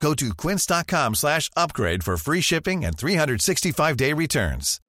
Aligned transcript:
Go 0.00 0.14
to 0.14 0.34
quince.com 0.34 1.14
slash 1.14 1.50
upgrade 1.56 2.04
for 2.04 2.16
free 2.16 2.40
shipping 2.40 2.84
and 2.84 2.96
365-day 2.96 4.12
returns. 4.12 4.80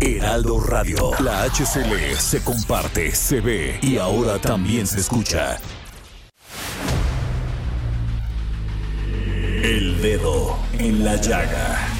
Heraldo 0.00 0.58
Radio. 0.58 1.10
La 1.20 1.44
HCL 1.48 2.16
se 2.16 2.42
comparte, 2.42 3.12
se 3.14 3.40
ve 3.40 3.78
y 3.82 3.98
ahora 3.98 4.38
también 4.38 4.86
se 4.86 5.00
escucha. 5.00 5.58
El 9.62 10.00
dedo 10.00 10.58
en 10.78 11.04
la 11.04 11.16
llaga. 11.16 11.99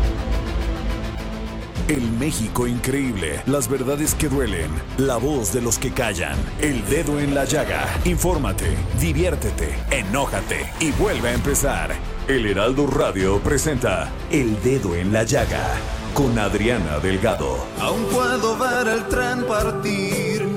El 1.91 2.09
México 2.13 2.67
increíble, 2.67 3.43
las 3.47 3.67
verdades 3.67 4.15
que 4.15 4.29
duelen, 4.29 4.71
la 4.97 5.17
voz 5.17 5.51
de 5.51 5.61
los 5.61 5.77
que 5.77 5.91
callan, 5.91 6.37
el 6.61 6.85
dedo 6.85 7.19
en 7.19 7.35
la 7.35 7.43
llaga. 7.43 7.85
Infórmate, 8.05 8.77
diviértete, 8.97 9.75
enójate 9.89 10.71
y 10.79 10.91
vuelve 10.91 11.27
a 11.27 11.33
empezar. 11.33 11.91
El 12.29 12.45
Heraldo 12.45 12.87
Radio 12.87 13.39
presenta 13.39 14.09
El 14.31 14.63
Dedo 14.63 14.95
en 14.95 15.11
la 15.11 15.23
Llaga 15.23 15.67
con 16.13 16.39
Adriana 16.39 16.99
Delgado. 16.99 17.57
Aún 17.81 18.05
puedo 18.05 18.57
ver 18.57 18.87
el 18.87 19.05
tren 19.09 19.43
partir 19.45 20.47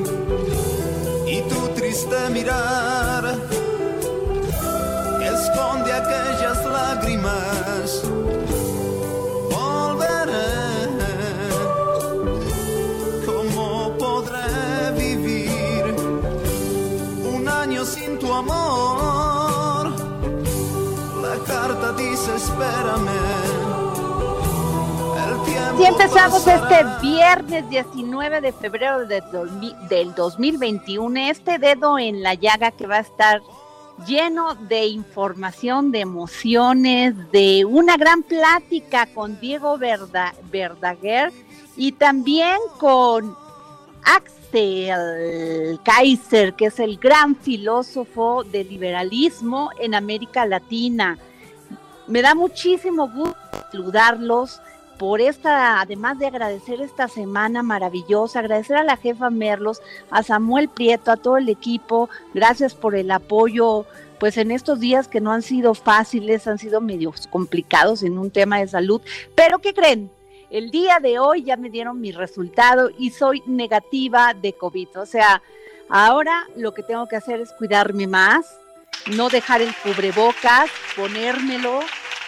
y 1.27 1.41
tu 1.49 1.69
triste 1.75 2.31
mirar 2.31 3.37
esconde 5.21 5.93
aquellas 5.93 6.65
lágrimas. 6.65 8.05
Sin 18.05 18.19
tu 18.19 18.33
amor? 18.33 19.91
La 21.23 21.37
carta 21.47 21.93
dice 21.93 22.37
espérame. 22.37 23.65
Y 25.79 25.85
empezamos 25.85 26.47
este 26.47 26.85
viernes 27.03 27.69
19 27.69 28.41
de 28.41 28.53
febrero 28.53 29.07
de 29.07 29.23
del 29.89 30.15
2021, 30.15 31.19
este 31.31 31.59
dedo 31.59 31.99
en 31.99 32.23
la 32.23 32.35
llaga 32.35 32.71
que 32.71 32.87
va 32.87 32.97
a 32.97 33.01
estar 33.01 33.43
lleno 34.07 34.55
de 34.55 34.87
información, 34.87 35.91
de 35.91 36.01
emociones, 36.01 37.15
de 37.33 37.65
una 37.65 37.97
gran 37.97 38.23
plática 38.23 39.07
con 39.07 39.41
Diego 39.41 39.77
Verdaguer 39.79 41.33
y 41.77 41.93
también 41.93 42.59
con 42.79 43.37
Axel 44.05 45.81
Kaiser, 45.83 46.55
que 46.55 46.67
es 46.67 46.79
el 46.79 46.99
gran 46.99 47.37
filósofo 47.37 48.45
del 48.45 48.69
liberalismo 48.69 49.71
en 49.81 49.95
América 49.95 50.47
Latina. 50.47 51.19
Me 52.07 52.23
da 52.23 52.35
muchísimo 52.35 53.09
gusto 53.09 53.37
saludarlos 53.73 54.61
por 54.99 55.21
esta, 55.21 55.81
además 55.81 56.19
de 56.19 56.27
agradecer 56.27 56.81
esta 56.81 57.09
semana 57.09 57.63
maravillosa, 57.63 58.39
agradecer 58.39 58.77
a 58.77 58.85
la 58.85 58.97
jefa 58.97 59.31
Merlos, 59.31 59.83
a 60.11 60.23
Samuel 60.23 60.69
Prieto, 60.69 61.11
a 61.11 61.17
todo 61.17 61.37
el 61.37 61.49
equipo, 61.49 62.09
gracias 62.33 62.75
por 62.75 62.95
el 62.95 63.11
apoyo, 63.11 63.87
pues 64.21 64.37
en 64.37 64.51
estos 64.51 64.79
días 64.81 65.09
que 65.09 65.21
no 65.21 65.33
han 65.33 65.43
sido 65.43 65.75
fáciles, 65.75 66.47
han 66.47 66.59
sido 66.59 66.81
medio 66.81 67.13
complicados 67.31 68.03
en 68.03 68.19
un 68.19 68.31
tema 68.31 68.61
de 68.61 68.69
salud, 68.69 69.01
pero 69.35 69.59
¿qué 69.59 69.75
creen? 69.75 70.11
El 70.51 70.71
día 70.71 70.99
de 71.01 71.19
hoy 71.19 71.43
ya 71.43 71.57
me 71.57 71.71
dieron 71.71 72.01
mi 72.01 72.13
resultado 72.13 72.91
y 72.99 73.11
soy 73.11 73.43
negativa 73.47 74.35
de 74.35 74.53
COVID, 74.53 75.01
o 75.01 75.07
sea, 75.07 75.43
ahora 75.89 76.47
lo 76.57 76.75
que 76.75 76.83
tengo 76.83 77.07
que 77.09 77.17
hacer 77.17 77.41
es 77.41 77.53
cuidarme 77.53 78.07
más, 78.07 78.59
no 79.17 79.29
dejar 79.29 79.63
el 79.63 79.75
cubrebocas, 79.83 80.71
ponérmelo, 80.97 81.81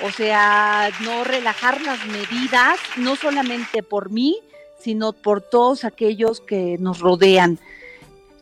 o 0.05 0.10
sea, 0.10 0.91
no 1.05 1.25
relajar 1.25 1.81
las 1.82 2.05
medidas, 2.06 2.78
no 2.97 3.16
solamente 3.16 3.82
por 3.82 4.10
mí, 4.10 4.38
sino 4.78 5.12
por 5.12 5.41
todos 5.41 5.84
aquellos 5.84 6.41
que 6.41 6.76
nos 6.78 7.00
rodean. 7.00 7.59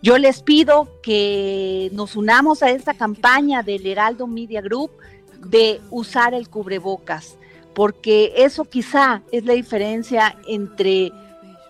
Yo 0.02 0.18
les 0.18 0.42
pido 0.42 0.88
que 1.02 1.88
nos 1.92 2.16
unamos 2.16 2.62
a 2.62 2.70
esta 2.70 2.94
campaña 2.94 3.62
del 3.62 3.86
Heraldo 3.86 4.26
Media 4.26 4.60
Group 4.60 4.90
de 5.38 5.80
usar 5.90 6.34
el 6.34 6.48
cubrebocas, 6.48 7.36
porque 7.74 8.32
eso 8.36 8.64
quizá 8.64 9.22
es 9.32 9.44
la 9.44 9.54
diferencia 9.54 10.36
entre 10.46 11.12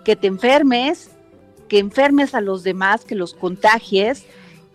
que 0.04 0.16
te 0.16 0.26
enfermes, 0.26 1.10
que 1.69 1.78
enfermes 1.78 2.34
a 2.34 2.41
los 2.41 2.62
demás, 2.62 3.04
que 3.04 3.15
los 3.15 3.34
contagies 3.34 4.25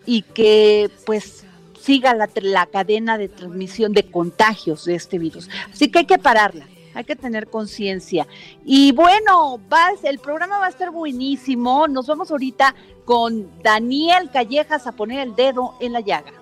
y 0.06 0.22
que 0.22 0.90
pues 1.06 1.44
siga 1.80 2.14
la, 2.14 2.28
la 2.42 2.66
cadena 2.66 3.16
de 3.16 3.28
transmisión 3.28 3.92
de 3.92 4.10
contagios 4.10 4.84
de 4.84 4.96
este 4.96 5.18
virus. 5.18 5.48
Así 5.72 5.90
que 5.90 6.00
hay 6.00 6.06
que 6.06 6.18
pararla 6.18 6.66
hay 6.94 7.04
que 7.04 7.16
tener 7.16 7.48
conciencia. 7.48 8.26
Y 8.64 8.92
bueno, 8.92 9.60
vas, 9.68 10.02
el 10.02 10.18
programa 10.18 10.58
va 10.58 10.66
a 10.66 10.70
estar 10.70 10.90
buenísimo. 10.90 11.86
Nos 11.88 12.06
vamos 12.06 12.30
ahorita 12.30 12.74
con 13.04 13.48
Daniel 13.62 14.30
Callejas 14.30 14.86
a 14.86 14.92
poner 14.92 15.20
el 15.20 15.34
dedo 15.34 15.74
en 15.80 15.92
la 15.92 16.00
llaga. 16.00 16.39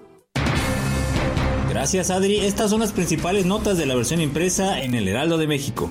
Gracias 1.78 2.10
Adri, 2.10 2.40
estas 2.40 2.70
son 2.70 2.80
las 2.80 2.90
principales 2.90 3.46
notas 3.46 3.78
de 3.78 3.86
la 3.86 3.94
versión 3.94 4.20
impresa 4.20 4.82
en 4.82 4.96
el 4.96 5.06
Heraldo 5.06 5.38
de 5.38 5.46
México. 5.46 5.88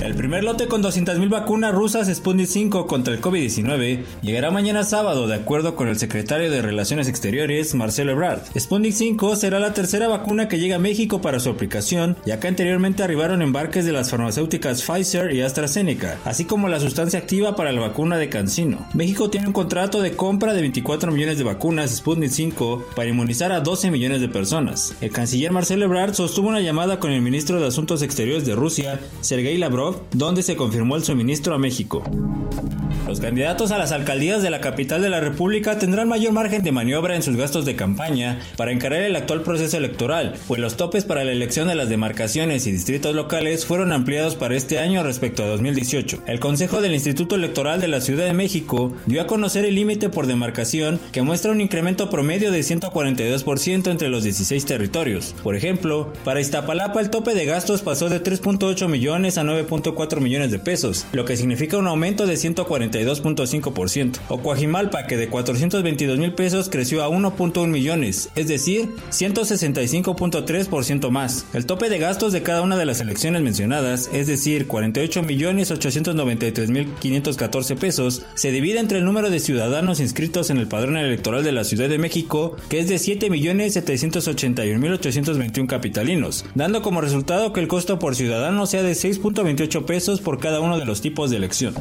El 0.00 0.14
primer 0.14 0.42
lote 0.44 0.66
con 0.66 0.82
200.000 0.82 1.28
vacunas 1.28 1.74
rusas 1.74 2.08
Sputnik 2.08 2.46
5 2.46 2.86
contra 2.86 3.12
el 3.12 3.20
COVID-19 3.20 4.02
llegará 4.22 4.50
mañana 4.50 4.82
sábado, 4.82 5.28
de 5.28 5.34
acuerdo 5.34 5.76
con 5.76 5.88
el 5.88 5.98
secretario 5.98 6.50
de 6.50 6.62
Relaciones 6.62 7.06
Exteriores, 7.06 7.74
Marcelo 7.74 8.12
Ebrard. 8.12 8.40
Sputnik 8.58 8.94
5 8.94 9.36
será 9.36 9.58
la 9.60 9.74
tercera 9.74 10.08
vacuna 10.08 10.48
que 10.48 10.58
llega 10.58 10.76
a 10.76 10.78
México 10.78 11.20
para 11.20 11.38
su 11.38 11.50
aplicación, 11.50 12.16
ya 12.24 12.40
que 12.40 12.48
anteriormente 12.48 13.02
arribaron 13.02 13.42
embarques 13.42 13.84
de 13.84 13.92
las 13.92 14.10
farmacéuticas 14.10 14.82
Pfizer 14.82 15.34
y 15.34 15.42
AstraZeneca, 15.42 16.18
así 16.24 16.46
como 16.46 16.68
la 16.68 16.80
sustancia 16.80 17.18
activa 17.18 17.54
para 17.54 17.70
la 17.70 17.82
vacuna 17.82 18.16
de 18.16 18.30
Cancino. 18.30 18.88
México 18.94 19.28
tiene 19.28 19.48
un 19.48 19.52
contrato 19.52 20.00
de 20.00 20.12
compra 20.12 20.54
de 20.54 20.62
24 20.62 21.12
millones 21.12 21.36
de 21.36 21.44
vacunas 21.44 21.94
Sputnik 21.94 22.30
5 22.30 22.86
para 22.96 23.10
inmunizar 23.10 23.52
a 23.52 23.60
12 23.60 23.90
millones 23.90 24.22
de 24.22 24.30
personas. 24.30 24.94
El 25.02 25.10
canciller 25.10 25.52
Marcelo 25.52 25.84
Ebrard 25.84 26.14
sostuvo 26.14 26.48
una 26.48 26.60
llamada 26.60 26.98
con 26.98 27.12
el 27.12 27.20
ministro 27.20 27.60
de 27.60 27.66
Asuntos 27.66 28.00
Exteriores 28.00 28.46
de 28.46 28.54
Rusia, 28.54 28.98
Sergei 29.20 29.58
Lavrov, 29.58 29.89
donde 30.12 30.42
se 30.42 30.56
confirmó 30.56 30.96
el 30.96 31.04
suministro 31.04 31.54
a 31.54 31.58
México. 31.58 32.02
Los 33.10 33.18
candidatos 33.18 33.72
a 33.72 33.78
las 33.78 33.90
alcaldías 33.90 34.40
de 34.40 34.50
la 34.50 34.60
capital 34.60 35.02
de 35.02 35.10
la 35.10 35.18
República 35.18 35.78
tendrán 35.78 36.08
mayor 36.08 36.32
margen 36.32 36.62
de 36.62 36.70
maniobra 36.70 37.16
en 37.16 37.24
sus 37.24 37.34
gastos 37.34 37.64
de 37.64 37.74
campaña 37.74 38.38
para 38.56 38.70
encarar 38.70 39.02
el 39.02 39.16
actual 39.16 39.42
proceso 39.42 39.76
electoral, 39.76 40.34
pues 40.46 40.60
los 40.60 40.76
topes 40.76 41.04
para 41.04 41.24
la 41.24 41.32
elección 41.32 41.66
de 41.66 41.74
las 41.74 41.88
demarcaciones 41.88 42.68
y 42.68 42.72
distritos 42.72 43.14
locales 43.14 43.66
fueron 43.66 43.90
ampliados 43.90 44.36
para 44.36 44.54
este 44.54 44.78
año 44.78 45.02
respecto 45.02 45.42
a 45.42 45.48
2018. 45.48 46.22
El 46.28 46.38
Consejo 46.38 46.80
del 46.80 46.94
Instituto 46.94 47.34
Electoral 47.34 47.80
de 47.80 47.88
la 47.88 48.00
Ciudad 48.00 48.26
de 48.26 48.32
México 48.32 48.92
dio 49.06 49.22
a 49.22 49.26
conocer 49.26 49.64
el 49.64 49.74
límite 49.74 50.08
por 50.08 50.28
demarcación 50.28 51.00
que 51.10 51.22
muestra 51.22 51.50
un 51.50 51.60
incremento 51.60 52.10
promedio 52.10 52.52
de 52.52 52.60
142% 52.60 53.90
entre 53.90 54.08
los 54.08 54.22
16 54.22 54.64
territorios. 54.66 55.34
Por 55.42 55.56
ejemplo, 55.56 56.12
para 56.24 56.40
Iztapalapa 56.40 57.00
el 57.00 57.10
tope 57.10 57.34
de 57.34 57.44
gastos 57.44 57.82
pasó 57.82 58.08
de 58.08 58.22
3.8 58.22 58.86
millones 58.86 59.36
a 59.36 59.42
9.4 59.82 60.20
millones 60.20 60.50
de 60.50 60.58
pesos, 60.58 61.06
lo 61.12 61.24
que 61.24 61.36
significa 61.36 61.76
un 61.76 61.86
aumento 61.86 62.26
de 62.26 62.36
140 62.36 62.90
2.5%, 62.98 64.18
o 64.28 64.40
Coajimalpa 64.40 65.06
que 65.06 65.16
de 65.16 65.28
422 65.28 66.18
mil 66.18 66.34
pesos 66.34 66.68
creció 66.68 67.02
a 67.02 67.08
1.1 67.08 67.66
millones, 67.68 68.30
es 68.34 68.48
decir, 68.48 68.88
165.3% 69.10 71.10
más. 71.10 71.46
El 71.52 71.66
tope 71.66 71.88
de 71.88 71.98
gastos 71.98 72.32
de 72.32 72.42
cada 72.42 72.62
una 72.62 72.76
de 72.76 72.86
las 72.86 73.00
elecciones 73.00 73.42
mencionadas, 73.42 74.10
es 74.12 74.26
decir, 74.26 74.66
48 74.66 75.22
millones 75.22 75.70
893 75.70 76.70
mil 76.70 76.88
514 77.00 77.76
pesos, 77.76 78.22
se 78.34 78.50
divide 78.50 78.80
entre 78.80 78.98
el 78.98 79.04
número 79.04 79.30
de 79.30 79.40
ciudadanos 79.40 80.00
inscritos 80.00 80.50
en 80.50 80.58
el 80.58 80.68
padrón 80.68 80.96
electoral 80.96 81.44
de 81.44 81.52
la 81.52 81.64
Ciudad 81.64 81.88
de 81.88 81.98
México, 81.98 82.56
que 82.68 82.80
es 82.80 82.88
de 82.88 82.98
7 82.98 83.30
millones 83.30 83.76
71.821 83.76 85.66
capitalinos, 85.66 86.44
dando 86.54 86.82
como 86.82 87.00
resultado 87.00 87.52
que 87.52 87.60
el 87.60 87.68
costo 87.68 87.98
por 87.98 88.16
ciudadano 88.16 88.66
sea 88.66 88.82
de 88.82 88.92
6.28 88.92 89.69
pesos 89.78 90.20
por 90.20 90.38
cada 90.38 90.60
uno 90.60 90.78
de 90.78 90.84
los 90.84 91.00
tipos 91.00 91.30
de 91.30 91.36
elección. 91.36 91.74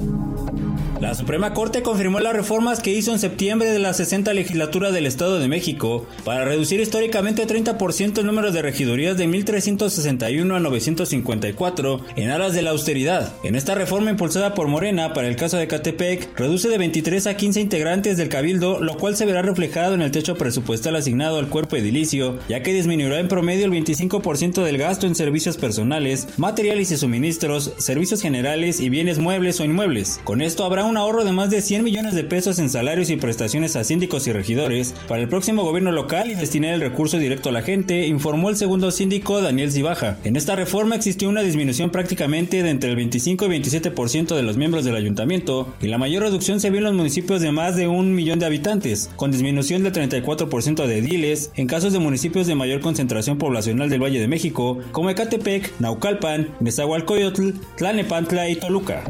La 1.00 1.16
Suprema 1.16 1.54
Corte 1.54 1.82
confirmó 1.82 2.20
las 2.20 2.34
reformas 2.34 2.82
que 2.82 2.92
hizo 2.92 3.14
en 3.14 3.20
septiembre 3.20 3.72
de 3.72 3.80
la 3.80 3.94
60 3.94 4.34
legislatura 4.34 4.92
del 4.92 5.06
Estado 5.06 5.40
de 5.40 5.48
México 5.48 6.06
para 6.26 6.44
reducir 6.44 6.82
históricamente 6.82 7.48
30% 7.48 8.18
el 8.18 8.26
número 8.26 8.52
de 8.52 8.62
regidurías 8.62 9.16
de 9.16 9.26
1361 9.26 10.54
a 10.54 10.60
954 10.60 12.02
en 12.18 12.30
aras 12.30 12.54
de 12.54 12.64
la 12.64 12.72
austeridad. 12.72 13.32
En 13.46 13.56
esta 13.56 13.76
reforma 13.76 14.12
impulsada 14.12 14.54
por 14.54 14.68
Morena 14.68 15.14
para 15.14 15.30
el 15.30 15.38
caso 15.38 15.56
de 15.56 15.68
Catepec, 15.68 16.38
reduce 16.38 16.68
de 16.68 16.78
23 16.78 17.28
a 17.28 17.38
15 17.38 17.62
integrantes 17.62 18.18
del 18.18 18.28
cabildo, 18.28 18.82
lo 18.82 18.98
cual 18.98 19.16
se 19.16 19.26
verá 19.26 19.42
reflejado 19.42 19.94
en 19.94 20.02
el 20.02 20.12
techo 20.12 20.36
presupuestal 20.36 20.98
asignado 20.98 21.40
al 21.40 21.48
cuerpo 21.48 21.78
edilicio, 21.78 22.40
ya 22.50 22.62
que 22.62 22.74
disminuirá 22.74 23.20
en 23.22 23.30
promedio 23.30 23.64
el 23.64 23.72
25% 23.72 24.64
del 24.64 24.78
gasto 24.78 25.08
en 25.08 25.16
servicios 25.16 25.56
personales, 25.56 26.28
materiales 26.36 26.92
y 26.92 26.98
suministros, 26.98 27.69
servicios 27.78 28.22
generales 28.22 28.80
y 28.80 28.90
bienes 28.90 29.20
muebles 29.20 29.60
o 29.60 29.66
inmuebles. 29.66 30.20
Con 30.24 30.42
esto 30.42 30.66
habrá 30.66 30.86
un 30.86 30.98
ahorro 30.98 31.24
de 31.24 31.32
más 31.32 31.50
de 31.50 31.62
100 31.62 31.84
millones 31.84 32.16
de 32.16 32.24
pesos 32.24 32.60
en 32.60 32.70
salarios 32.70 33.10
y 33.10 33.18
prestaciones 33.18 33.76
a 33.76 33.84
síndicos 33.84 34.28
y 34.28 34.32
regidores 34.32 34.94
para 35.08 35.22
el 35.22 35.30
próximo 35.30 35.64
gobierno 35.64 35.92
local 35.92 36.32
y 36.32 36.36
destinar 36.36 36.74
el 36.74 36.82
recurso 36.82 37.18
directo 37.18 37.50
a 37.50 37.52
la 37.52 37.62
gente, 37.62 38.08
informó 38.08 38.50
el 38.50 38.58
segundo 38.58 38.92
síndico 38.92 39.42
Daniel 39.42 39.72
Zibaja. 39.72 40.18
En 40.24 40.36
esta 40.36 40.56
reforma 40.56 40.96
existió 40.96 41.30
una 41.30 41.42
disminución 41.42 41.90
prácticamente 41.90 42.64
de 42.64 42.70
entre 42.70 42.90
el 42.90 42.96
25 42.96 43.46
y 43.46 43.60
27% 43.60 44.36
de 44.36 44.44
los 44.44 44.58
miembros 44.58 44.86
del 44.86 44.96
ayuntamiento 44.96 45.74
y 45.82 45.88
la 45.88 45.98
mayor 45.98 46.24
reducción 46.24 46.60
se 46.60 46.70
vio 46.70 46.80
en 46.80 46.86
los 46.86 46.94
municipios 46.94 47.42
de 47.42 47.52
más 47.52 47.76
de 47.76 47.88
un 47.88 48.14
millón 48.14 48.40
de 48.40 48.46
habitantes, 48.46 49.10
con 49.16 49.32
disminución 49.32 49.84
del 49.84 49.94
34% 49.94 50.86
de 50.86 50.98
ediles 50.98 51.52
en 51.56 51.68
casos 51.68 51.94
de 51.94 52.00
municipios 52.00 52.48
de 52.48 52.56
mayor 52.56 52.82
concentración 52.82 53.38
poblacional 53.38 53.90
del 53.90 54.02
Valle 54.02 54.20
de 54.20 54.28
México, 54.28 54.80
como 54.92 55.10
Ecatepec, 55.10 55.72
Naucalpan, 55.80 56.50
Nezahualcóyotl, 56.60 57.52
Tlanepantla 57.76 58.50
y 58.50 58.56
Toluca. 58.56 59.04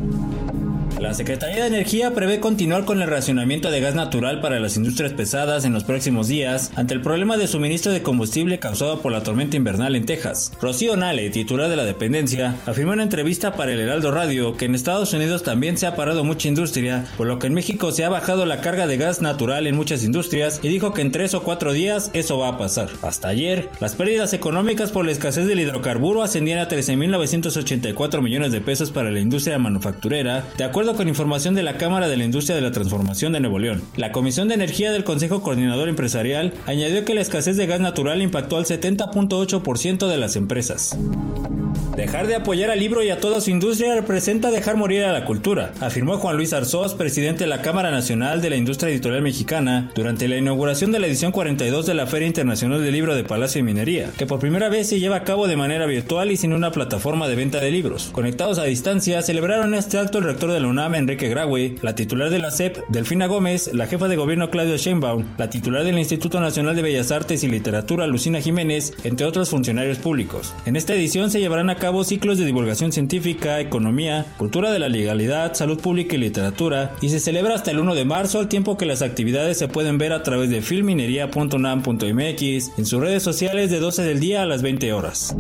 La 1.00 1.14
Secretaría 1.14 1.62
de 1.62 1.68
Energía 1.68 2.14
prevé 2.14 2.42
continuar 2.42 2.84
con 2.84 3.02
el 3.02 3.08
racionamiento 3.08 3.72
de 3.72 3.80
gas 3.80 3.96
natural 3.96 4.42
para 4.42 4.60
las 4.60 4.76
industrias 4.76 5.14
pesadas 5.14 5.64
en 5.64 5.72
los 5.72 5.86
próximos 5.86 6.28
días 6.28 6.74
ante 6.76 6.94
el 6.94 7.02
problema 7.02 7.38
de 7.38 7.48
suministro 7.48 7.94
de 7.94 8.02
combustible 8.02 8.60
causado 8.60 9.00
por 9.00 9.14
la 9.14 9.24
tormenta 9.24 9.56
invernal 9.56 9.96
en 9.96 10.06
Texas. 10.06 10.52
Rocío 10.62 10.98
Nale, 10.98 11.30
titular 11.30 11.70
de 11.70 11.78
la 11.78 11.86
dependencia, 11.86 12.58
afirmó 12.66 12.92
en 12.92 12.98
una 12.98 13.04
entrevista 13.04 13.54
para 13.54 13.72
el 13.72 13.80
Heraldo 13.80 14.12
Radio 14.12 14.58
que 14.58 14.66
en 14.66 14.76
Estados 14.76 15.14
Unidos 15.14 15.42
también 15.42 15.78
se 15.78 15.88
ha 15.88 15.96
parado 15.96 16.26
mucha 16.26 16.50
industria, 16.50 17.06
por 17.16 17.28
lo 17.28 17.40
que 17.40 17.48
en 17.48 17.54
México 17.54 17.94
se 17.94 18.04
ha 18.04 18.10
bajado 18.10 18.46
la 18.46 18.60
carga 18.60 18.86
de 18.86 18.98
gas 18.98 19.22
natural 19.22 19.68
en 19.68 19.78
muchas 19.78 20.04
industrias 20.04 20.60
y 20.64 20.68
dijo 20.68 20.94
que 20.94 21.02
en 21.02 21.14
tres 21.14 21.34
o 21.34 21.44
cuatro 21.44 21.72
días 21.72 22.12
eso 22.12 22.40
va 22.40 22.50
a 22.50 22.58
pasar. 22.58 22.90
Hasta 23.04 23.30
ayer, 23.30 23.70
las 23.80 23.96
pérdidas 23.96 24.34
económicas 24.34 24.92
por 24.92 25.06
la 25.06 25.14
escasez 25.14 25.48
del 25.48 25.62
hidrocarburo 25.62 26.24
ascendían 26.24 26.60
a 26.60 26.68
13.984 26.68 28.22
millones 28.22 28.52
de 28.52 28.60
pesos 28.60 28.92
para 28.92 29.12
la 29.12 29.22
industria 29.22 29.58
manufacturera, 29.60 30.44
de 30.58 30.66
acuerdo 30.66 30.89
con 30.96 31.08
información 31.08 31.56
de 31.56 31.64
la 31.64 31.78
Cámara 31.78 32.08
de 32.08 32.18
la 32.18 32.24
Industria 32.24 32.56
de 32.56 32.62
la 32.62 32.72
Transformación 32.72 33.34
de 33.34 33.40
Nuevo 33.40 33.60
León. 33.60 33.82
La 33.96 34.12
Comisión 34.12 34.48
de 34.48 34.56
Energía 34.56 34.92
del 34.92 35.04
Consejo 35.04 35.42
Coordinador 35.42 35.90
Empresarial 35.90 36.54
añadió 36.66 37.06
que 37.06 37.14
la 37.14 37.22
escasez 37.22 37.58
de 37.58 37.68
gas 37.68 37.80
natural 37.80 38.22
impactó 38.22 38.58
al 38.58 38.66
70.8% 38.66 40.08
de 40.08 40.18
las 40.18 40.36
empresas. 40.36 40.98
Dejar 42.00 42.28
de 42.28 42.36
apoyar 42.36 42.72
al 42.72 42.80
libro 42.80 43.04
y 43.04 43.10
a 43.10 43.20
toda 43.20 43.42
su 43.42 43.52
industria 43.52 43.94
representa 43.94 44.52
dejar 44.52 44.78
morir 44.78 45.04
a 45.04 45.12
la 45.12 45.26
cultura, 45.26 45.74
afirmó 45.82 46.18
Juan 46.18 46.38
Luis 46.38 46.54
Arzós, 46.54 46.94
presidente 46.94 47.44
de 47.44 47.50
la 47.50 47.62
Cámara 47.62 47.92
Nacional 47.92 48.42
de 48.42 48.50
la 48.50 48.56
Industria 48.56 48.90
Editorial 48.90 49.22
Mexicana, 49.22 49.92
durante 49.96 50.30
la 50.30 50.38
inauguración 50.38 50.94
de 50.94 51.00
la 51.00 51.08
edición 51.08 51.34
42 51.34 51.86
de 51.86 51.94
la 51.96 52.08
Feria 52.08 52.30
Internacional 52.30 52.82
del 52.82 52.94
Libro 52.94 53.16
de 53.16 53.26
Palacio 53.26 53.60
y 53.60 53.64
Minería, 53.64 54.12
que 54.18 54.26
por 54.26 54.40
primera 54.40 54.70
vez 54.70 54.88
se 54.88 55.02
lleva 55.02 55.18
a 55.18 55.24
cabo 55.26 55.50
de 55.50 55.58
manera 55.58 55.88
virtual 55.88 56.32
y 56.32 56.38
sin 56.38 56.54
una 56.54 56.72
plataforma 56.72 57.28
de 57.28 57.36
venta 57.36 57.60
de 57.60 57.70
libros. 57.70 58.12
Conectados 58.14 58.60
a 58.60 58.64
distancia, 58.64 59.22
celebraron 59.22 59.74
este 59.74 59.98
acto 59.98 60.20
el 60.20 60.24
rector 60.24 60.54
de 60.54 60.62
la 60.62 60.70
UNAM, 60.70 60.96
Enrique 60.96 61.28
Graue, 61.28 61.76
la 61.82 61.96
titular 61.96 62.30
de 62.30 62.40
la 62.40 62.52
CEP, 62.52 62.78
Delfina 62.88 63.28
Gómez, 63.28 63.74
la 63.74 63.88
jefa 63.88 64.08
de 64.08 64.16
gobierno 64.16 64.50
Claudio 64.50 64.78
Sheinbaum, 64.78 65.26
la 65.38 65.50
titular 65.50 65.84
del 65.84 66.00
Instituto 66.00 66.40
Nacional 66.40 66.78
de 66.78 66.82
Bellas 66.82 67.12
Artes 67.12 67.44
y 67.44 67.50
Literatura 67.50 68.08
Lucina 68.08 68.40
Jiménez, 68.40 68.94
entre 69.04 69.26
otros 69.26 69.50
funcionarios 69.50 69.98
públicos. 69.98 70.56
En 70.66 70.78
esta 70.78 70.94
edición 70.94 71.30
se 71.30 71.42
llevarán 71.42 71.70
a 71.70 71.76
cabo 71.76 71.89
ciclos 72.04 72.38
de 72.38 72.46
divulgación 72.46 72.92
científica, 72.92 73.60
economía, 73.60 74.26
cultura 74.38 74.72
de 74.72 74.80
la 74.80 74.90
legalidad, 74.90 75.56
salud 75.56 75.82
pública 75.82 76.16
y 76.16 76.20
literatura, 76.20 76.96
y 77.02 77.10
se 77.10 77.20
celebra 77.20 77.56
hasta 77.56 77.72
el 77.72 77.80
1 77.80 77.96
de 77.96 78.06
marzo, 78.06 78.40
al 78.40 78.48
tiempo 78.48 78.78
que 78.78 78.86
las 78.86 79.02
actividades 79.02 79.58
se 79.58 79.68
pueden 79.68 79.98
ver 79.98 80.14
a 80.14 80.24
través 80.24 80.50
de 80.50 80.62
filminería.unam.mx, 80.62 82.78
en 82.78 82.86
sus 82.86 83.02
redes 83.02 83.24
sociales 83.24 83.72
de 83.72 83.80
12 83.80 84.04
del 84.04 84.20
día 84.20 84.44
a 84.44 84.46
las 84.46 84.62
20 84.62 84.94
horas. 84.94 85.36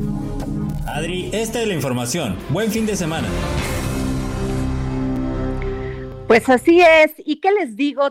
Adri, 0.87 1.29
esta 1.31 1.61
es 1.61 1.67
la 1.67 1.75
información. 1.75 2.35
Buen 2.49 2.71
fin 2.71 2.85
de 2.85 2.95
semana. 2.95 3.27
Pues 6.27 6.47
así 6.49 6.81
es. 6.81 7.13
¿Y 7.25 7.37
qué 7.37 7.51
les 7.51 7.75
digo? 7.75 8.03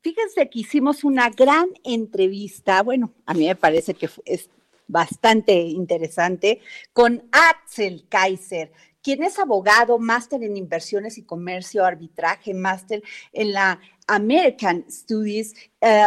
fíjense 0.00 0.48
que 0.50 0.60
hicimos 0.60 1.04
una 1.04 1.30
gran 1.30 1.66
entrevista. 1.84 2.82
Bueno, 2.82 3.12
a 3.26 3.34
mí 3.34 3.46
me 3.46 3.56
parece 3.56 3.94
que 3.94 4.08
es 4.24 4.48
bastante 4.86 5.52
interesante 5.54 6.60
con 6.92 7.28
Axel 7.32 8.06
Kaiser, 8.08 8.72
quien 9.02 9.22
es 9.22 9.38
abogado, 9.38 9.98
máster 9.98 10.42
en 10.42 10.56
inversiones 10.56 11.18
y 11.18 11.24
comercio, 11.24 11.84
arbitraje, 11.84 12.54
máster 12.54 13.02
en 13.32 13.52
la 13.52 13.78
American 14.06 14.84
Studies, 14.90 15.54
eh, 15.80 16.02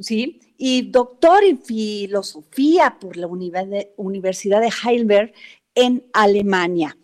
sí, 0.00 0.40
y 0.58 0.90
doctor 0.90 1.44
en 1.44 1.62
filosofía 1.62 2.98
por 3.00 3.16
la 3.16 3.26
Universidad 3.96 4.60
de 4.60 4.70
Heidelberg 4.84 5.32
en 5.74 6.04
Alemania. 6.12 6.96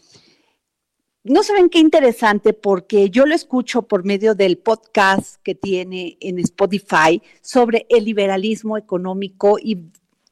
No 1.24 1.42
saben 1.42 1.68
qué 1.68 1.78
interesante 1.78 2.54
porque 2.54 3.10
yo 3.10 3.26
lo 3.26 3.34
escucho 3.34 3.82
por 3.82 4.04
medio 4.04 4.34
del 4.34 4.56
podcast 4.56 5.36
que 5.42 5.54
tiene 5.54 6.16
en 6.20 6.38
Spotify 6.38 7.20
sobre 7.42 7.86
el 7.90 8.04
liberalismo 8.04 8.78
económico 8.78 9.58
y 9.58 9.90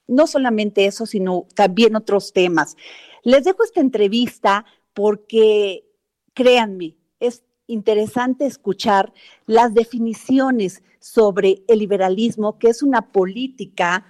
no 0.09 0.27
solamente 0.27 0.87
eso, 0.87 1.07
sino 1.07 1.47
también 1.55 1.97
otros 1.97 2.33
temas. 2.33 2.77
Les 3.23 3.45
dejo 3.45 3.65
esta 3.65 3.81
entrevista 3.81 4.65
porque, 4.95 5.85
créanme, 6.33 6.97
es 7.21 7.43
interesante 7.67 8.47
escuchar 8.47 9.13
las 9.47 9.75
definiciones 9.75 10.83
sobre 11.01 11.63
el 11.69 11.81
liberalismo, 11.81 12.59
que 12.59 12.69
es 12.69 12.83
una 12.83 13.13
política, 13.13 14.07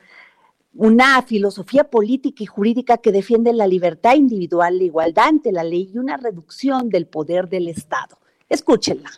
una 0.74 1.22
filosofía 1.22 1.84
política 1.84 2.42
y 2.42 2.46
jurídica 2.46 2.98
que 2.98 3.12
defiende 3.12 3.52
la 3.52 3.66
libertad 3.66 4.14
individual, 4.14 4.78
la 4.78 4.84
igualdad 4.84 5.28
ante 5.28 5.52
la 5.52 5.64
ley 5.64 5.90
y 5.92 5.98
una 5.98 6.16
reducción 6.16 6.88
del 6.90 7.06
poder 7.06 7.48
del 7.48 7.68
Estado. 7.68 8.18
Escúchenla. 8.48 9.10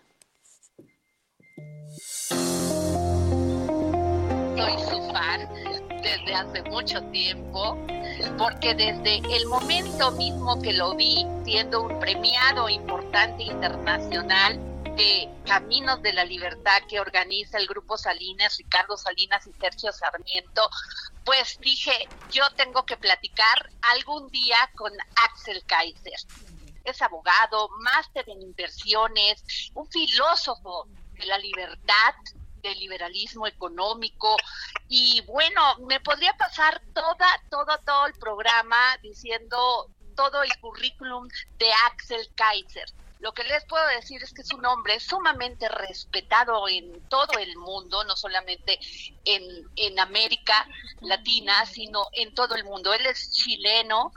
Desde 6.02 6.34
hace 6.34 6.62
mucho 6.62 7.02
tiempo, 7.10 7.76
porque 8.36 8.74
desde 8.74 9.16
el 9.36 9.46
momento 9.46 10.10
mismo 10.12 10.60
que 10.60 10.72
lo 10.72 10.94
vi, 10.94 11.26
siendo 11.44 11.82
un 11.82 11.98
premiado 12.00 12.68
importante 12.68 13.44
internacional 13.44 14.58
de 14.96 15.28
Caminos 15.46 16.02
de 16.02 16.12
la 16.12 16.24
Libertad 16.24 16.82
que 16.88 17.00
organiza 17.00 17.58
el 17.58 17.66
Grupo 17.66 17.96
Salinas, 17.96 18.56
Ricardo 18.58 18.96
Salinas 18.96 19.46
y 19.46 19.52
Sergio 19.52 19.92
Sarmiento, 19.92 20.68
pues 21.24 21.58
dije, 21.60 22.08
yo 22.30 22.44
tengo 22.56 22.84
que 22.84 22.96
platicar 22.96 23.70
algún 23.92 24.28
día 24.28 24.56
con 24.74 24.92
Axel 25.24 25.62
Kaiser. 25.66 26.18
Es 26.84 27.00
abogado, 27.02 27.68
máster 27.80 28.28
en 28.28 28.42
inversiones, 28.42 29.70
un 29.74 29.86
filósofo 29.88 30.88
de 31.12 31.26
la 31.26 31.38
libertad, 31.38 32.14
del 32.62 32.78
liberalismo 32.78 33.46
económico 33.46 34.36
y 34.88 35.22
bueno, 35.26 35.76
me 35.86 36.00
podría 36.00 36.32
pasar 36.34 36.80
toda, 36.94 37.26
todo, 37.50 37.78
todo 37.84 38.06
el 38.06 38.14
programa 38.14 38.96
diciendo 39.02 39.88
todo 40.14 40.42
el 40.42 40.58
currículum 40.58 41.28
de 41.58 41.70
Axel 41.86 42.28
Kaiser. 42.34 42.86
Lo 43.20 43.32
que 43.32 43.42
les 43.44 43.64
puedo 43.64 43.86
decir 43.88 44.22
es 44.22 44.32
que 44.32 44.42
es 44.42 44.52
un 44.52 44.64
hombre 44.64 45.00
sumamente 45.00 45.68
respetado 45.68 46.68
en 46.68 47.00
todo 47.08 47.38
el 47.38 47.56
mundo, 47.56 48.04
no 48.04 48.16
solamente 48.16 48.78
en, 49.24 49.42
en 49.74 49.98
América 49.98 50.68
Latina, 51.00 51.66
sino 51.66 52.06
en 52.12 52.32
todo 52.34 52.54
el 52.54 52.64
mundo. 52.64 52.92
Él 52.94 53.06
es 53.06 53.32
chileno 53.32 54.12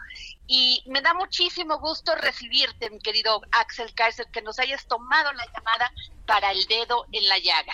y 0.45 0.83
me 0.85 1.01
da 1.01 1.13
muchísimo 1.13 1.79
gusto 1.79 2.13
recibirte, 2.15 2.89
mi 2.89 2.99
querido 2.99 3.41
Axel 3.51 3.93
Kaiser, 3.95 4.27
que 4.31 4.41
nos 4.41 4.59
hayas 4.59 4.85
tomado 4.85 5.31
la 5.33 5.45
llamada 5.45 5.91
para 6.27 6.51
el 6.51 6.65
dedo 6.65 7.05
en 7.11 7.27
la 7.27 7.39
llaga. 7.39 7.73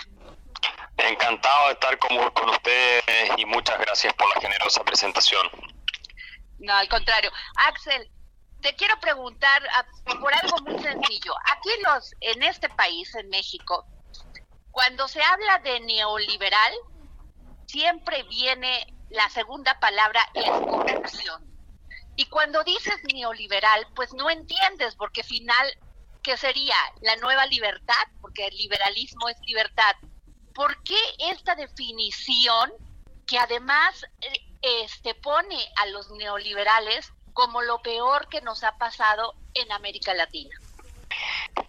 Encantado 0.98 1.66
de 1.68 1.72
estar 1.74 1.98
con, 1.98 2.48
ustedes 2.50 3.04
y 3.36 3.44
muchas 3.44 3.78
gracias 3.78 4.12
por 4.14 4.28
la 4.34 4.40
generosa 4.40 4.82
presentación. 4.84 5.48
No, 6.58 6.74
al 6.74 6.88
contrario. 6.88 7.30
Axel, 7.56 8.10
te 8.60 8.74
quiero 8.74 8.98
preguntar 9.00 9.62
ah, 9.76 9.86
por 10.20 10.34
algo 10.34 10.56
muy 10.62 10.82
sencillo. 10.82 11.32
Aquí 11.52 11.70
los, 11.86 12.14
en 12.20 12.42
este 12.42 12.68
país, 12.68 13.14
en 13.14 13.28
México, 13.28 13.86
cuando 14.72 15.06
se 15.08 15.22
habla 15.22 15.58
de 15.58 15.80
neoliberal, 15.80 16.72
siempre 17.66 18.24
viene 18.24 18.86
la 19.10 19.28
segunda 19.30 19.78
palabra 19.80 20.20
es 20.34 20.50
corrupción. 20.50 21.44
Y 22.16 22.26
cuando 22.26 22.64
dices 22.64 22.96
neoliberal, 23.14 23.86
pues 23.94 24.12
no 24.12 24.28
entiendes, 24.28 24.96
porque 24.96 25.22
final, 25.22 25.78
¿qué 26.22 26.36
sería? 26.36 26.74
La 27.00 27.16
nueva 27.16 27.46
libertad, 27.46 28.04
porque 28.20 28.48
el 28.48 28.56
liberalismo 28.56 29.28
es 29.28 29.38
libertad. 29.46 29.94
¿Por 30.58 30.82
qué 30.82 30.98
esta 31.30 31.54
definición 31.54 32.72
que 33.28 33.38
además 33.38 34.04
eh, 34.20 34.82
este, 34.82 35.14
pone 35.14 35.56
a 35.76 35.86
los 35.86 36.10
neoliberales 36.10 37.12
como 37.32 37.62
lo 37.62 37.80
peor 37.80 38.28
que 38.28 38.40
nos 38.40 38.64
ha 38.64 38.76
pasado 38.76 39.36
en 39.54 39.70
América 39.70 40.14
Latina? 40.14 40.50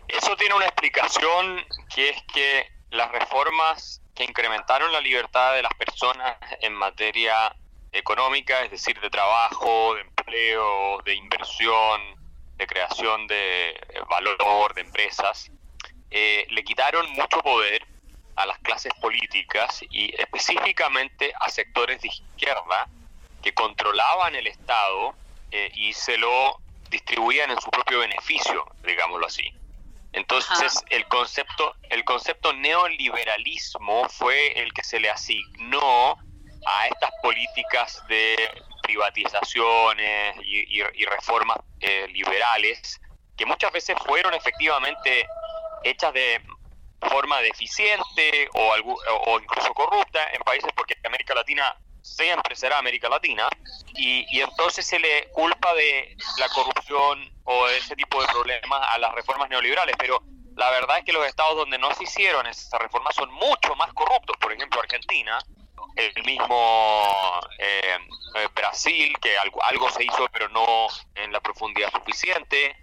Eso 0.07 0.35
tiene 0.37 0.55
una 0.55 0.65
explicación 0.65 1.63
que 1.93 2.09
es 2.09 2.23
que 2.33 2.67
las 2.89 3.11
reformas 3.11 4.01
que 4.15 4.23
incrementaron 4.23 4.91
la 4.91 5.01
libertad 5.01 5.53
de 5.53 5.61
las 5.61 5.73
personas 5.75 6.37
en 6.59 6.73
materia 6.73 7.55
económica, 7.91 8.63
es 8.63 8.71
decir, 8.71 8.99
de 8.99 9.11
trabajo, 9.11 9.93
de 9.93 10.01
empleo, 10.01 10.99
de 11.05 11.13
inversión, 11.13 12.01
de 12.55 12.65
creación 12.65 13.27
de 13.27 13.79
valor, 14.09 14.73
de 14.73 14.81
empresas, 14.81 15.51
eh, 16.09 16.47
le 16.49 16.63
quitaron 16.63 17.07
mucho 17.11 17.39
poder 17.43 17.85
a 18.39 18.45
las 18.45 18.57
clases 18.59 18.93
políticas 19.01 19.81
y 19.89 20.15
específicamente 20.19 21.33
a 21.41 21.49
sectores 21.49 22.01
de 22.01 22.07
izquierda 22.07 22.87
que 23.41 23.53
controlaban 23.53 24.33
el 24.33 24.47
Estado 24.47 25.13
eh, 25.51 25.69
y 25.75 25.91
se 25.91 26.17
lo 26.17 26.57
distribuían 26.89 27.51
en 27.51 27.59
su 27.59 27.69
propio 27.69 27.99
beneficio, 27.99 28.65
digámoslo 28.85 29.27
así. 29.27 29.51
Entonces 30.13 30.81
el 30.89 31.05
concepto, 31.07 31.75
el 31.89 32.05
concepto 32.05 32.53
neoliberalismo 32.53 34.07
fue 34.07 34.53
el 34.61 34.73
que 34.73 34.85
se 34.85 35.01
le 35.01 35.09
asignó 35.09 36.17
a 36.65 36.87
estas 36.87 37.11
políticas 37.21 38.01
de 38.07 38.37
privatizaciones 38.81 40.35
y, 40.45 40.81
reformas 41.05 41.57
eh, 41.81 42.07
liberales 42.13 43.01
que 43.35 43.45
muchas 43.45 43.71
veces 43.73 43.97
fueron 44.05 44.33
efectivamente 44.33 45.27
hechas 45.83 46.13
de 46.13 46.41
forma 47.01 47.41
deficiente 47.41 48.49
o, 48.53 49.39
incluso 49.39 49.73
corrupta 49.73 50.19
en 50.33 50.41
países 50.41 50.71
porque 50.75 50.95
América 51.05 51.33
Latina 51.33 51.75
siempre 52.01 52.55
será 52.55 52.77
América 52.77 53.09
Latina 53.09 53.47
y, 53.95 54.39
entonces 54.39 54.85
se 54.85 54.99
le 54.99 55.29
culpa 55.31 55.73
de 55.73 56.15
la 56.37 56.49
corrupción 56.49 57.31
o 57.43 57.67
ese 57.67 57.95
tipo 57.95 58.21
de 58.21 58.27
problemas 58.27 58.81
a 58.93 58.97
las 58.97 59.13
reformas 59.13 59.49
neoliberales, 59.49 59.95
pero 59.97 60.21
la 60.55 60.69
verdad 60.71 60.99
es 60.99 61.05
que 61.05 61.13
los 61.13 61.25
estados 61.25 61.55
donde 61.55 61.77
no 61.77 61.93
se 61.95 62.03
hicieron 62.03 62.45
esas 62.47 62.79
reformas 62.79 63.15
son 63.15 63.31
mucho 63.31 63.75
más 63.75 63.93
corruptos, 63.93 64.35
por 64.37 64.51
ejemplo 64.53 64.81
Argentina, 64.81 65.39
el 65.95 66.23
mismo 66.23 67.39
eh, 67.57 67.97
eh, 68.35 68.47
Brasil, 68.53 69.13
que 69.21 69.37
algo 69.37 69.89
se 69.89 70.03
hizo 70.03 70.27
pero 70.31 70.49
no 70.49 70.87
en 71.15 71.31
la 71.31 71.39
profundidad 71.39 71.91
suficiente, 71.91 72.75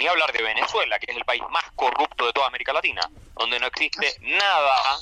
ni 0.00 0.06
hablar 0.08 0.32
de 0.32 0.42
Venezuela, 0.42 0.98
que 0.98 1.10
es 1.10 1.16
el 1.16 1.26
país 1.26 1.42
más 1.50 1.64
corrupto 1.76 2.24
de 2.24 2.32
toda 2.32 2.46
América 2.46 2.72
Latina, 2.72 3.02
donde 3.34 3.60
no 3.60 3.66
existe 3.66 4.10
nada 4.20 4.98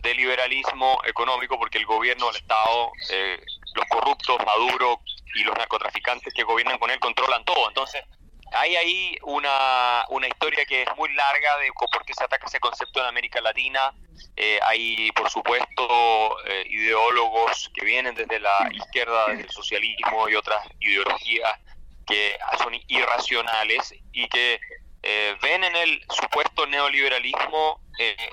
de 0.00 0.14
liberalismo 0.14 1.00
económico 1.06 1.58
porque 1.58 1.78
el 1.78 1.86
gobierno, 1.86 2.28
el 2.28 2.36
Estado, 2.36 2.92
eh, 3.10 3.40
los 3.74 3.86
corruptos, 3.88 4.36
Maduro 4.44 5.00
y 5.34 5.44
los 5.44 5.56
narcotraficantes 5.56 6.34
que 6.34 6.42
gobiernan 6.42 6.76
con 6.76 6.90
él 6.90 7.00
controlan 7.00 7.42
todo. 7.46 7.68
Entonces, 7.68 8.04
hay 8.52 8.76
ahí 8.76 9.16
una, 9.22 10.04
una 10.10 10.28
historia 10.28 10.66
que 10.66 10.82
es 10.82 10.88
muy 10.94 11.10
larga 11.14 11.56
de 11.60 11.72
por 11.72 12.04
qué 12.04 12.12
se 12.12 12.24
ataca 12.24 12.46
ese 12.46 12.60
concepto 12.60 13.00
en 13.00 13.06
América 13.06 13.40
Latina. 13.40 13.94
Eh, 14.36 14.60
hay, 14.62 15.10
por 15.12 15.30
supuesto, 15.30 16.36
eh, 16.44 16.66
ideólogos 16.68 17.70
que 17.74 17.86
vienen 17.86 18.14
desde 18.14 18.38
la 18.40 18.68
izquierda, 18.74 19.28
desde 19.28 19.44
el 19.44 19.50
socialismo 19.50 20.28
y 20.28 20.34
otras 20.34 20.66
ideologías 20.80 21.58
que 22.06 22.38
son 22.58 22.74
irracionales 22.88 23.94
y 24.12 24.28
que 24.28 24.60
eh, 25.02 25.36
ven 25.42 25.64
en 25.64 25.76
el 25.76 26.04
supuesto 26.08 26.66
neoliberalismo 26.66 27.80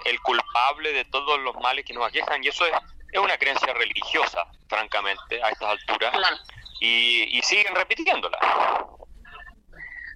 el 0.05 0.19
culpable 0.21 0.93
de 0.93 1.05
todos 1.05 1.39
los 1.39 1.55
males 1.57 1.85
que 1.85 1.93
nos 1.93 2.07
aquejan. 2.07 2.43
Y 2.43 2.47
eso 2.47 2.65
es, 2.65 2.73
es 3.11 3.19
una 3.19 3.37
creencia 3.37 3.73
religiosa, 3.73 4.45
francamente, 4.67 5.41
a 5.43 5.49
estas 5.49 5.69
alturas, 5.69 6.13
y, 6.79 7.37
y 7.37 7.41
siguen 7.43 7.75
repitiéndola. 7.75 8.39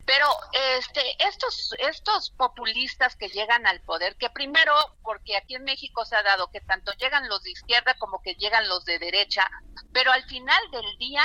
Pero 0.05 0.27
este, 0.77 1.01
estos, 1.19 1.73
estos 1.79 2.29
populistas 2.31 3.15
que 3.15 3.27
llegan 3.29 3.65
al 3.65 3.81
poder, 3.81 4.15
que 4.17 4.29
primero, 4.29 4.73
porque 5.01 5.35
aquí 5.35 5.55
en 5.55 5.63
México 5.63 6.05
se 6.05 6.15
ha 6.15 6.21
dado 6.21 6.51
que 6.51 6.61
tanto 6.61 6.91
llegan 6.93 7.27
los 7.27 7.41
de 7.41 7.51
izquierda 7.51 7.95
como 7.95 8.21
que 8.21 8.35
llegan 8.35 8.69
los 8.69 8.85
de 8.85 8.99
derecha, 8.99 9.49
pero 9.93 10.11
al 10.11 10.23
final 10.25 10.61
del 10.69 10.97
día, 10.99 11.23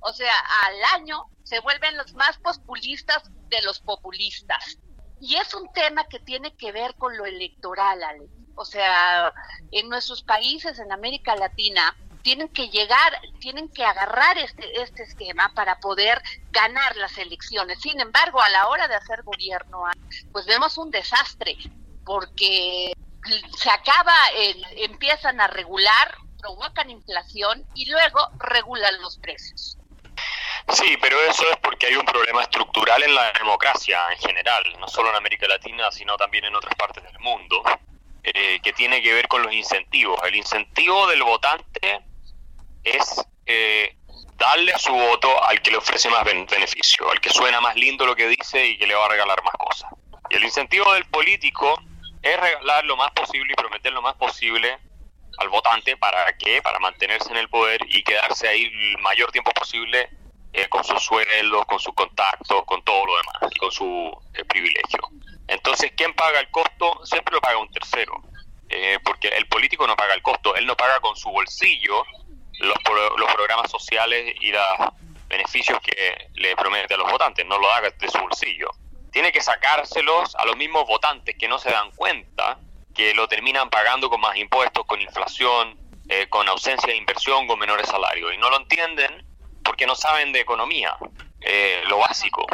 o 0.00 0.12
sea, 0.14 0.34
al 0.66 0.84
año, 1.00 1.26
se 1.52 1.60
vuelven 1.60 1.98
los 1.98 2.14
más 2.14 2.38
populistas 2.38 3.24
de 3.50 3.60
los 3.60 3.78
populistas. 3.80 4.78
Y 5.20 5.36
es 5.36 5.52
un 5.52 5.70
tema 5.74 6.08
que 6.08 6.18
tiene 6.18 6.56
que 6.56 6.72
ver 6.72 6.94
con 6.94 7.14
lo 7.14 7.26
electoral, 7.26 8.02
Alex. 8.02 8.32
O 8.54 8.64
sea, 8.64 9.34
en 9.70 9.90
nuestros 9.90 10.22
países, 10.22 10.78
en 10.78 10.90
América 10.90 11.36
Latina, 11.36 11.94
tienen 12.22 12.48
que 12.48 12.70
llegar, 12.70 13.20
tienen 13.38 13.68
que 13.68 13.84
agarrar 13.84 14.38
este, 14.38 14.80
este 14.80 15.02
esquema 15.02 15.52
para 15.54 15.78
poder 15.78 16.22
ganar 16.52 16.96
las 16.96 17.18
elecciones. 17.18 17.82
Sin 17.82 18.00
embargo, 18.00 18.40
a 18.40 18.48
la 18.48 18.68
hora 18.68 18.88
de 18.88 18.94
hacer 18.94 19.22
gobierno, 19.22 19.82
pues 20.32 20.46
vemos 20.46 20.78
un 20.78 20.90
desastre, 20.90 21.58
porque 22.06 22.94
se 23.58 23.68
acaba, 23.68 24.14
empiezan 24.76 25.38
a 25.38 25.48
regular, 25.48 26.16
provocan 26.38 26.88
inflación 26.88 27.66
y 27.74 27.90
luego 27.90 28.20
regulan 28.38 29.02
los 29.02 29.18
precios. 29.18 29.76
Sí, 30.68 30.96
pero 31.00 31.20
eso 31.22 31.48
es 31.50 31.56
porque 31.58 31.86
hay 31.86 31.96
un 31.96 32.04
problema 32.04 32.42
estructural 32.42 33.02
en 33.02 33.14
la 33.14 33.32
democracia 33.32 34.00
en 34.12 34.18
general, 34.18 34.62
no 34.78 34.88
solo 34.88 35.10
en 35.10 35.16
América 35.16 35.46
Latina, 35.46 35.90
sino 35.90 36.16
también 36.16 36.44
en 36.44 36.54
otras 36.54 36.74
partes 36.76 37.02
del 37.02 37.18
mundo, 37.18 37.62
eh, 38.22 38.60
que 38.62 38.72
tiene 38.72 39.02
que 39.02 39.12
ver 39.12 39.28
con 39.28 39.42
los 39.42 39.52
incentivos. 39.52 40.20
El 40.24 40.36
incentivo 40.36 41.06
del 41.08 41.22
votante 41.22 42.00
es 42.84 43.24
eh, 43.46 43.96
darle 44.36 44.72
su 44.78 44.92
voto 44.92 45.42
al 45.44 45.60
que 45.60 45.72
le 45.72 45.76
ofrece 45.78 46.08
más 46.08 46.24
beneficio, 46.24 47.10
al 47.10 47.20
que 47.20 47.30
suena 47.30 47.60
más 47.60 47.76
lindo 47.76 48.06
lo 48.06 48.14
que 48.14 48.28
dice 48.28 48.64
y 48.64 48.78
que 48.78 48.86
le 48.86 48.94
va 48.94 49.06
a 49.06 49.08
regalar 49.08 49.42
más 49.42 49.54
cosas. 49.54 49.90
Y 50.30 50.36
el 50.36 50.44
incentivo 50.44 50.92
del 50.94 51.04
político 51.06 51.80
es 52.22 52.40
regalar 52.40 52.84
lo 52.84 52.96
más 52.96 53.10
posible 53.12 53.52
y 53.52 53.56
prometer 53.56 53.92
lo 53.92 54.02
más 54.02 54.14
posible 54.14 54.78
al 55.38 55.48
votante 55.48 55.96
para 55.96 56.36
que 56.36 56.62
para 56.62 56.78
mantenerse 56.78 57.30
en 57.30 57.38
el 57.38 57.48
poder 57.48 57.80
y 57.88 58.02
quedarse 58.04 58.48
ahí 58.48 58.64
el 58.64 58.98
mayor 58.98 59.32
tiempo 59.32 59.50
posible 59.52 60.08
eh, 60.52 60.68
con 60.68 60.84
sus 60.84 61.02
sueldos, 61.02 61.64
con 61.66 61.78
sus 61.78 61.94
contactos, 61.94 62.64
con 62.64 62.82
todo 62.84 63.06
lo 63.06 63.16
demás, 63.16 63.54
con 63.58 63.70
su 63.70 64.10
eh, 64.34 64.44
privilegio. 64.44 65.00
Entonces, 65.48 65.92
¿quién 65.96 66.14
paga 66.14 66.40
el 66.40 66.50
costo? 66.50 67.04
Siempre 67.04 67.34
lo 67.34 67.40
paga 67.40 67.58
un 67.58 67.70
tercero, 67.70 68.22
porque 69.04 69.28
el 69.28 69.46
político 69.48 69.86
no 69.86 69.96
paga 69.96 70.14
el 70.14 70.22
costo, 70.22 70.54
él 70.56 70.64
no 70.64 70.74
paga 70.76 70.98
con 71.00 71.14
su 71.14 71.30
bolsillo, 71.30 72.04
los, 72.58 72.76
los 73.18 73.32
programas 73.34 73.70
sociales 73.70 74.34
y 74.40 74.50
los 74.50 74.62
beneficios 75.32 75.80
que 75.80 76.28
le 76.34 76.54
promete 76.56 76.94
a 76.94 76.96
los 76.96 77.10
votantes, 77.10 77.44
no 77.46 77.58
lo 77.58 77.70
haga 77.70 77.90
de 77.90 78.08
su 78.08 78.18
bolsillo. 78.18 78.70
Tiene 79.10 79.32
que 79.32 79.42
sacárselos 79.42 80.34
a 80.36 80.44
los 80.44 80.56
mismos 80.56 80.86
votantes 80.86 81.36
que 81.38 81.48
no 81.48 81.58
se 81.58 81.70
dan 81.70 81.90
cuenta 81.92 82.58
que 82.94 83.14
lo 83.14 83.28
terminan 83.28 83.70
pagando 83.70 84.10
con 84.10 84.20
más 84.20 84.36
impuestos, 84.36 84.84
con 84.86 85.00
inflación, 85.00 85.78
eh, 86.08 86.28
con 86.28 86.48
ausencia 86.48 86.92
de 86.92 86.96
inversión, 86.96 87.46
con 87.46 87.58
menores 87.58 87.88
salarios. 87.88 88.34
Y 88.34 88.38
no 88.38 88.50
lo 88.50 88.58
entienden 88.58 89.24
porque 89.64 89.86
no 89.86 89.94
saben 89.94 90.32
de 90.32 90.40
economía, 90.40 90.96
eh, 91.40 91.82
lo 91.88 91.98
básico. 91.98 92.46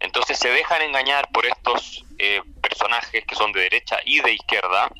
Entonces 0.00 0.38
se 0.38 0.48
dejan 0.50 0.82
engañar 0.82 1.28
por 1.32 1.46
estos 1.46 2.04
eh, 2.18 2.42
personajes 2.62 3.24
que 3.24 3.34
son 3.34 3.52
de 3.52 3.60
derecha 3.60 3.98
y 4.04 4.20
de 4.20 4.32
izquierda 4.32 4.90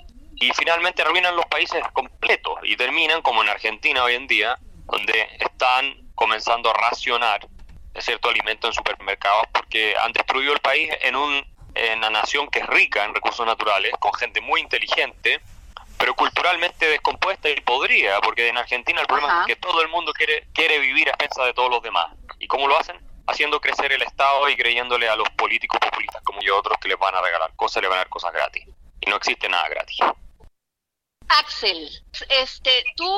y 0.41 0.53
finalmente 0.53 1.03
arruinan 1.03 1.37
los 1.37 1.47
países 1.47 1.83
completos 1.93 2.59
y 2.63 2.77
terminan 2.77 3.23
como 3.23 3.43
en 3.43 3.49
Argentina 3.49 4.05
hoy 4.05 4.15
en 4.15 4.27
día, 4.27 4.59
donde 4.87 5.29
están 5.39 5.95
comenzando 6.15 6.71
a 6.71 6.75
racionar 6.75 7.47
cierto 8.01 8.29
alimento 8.29 8.69
en 8.69 8.73
supermercados 8.73 9.47
porque 9.53 9.97
han 9.97 10.13
destruido 10.13 10.53
el 10.53 10.61
país 10.61 10.91
en, 11.01 11.17
un, 11.17 11.45
en 11.75 11.99
una 11.99 12.11
nación 12.11 12.49
que 12.49 12.61
es 12.61 12.67
rica 12.67 13.05
en 13.05 13.15
recursos 13.15 13.45
naturales, 13.45 13.93
con 13.99 14.13
gente 14.15 14.41
muy 14.41 14.61
inteligente, 14.61 15.41
pero 15.99 16.15
culturalmente 16.15 16.87
descompuesta 16.87 17.49
y 17.49 17.61
podrida, 17.61 18.21
porque 18.21 18.49
en 18.49 18.57
Argentina 18.57 19.01
el 19.01 19.07
problema 19.07 19.41
es 19.41 19.47
que 19.47 19.57
todo 19.57 19.83
el 19.83 19.89
mundo 19.89 20.13
quiere, 20.13 20.47
quiere 20.55 20.79
vivir 20.79 21.09
a 21.09 21.11
expensas 21.11 21.47
de 21.47 21.55
todos 21.55 21.71
los 21.71 21.83
demás. 21.83 22.15
¿Y 22.39 22.47
cómo 22.47 22.69
lo 22.69 22.79
hacen? 22.79 22.97
Haciendo 23.27 23.61
crecer 23.61 23.93
el 23.93 24.03
Estado 24.03 24.49
y 24.49 24.57
creyéndole 24.57 25.09
a 25.09 25.17
los 25.17 25.29
políticos 25.31 25.81
populistas 25.81 26.23
como 26.23 26.41
yo 26.41 26.57
otros 26.57 26.79
que 26.81 26.89
les 26.89 26.99
van 26.99 27.15
a 27.15 27.21
regalar 27.21 27.53
cosas, 27.57 27.83
les 27.83 27.91
van 27.91 27.99
a 27.99 28.03
dar 28.03 28.09
cosas 28.09 28.33
gratis. 28.33 28.65
Y 29.01 29.11
no 29.11 29.17
existe 29.17 29.49
nada 29.49 29.69
gratis. 29.69 29.99
Axel, 31.29 31.91
este, 32.31 32.85
tú, 32.97 33.11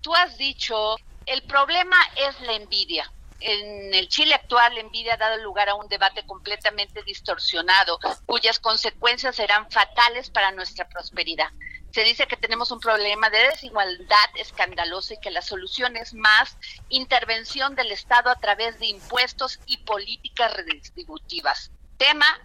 tú 0.00 0.14
has 0.14 0.38
dicho, 0.38 0.96
el 1.26 1.42
problema 1.42 1.96
es 2.16 2.40
la 2.40 2.54
envidia. 2.54 3.12
En 3.40 3.94
el 3.94 4.08
Chile 4.08 4.34
actual, 4.34 4.74
la 4.74 4.80
envidia 4.80 5.14
ha 5.14 5.16
dado 5.16 5.36
lugar 5.42 5.68
a 5.68 5.74
un 5.74 5.86
debate 5.88 6.26
completamente 6.26 7.02
distorsionado, 7.02 8.00
cuyas 8.26 8.58
consecuencias 8.58 9.36
serán 9.36 9.70
fatales 9.70 10.30
para 10.30 10.50
nuestra 10.52 10.88
prosperidad. 10.88 11.50
Se 11.98 12.04
dice 12.04 12.28
que 12.28 12.36
tenemos 12.36 12.70
un 12.70 12.78
problema 12.78 13.28
de 13.28 13.48
desigualdad 13.48 14.30
escandaloso 14.36 15.14
y 15.14 15.18
que 15.18 15.32
la 15.32 15.42
solución 15.42 15.96
es 15.96 16.14
más 16.14 16.56
intervención 16.90 17.74
del 17.74 17.90
Estado 17.90 18.30
a 18.30 18.38
través 18.38 18.78
de 18.78 18.86
impuestos 18.86 19.58
y 19.66 19.78
políticas 19.78 20.54
redistributivas. 20.54 21.72
Tema 21.96 22.38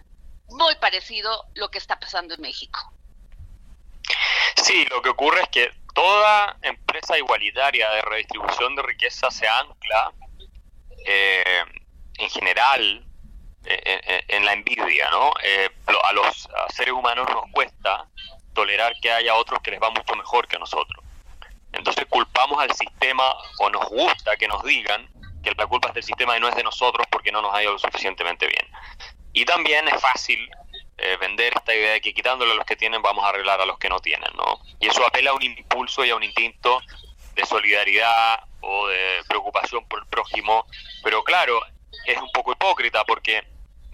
muy 0.48 0.74
parecido 0.80 1.44
lo 1.54 1.70
que 1.70 1.78
está 1.78 2.00
pasando 2.00 2.34
en 2.34 2.40
México. 2.40 2.92
Sí, 4.56 4.84
lo 4.86 5.00
que 5.00 5.10
ocurre 5.10 5.42
es 5.42 5.48
que 5.50 5.70
toda 5.94 6.56
empresa 6.62 7.16
igualitaria 7.16 7.88
de 7.90 8.02
redistribución 8.02 8.74
de 8.74 8.82
riqueza 8.82 9.30
se 9.30 9.46
ancla 9.46 10.12
eh, 11.06 11.62
en 12.18 12.28
general 12.28 13.06
eh, 13.66 14.24
en, 14.26 14.44
la 14.44 14.52
envidia, 14.52 15.10
¿no? 15.10 15.32
Eh, 15.44 15.70
a 16.02 16.12
los 16.12 16.48
seres 16.74 16.92
humanos 16.92 17.28
nos 17.30 17.48
cuesta 17.52 18.08
tolerar 18.54 18.94
que 19.00 19.10
haya 19.10 19.34
otros 19.34 19.60
que 19.60 19.70
les 19.70 19.82
va 19.82 19.90
mucho 19.90 20.14
mejor 20.14 20.46
que 20.48 20.58
nosotros. 20.58 21.04
Entonces 21.72 22.06
culpamos 22.08 22.60
al 22.60 22.72
sistema 22.72 23.34
o 23.58 23.68
nos 23.68 23.86
gusta 23.88 24.36
que 24.36 24.48
nos 24.48 24.62
digan 24.62 25.08
que 25.42 25.52
la 25.56 25.66
culpa 25.66 25.88
es 25.88 25.94
del 25.94 26.04
sistema 26.04 26.36
y 26.36 26.40
no 26.40 26.48
es 26.48 26.54
de 26.54 26.62
nosotros 26.62 27.06
porque 27.10 27.32
no 27.32 27.42
nos 27.42 27.54
ha 27.54 27.62
ido 27.62 27.72
lo 27.72 27.78
suficientemente 27.78 28.46
bien. 28.46 28.66
Y 29.32 29.44
también 29.44 29.86
es 29.88 30.00
fácil 30.00 30.48
eh, 30.96 31.16
vender 31.20 31.52
esta 31.56 31.74
idea 31.74 31.92
de 31.94 32.00
que 32.00 32.14
quitándole 32.14 32.52
a 32.52 32.54
los 32.54 32.64
que 32.64 32.76
tienen 32.76 33.02
vamos 33.02 33.24
a 33.24 33.28
arreglar 33.28 33.60
a 33.60 33.66
los 33.66 33.78
que 33.78 33.88
no 33.88 33.98
tienen, 33.98 34.30
¿no? 34.36 34.60
Y 34.78 34.86
eso 34.86 35.04
apela 35.04 35.30
a 35.30 35.34
un 35.34 35.42
impulso 35.42 36.04
y 36.04 36.10
a 36.10 36.16
un 36.16 36.22
instinto 36.22 36.80
de 37.34 37.44
solidaridad 37.44 38.44
o 38.60 38.86
de 38.86 39.22
preocupación 39.28 39.86
por 39.88 39.98
el 39.98 40.06
prójimo, 40.06 40.66
pero 41.02 41.24
claro, 41.24 41.60
es 42.06 42.16
un 42.18 42.30
poco 42.30 42.52
hipócrita 42.52 43.04
porque 43.04 43.42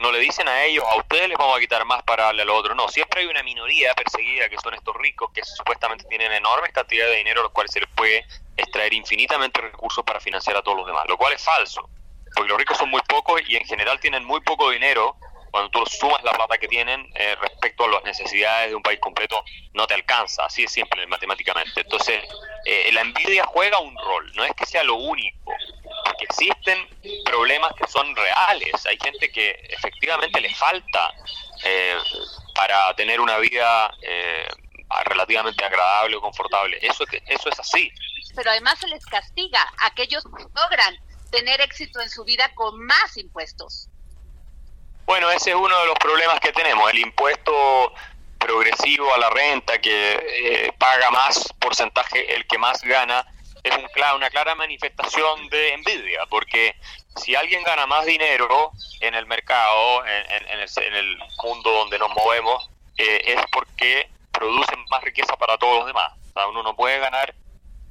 no 0.00 0.10
le 0.10 0.18
dicen 0.18 0.48
a 0.48 0.64
ellos, 0.64 0.82
a 0.90 0.96
ustedes 0.96 1.28
les 1.28 1.36
vamos 1.36 1.56
a 1.56 1.60
quitar 1.60 1.84
más 1.84 2.02
para 2.02 2.24
darle 2.24 2.42
al 2.42 2.50
otro. 2.50 2.74
No, 2.74 2.88
siempre 2.88 3.20
hay 3.20 3.26
una 3.26 3.42
minoría 3.42 3.94
perseguida 3.94 4.48
que 4.48 4.56
son 4.58 4.74
estos 4.74 4.96
ricos 4.96 5.30
que 5.32 5.44
supuestamente 5.44 6.04
tienen 6.08 6.32
enormes 6.32 6.72
cantidades 6.72 7.12
de 7.12 7.18
dinero, 7.18 7.42
los 7.42 7.52
cuales 7.52 7.70
se 7.70 7.80
les 7.80 7.88
puede 7.90 8.24
extraer 8.56 8.94
infinitamente 8.94 9.60
recursos 9.60 10.02
para 10.04 10.18
financiar 10.18 10.56
a 10.56 10.62
todos 10.62 10.78
los 10.78 10.86
demás, 10.86 11.04
lo 11.06 11.18
cual 11.18 11.34
es 11.34 11.44
falso, 11.44 11.88
porque 12.34 12.48
los 12.48 12.58
ricos 12.58 12.78
son 12.78 12.88
muy 12.88 13.02
pocos 13.02 13.42
y 13.46 13.56
en 13.56 13.64
general 13.64 14.00
tienen 14.00 14.24
muy 14.24 14.40
poco 14.40 14.70
dinero. 14.70 15.16
Cuando 15.50 15.70
tú 15.70 15.84
sumas 15.86 16.22
la 16.22 16.32
plata 16.32 16.58
que 16.58 16.68
tienen 16.68 17.10
eh, 17.14 17.34
respecto 17.40 17.84
a 17.84 17.88
las 17.88 18.04
necesidades 18.04 18.70
de 18.70 18.74
un 18.74 18.82
país 18.82 19.00
completo, 19.00 19.44
no 19.74 19.86
te 19.86 19.94
alcanza, 19.94 20.44
así 20.44 20.64
es 20.64 20.72
simple 20.72 21.06
matemáticamente. 21.06 21.80
Entonces, 21.80 22.22
eh, 22.64 22.90
la 22.92 23.00
envidia 23.02 23.44
juega 23.46 23.78
un 23.78 23.96
rol, 23.96 24.32
no 24.34 24.44
es 24.44 24.52
que 24.54 24.66
sea 24.66 24.84
lo 24.84 24.94
único, 24.94 25.52
porque 26.04 26.24
existen 26.24 26.78
problemas 27.24 27.72
que 27.74 27.86
son 27.88 28.14
reales. 28.14 28.86
Hay 28.86 28.98
gente 29.02 29.30
que 29.30 29.50
efectivamente 29.70 30.40
le 30.40 30.54
falta 30.54 31.12
eh, 31.64 31.98
para 32.54 32.94
tener 32.94 33.20
una 33.20 33.38
vida 33.38 33.92
eh, 34.02 34.48
relativamente 35.04 35.64
agradable 35.64 36.16
o 36.16 36.20
confortable. 36.20 36.78
Eso, 36.82 37.04
eso 37.26 37.48
es 37.48 37.60
así. 37.60 37.90
Pero 38.34 38.50
además 38.50 38.78
se 38.78 38.88
les 38.88 39.04
castiga 39.06 39.62
a 39.78 39.86
aquellos 39.86 40.24
que 40.24 40.44
logran 40.54 40.96
tener 41.30 41.60
éxito 41.60 42.00
en 42.00 42.10
su 42.10 42.24
vida 42.24 42.52
con 42.54 42.84
más 42.84 43.16
impuestos. 43.16 43.88
Bueno, 45.10 45.28
ese 45.32 45.50
es 45.50 45.56
uno 45.56 45.76
de 45.76 45.86
los 45.86 45.98
problemas 45.98 46.38
que 46.38 46.52
tenemos, 46.52 46.88
el 46.88 47.00
impuesto 47.00 47.92
progresivo 48.38 49.12
a 49.12 49.18
la 49.18 49.28
renta 49.28 49.80
que 49.80 50.12
eh, 50.12 50.72
paga 50.78 51.10
más 51.10 51.52
porcentaje 51.58 52.32
el 52.32 52.46
que 52.46 52.58
más 52.58 52.80
gana 52.82 53.26
es 53.64 53.74
un, 53.76 53.88
una 54.14 54.30
clara 54.30 54.54
manifestación 54.54 55.48
de 55.48 55.74
envidia, 55.74 56.26
porque 56.26 56.76
si 57.16 57.34
alguien 57.34 57.64
gana 57.64 57.88
más 57.88 58.06
dinero 58.06 58.70
en 59.00 59.16
el 59.16 59.26
mercado, 59.26 60.06
en, 60.06 60.94
el, 60.94 61.18
mundo 61.42 61.72
donde 61.72 61.98
nos 61.98 62.14
movemos, 62.14 62.70
eh, 62.96 63.20
es 63.36 63.40
porque 63.50 64.08
producen 64.30 64.78
más 64.92 65.02
riqueza 65.02 65.36
para 65.36 65.58
todos 65.58 65.78
los 65.78 65.86
demás. 65.88 66.12
uno 66.50 66.62
no 66.62 66.76
puede 66.76 67.00
ganar 67.00 67.34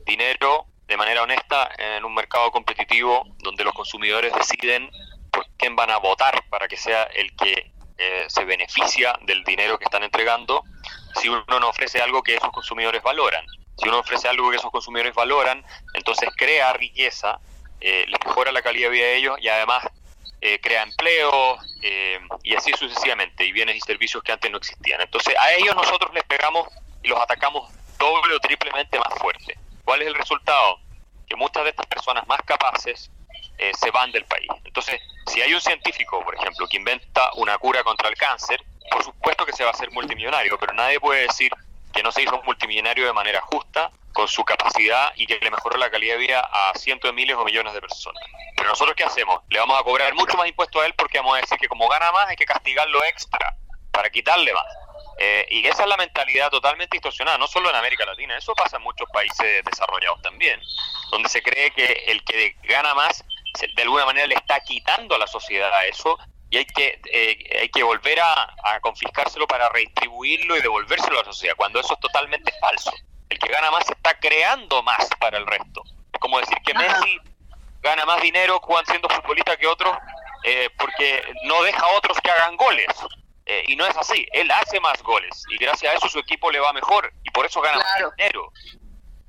dinero 0.05 0.67
de 0.87 0.95
manera 0.95 1.23
honesta 1.23 1.69
en 1.77 2.05
un 2.05 2.15
mercado 2.15 2.49
competitivo 2.49 3.27
donde 3.39 3.65
los 3.65 3.73
consumidores 3.73 4.33
deciden 4.33 4.89
por 5.31 5.45
quién 5.57 5.75
van 5.75 5.89
a 5.91 5.97
votar 5.97 6.43
para 6.49 6.67
que 6.67 6.77
sea 6.77 7.03
el 7.03 7.35
que 7.35 7.71
eh, 7.97 8.25
se 8.27 8.45
beneficia 8.45 9.17
del 9.21 9.43
dinero 9.43 9.77
que 9.77 9.85
están 9.85 10.03
entregando 10.03 10.63
si 11.15 11.29
uno 11.29 11.43
no 11.59 11.69
ofrece 11.69 12.01
algo 12.01 12.23
que 12.23 12.35
esos 12.35 12.51
consumidores 12.51 13.01
valoran. 13.03 13.45
Si 13.77 13.87
uno 13.87 13.99
ofrece 13.99 14.27
algo 14.27 14.49
que 14.51 14.57
esos 14.57 14.71
consumidores 14.71 15.13
valoran, 15.13 15.63
entonces 15.93 16.29
crea 16.35 16.73
riqueza, 16.73 17.39
eh, 17.81 18.05
mejora 18.25 18.51
la 18.51 18.61
calidad 18.61 18.89
de 18.89 18.95
vida 18.95 19.05
de 19.05 19.15
ellos 19.17 19.37
y 19.39 19.47
además 19.47 19.85
eh, 20.41 20.59
crea 20.61 20.83
empleo 20.83 21.57
eh, 21.81 22.19
y 22.43 22.55
así 22.55 22.71
sucesivamente, 22.73 23.45
y 23.45 23.51
bienes 23.51 23.75
y 23.75 23.81
servicios 23.81 24.23
que 24.23 24.31
antes 24.31 24.51
no 24.51 24.57
existían. 24.57 25.01
Entonces 25.01 25.35
a 25.37 25.53
ellos 25.53 25.75
nosotros 25.75 26.13
les 26.13 26.23
pegamos 26.23 26.67
y 27.03 27.07
los 27.07 27.19
atacamos 27.19 27.71
doble 27.97 28.35
o 28.35 28.39
triplemente 28.39 28.99
más 28.99 29.13
fuerte. 29.19 29.57
¿Cuál 29.83 30.01
es 30.01 30.07
el 30.07 30.15
resultado? 30.15 30.79
Que 31.27 31.35
muchas 31.35 31.63
de 31.63 31.69
estas 31.69 31.85
personas 31.87 32.27
más 32.27 32.41
capaces 32.45 33.11
eh, 33.59 33.71
se 33.77 33.91
van 33.91 34.11
del 34.11 34.25
país. 34.25 34.49
Entonces, 34.63 34.99
si 35.27 35.41
hay 35.41 35.53
un 35.53 35.61
científico, 35.61 36.23
por 36.23 36.35
ejemplo, 36.35 36.67
que 36.67 36.77
inventa 36.77 37.31
una 37.35 37.57
cura 37.57 37.83
contra 37.83 38.09
el 38.09 38.15
cáncer, 38.15 38.63
por 38.89 39.03
supuesto 39.03 39.45
que 39.45 39.53
se 39.53 39.63
va 39.63 39.69
a 39.69 39.73
hacer 39.73 39.91
multimillonario, 39.91 40.57
pero 40.57 40.73
nadie 40.73 40.99
puede 40.99 41.23
decir 41.23 41.51
que 41.93 42.01
no 42.01 42.11
se 42.11 42.23
hizo 42.23 42.39
un 42.39 42.45
multimillonario 42.45 43.05
de 43.05 43.13
manera 43.13 43.41
justa, 43.41 43.91
con 44.13 44.27
su 44.27 44.43
capacidad 44.43 45.13
y 45.15 45.25
que 45.25 45.39
le 45.39 45.51
mejoró 45.51 45.77
la 45.77 45.89
calidad 45.89 46.15
de 46.15 46.19
vida 46.19 46.39
a 46.39 46.73
cientos 46.75 47.09
de 47.09 47.13
miles 47.13 47.35
o 47.35 47.45
millones 47.45 47.73
de 47.73 47.81
personas. 47.81 48.21
Pero 48.55 48.69
nosotros 48.69 48.95
qué 48.95 49.03
hacemos? 49.03 49.41
Le 49.49 49.59
vamos 49.59 49.79
a 49.79 49.83
cobrar 49.83 50.13
mucho 50.13 50.35
más 50.35 50.47
impuestos 50.47 50.81
a 50.81 50.85
él 50.85 50.93
porque 50.97 51.19
vamos 51.19 51.37
a 51.37 51.41
decir 51.41 51.57
que 51.57 51.67
como 51.67 51.87
gana 51.87 52.11
más 52.11 52.27
hay 52.27 52.35
que 52.35 52.45
castigarlo 52.45 53.03
extra 53.05 53.55
para 53.91 54.09
quitarle 54.09 54.53
más. 54.53 54.65
Eh, 55.19 55.47
y 55.49 55.67
esa 55.67 55.83
es 55.83 55.89
la 55.89 55.97
mentalidad 55.97 56.49
totalmente 56.49 56.95
distorsionada, 56.95 57.37
no 57.37 57.47
solo 57.47 57.69
en 57.69 57.75
América 57.75 58.05
Latina, 58.05 58.37
eso 58.37 58.53
pasa 58.55 58.77
en 58.77 58.83
muchos 58.83 59.07
países 59.11 59.63
desarrollados 59.65 60.21
también, 60.21 60.61
donde 61.11 61.27
se 61.27 61.41
cree 61.41 61.71
que 61.71 62.05
el 62.07 62.23
que 62.23 62.55
gana 62.63 62.93
más 62.93 63.23
de 63.75 63.81
alguna 63.81 64.05
manera 64.05 64.27
le 64.27 64.35
está 64.35 64.59
quitando 64.61 65.15
a 65.15 65.17
la 65.17 65.27
sociedad 65.27 65.69
eso 65.87 66.17
y 66.49 66.57
hay 66.57 66.65
que, 66.65 66.99
eh, 67.11 67.59
hay 67.61 67.69
que 67.69 67.83
volver 67.83 68.19
a, 68.19 68.79
confiscárselo 68.81 69.47
para 69.47 69.69
redistribuirlo 69.69 70.57
y 70.57 70.61
devolvérselo 70.61 71.19
a 71.19 71.23
la 71.23 71.31
sociedad, 71.31 71.55
cuando 71.55 71.79
eso 71.79 71.93
es 71.93 71.99
totalmente 71.99 72.51
falso. 72.59 72.91
El 73.29 73.37
que 73.37 73.47
gana 73.47 73.69
más 73.69 73.87
está 73.89 74.17
creando 74.17 74.81
más 74.81 75.07
para 75.19 75.37
el 75.37 75.45
resto. 75.45 75.83
Es 76.11 76.19
como 76.19 76.39
decir 76.39 76.57
que 76.65 76.73
Messi 76.73 77.19
gana 77.81 78.05
más 78.05 78.21
dinero 78.21 78.59
siendo 78.87 79.09
futbolista 79.09 79.57
que 79.57 79.67
otros 79.67 79.95
eh, 80.43 80.69
porque 80.77 81.21
no 81.43 81.61
deja 81.63 81.85
a 81.85 81.97
otros 81.97 82.17
que 82.21 82.31
hagan 82.31 82.55
goles. 82.57 82.87
Eh, 83.45 83.63
y 83.67 83.75
no 83.75 83.85
es 83.85 83.97
así, 83.97 84.27
él 84.31 84.49
hace 84.51 84.79
más 84.79 85.01
goles 85.01 85.43
y 85.49 85.57
gracias 85.57 85.91
a 85.91 85.97
eso 85.97 86.07
su 86.07 86.19
equipo 86.19 86.51
le 86.51 86.59
va 86.59 86.71
mejor 86.71 87.11
y 87.23 87.31
por 87.31 87.47
eso 87.47 87.61
gana 87.61 87.77
más 87.77 88.15
dinero. 88.15 88.51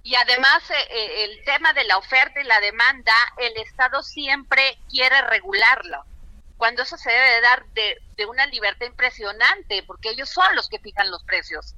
Y 0.03 0.15
además 0.15 0.63
el 0.91 1.45
tema 1.45 1.73
de 1.73 1.85
la 1.85 1.99
oferta 1.99 2.41
y 2.41 2.45
la 2.45 2.61
demanda, 2.61 3.15
el 3.37 3.57
Estado 3.59 4.03
siempre 4.03 4.79
quiere 4.89 5.21
regularlo 5.23 6.05
cuando 6.61 6.83
eso 6.83 6.99
se 6.99 7.11
debe 7.11 7.31
de 7.31 7.41
dar 7.41 7.65
de, 7.73 8.27
una 8.27 8.45
libertad 8.45 8.85
impresionante, 8.85 9.83
porque 9.85 10.11
ellos 10.11 10.29
son 10.29 10.55
los 10.55 10.69
que 10.69 10.79
fijan 10.79 11.11
los 11.11 11.25
precios. 11.25 11.75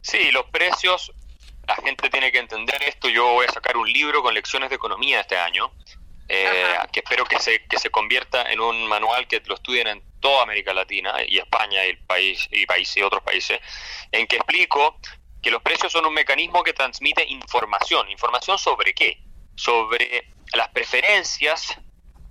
Sí, 0.00 0.32
los 0.32 0.46
precios, 0.46 1.12
la 1.68 1.76
gente 1.76 2.08
tiene 2.08 2.32
que 2.32 2.38
entender 2.38 2.82
esto. 2.82 3.10
Yo 3.10 3.34
voy 3.34 3.44
a 3.46 3.52
sacar 3.52 3.76
un 3.76 3.86
libro 3.92 4.22
con 4.22 4.32
lecciones 4.32 4.70
de 4.70 4.76
economía 4.76 5.20
este 5.20 5.36
año, 5.36 5.70
eh, 6.28 6.78
que 6.90 7.00
espero 7.00 7.26
que 7.26 7.38
se, 7.40 7.62
que 7.66 7.78
se 7.78 7.90
convierta 7.90 8.50
en 8.50 8.60
un 8.60 8.88
manual 8.88 9.28
que 9.28 9.42
lo 9.44 9.54
estudien 9.54 9.86
en 9.86 10.02
toda 10.20 10.44
América 10.44 10.72
Latina 10.72 11.16
y 11.28 11.36
España 11.36 11.84
y 11.84 11.90
el 11.90 11.98
país 11.98 12.48
y 12.50 12.64
países 12.64 12.96
y 12.96 13.02
otros 13.02 13.22
países, 13.22 13.60
en 14.12 14.26
que 14.26 14.36
explico 14.36 14.98
que 15.42 15.50
los 15.50 15.62
precios 15.62 15.92
son 15.92 16.06
un 16.06 16.14
mecanismo 16.14 16.62
que 16.62 16.72
transmite 16.72 17.24
información. 17.24 18.10
¿Información 18.10 18.58
sobre 18.58 18.94
qué? 18.94 19.22
Sobre 19.54 20.28
las 20.52 20.68
preferencias 20.68 21.76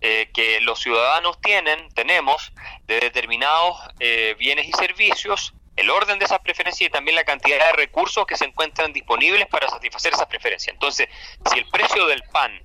eh, 0.02 0.30
que 0.34 0.62
los 0.62 0.80
ciudadanos 0.80 1.42
tienen, 1.42 1.90
tenemos, 1.94 2.54
de 2.86 3.00
determinados 3.00 3.78
eh, 4.00 4.36
bienes 4.38 4.68
y 4.68 4.72
servicios, 4.72 5.54
el 5.76 5.90
orden 5.90 6.20
de 6.20 6.26
esas 6.26 6.40
preferencias 6.40 6.88
y 6.88 6.92
también 6.92 7.16
la 7.16 7.24
cantidad 7.24 7.58
de 7.58 7.74
recursos 7.74 8.26
que 8.26 8.38
se 8.38 8.46
encuentran 8.46 8.94
disponibles 8.94 9.48
para 9.48 9.68
satisfacer 9.68 10.14
esas 10.14 10.28
preferencias. 10.28 10.74
Entonces, 10.74 11.10
si 11.52 11.60
el 11.60 11.66
precio 11.70 12.06
del 12.08 12.24
pan 12.32 12.62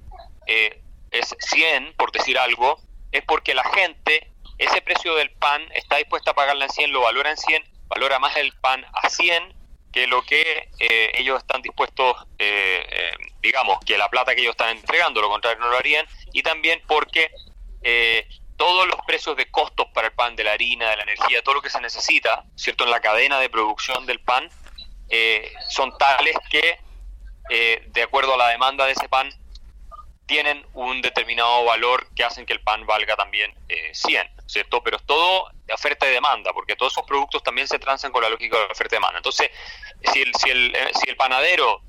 eh, 0.46 0.80
es 1.10 1.34
100, 1.38 1.94
por 1.94 2.12
decir 2.12 2.38
algo, 2.38 2.80
es 3.10 3.24
porque 3.24 3.54
la 3.54 3.64
gente, 3.64 4.30
ese 4.58 4.80
precio 4.82 5.14
del 5.14 5.30
pan 5.30 5.62
está 5.74 5.96
dispuesta 5.96 6.32
a 6.32 6.34
pagarla 6.34 6.66
en 6.66 6.70
100, 6.70 6.92
lo 6.92 7.00
valora 7.00 7.30
en 7.30 7.36
100, 7.36 7.64
valora 7.88 8.18
más 8.18 8.36
el 8.36 8.52
pan 8.58 8.84
a 8.92 9.08
100 9.08 9.63
que 9.94 10.08
lo 10.08 10.22
que 10.22 10.68
ellos 11.14 11.38
están 11.38 11.62
dispuestos, 11.62 12.16
digamos, 13.40 13.78
que 13.86 13.96
la 13.96 14.08
plata 14.08 14.34
que 14.34 14.40
ellos 14.40 14.50
están 14.50 14.76
entregando, 14.76 15.20
lo 15.20 15.28
contrario 15.28 15.60
no 15.60 15.70
lo 15.70 15.76
harían, 15.76 16.04
y 16.32 16.42
también 16.42 16.82
porque 16.88 17.30
eh, 17.84 18.26
todos 18.56 18.86
los 18.86 18.96
precios 19.06 19.36
de 19.36 19.50
costos 19.50 19.86
para 19.92 20.08
el 20.08 20.14
pan, 20.14 20.34
de 20.34 20.44
la 20.44 20.52
harina, 20.52 20.90
de 20.90 20.96
la 20.96 21.02
energía, 21.02 21.42
todo 21.42 21.56
lo 21.56 21.62
que 21.62 21.70
se 21.70 21.80
necesita, 21.80 22.44
¿cierto? 22.56 22.84
En 22.84 22.90
la 22.90 23.00
cadena 23.00 23.38
de 23.38 23.50
producción 23.50 24.06
del 24.06 24.20
pan, 24.20 24.48
eh, 25.10 25.52
son 25.68 25.96
tales 25.98 26.36
que, 26.50 26.78
eh, 27.50 27.82
de 27.86 28.02
acuerdo 28.02 28.34
a 28.34 28.38
la 28.38 28.48
demanda 28.48 28.86
de 28.86 28.92
ese 28.92 29.08
pan, 29.08 29.28
tienen 30.26 30.64
un 30.72 31.02
determinado 31.02 31.64
valor 31.64 32.06
que 32.14 32.24
hacen 32.24 32.46
que 32.46 32.52
el 32.52 32.60
pan 32.60 32.86
valga 32.86 33.16
también 33.16 33.54
100, 33.92 34.28
¿cierto? 34.46 34.82
Pero 34.82 34.96
es 34.96 35.04
todo 35.04 35.50
oferta 35.72 36.06
y 36.08 36.12
demanda, 36.12 36.52
porque 36.52 36.76
todos 36.76 36.92
esos 36.92 37.04
productos 37.04 37.42
también 37.42 37.68
se 37.68 37.78
transan 37.78 38.10
con 38.12 38.22
la 38.22 38.30
lógica 38.30 38.58
de 38.58 38.64
oferta 38.64 38.94
y 38.94 38.96
demanda. 38.96 39.18
Entonces, 39.18 39.50
si 40.12 40.22
el, 40.22 40.34
si 40.34 40.50
el, 40.50 40.76
si 40.94 41.10
el 41.10 41.16
panadero 41.16 41.82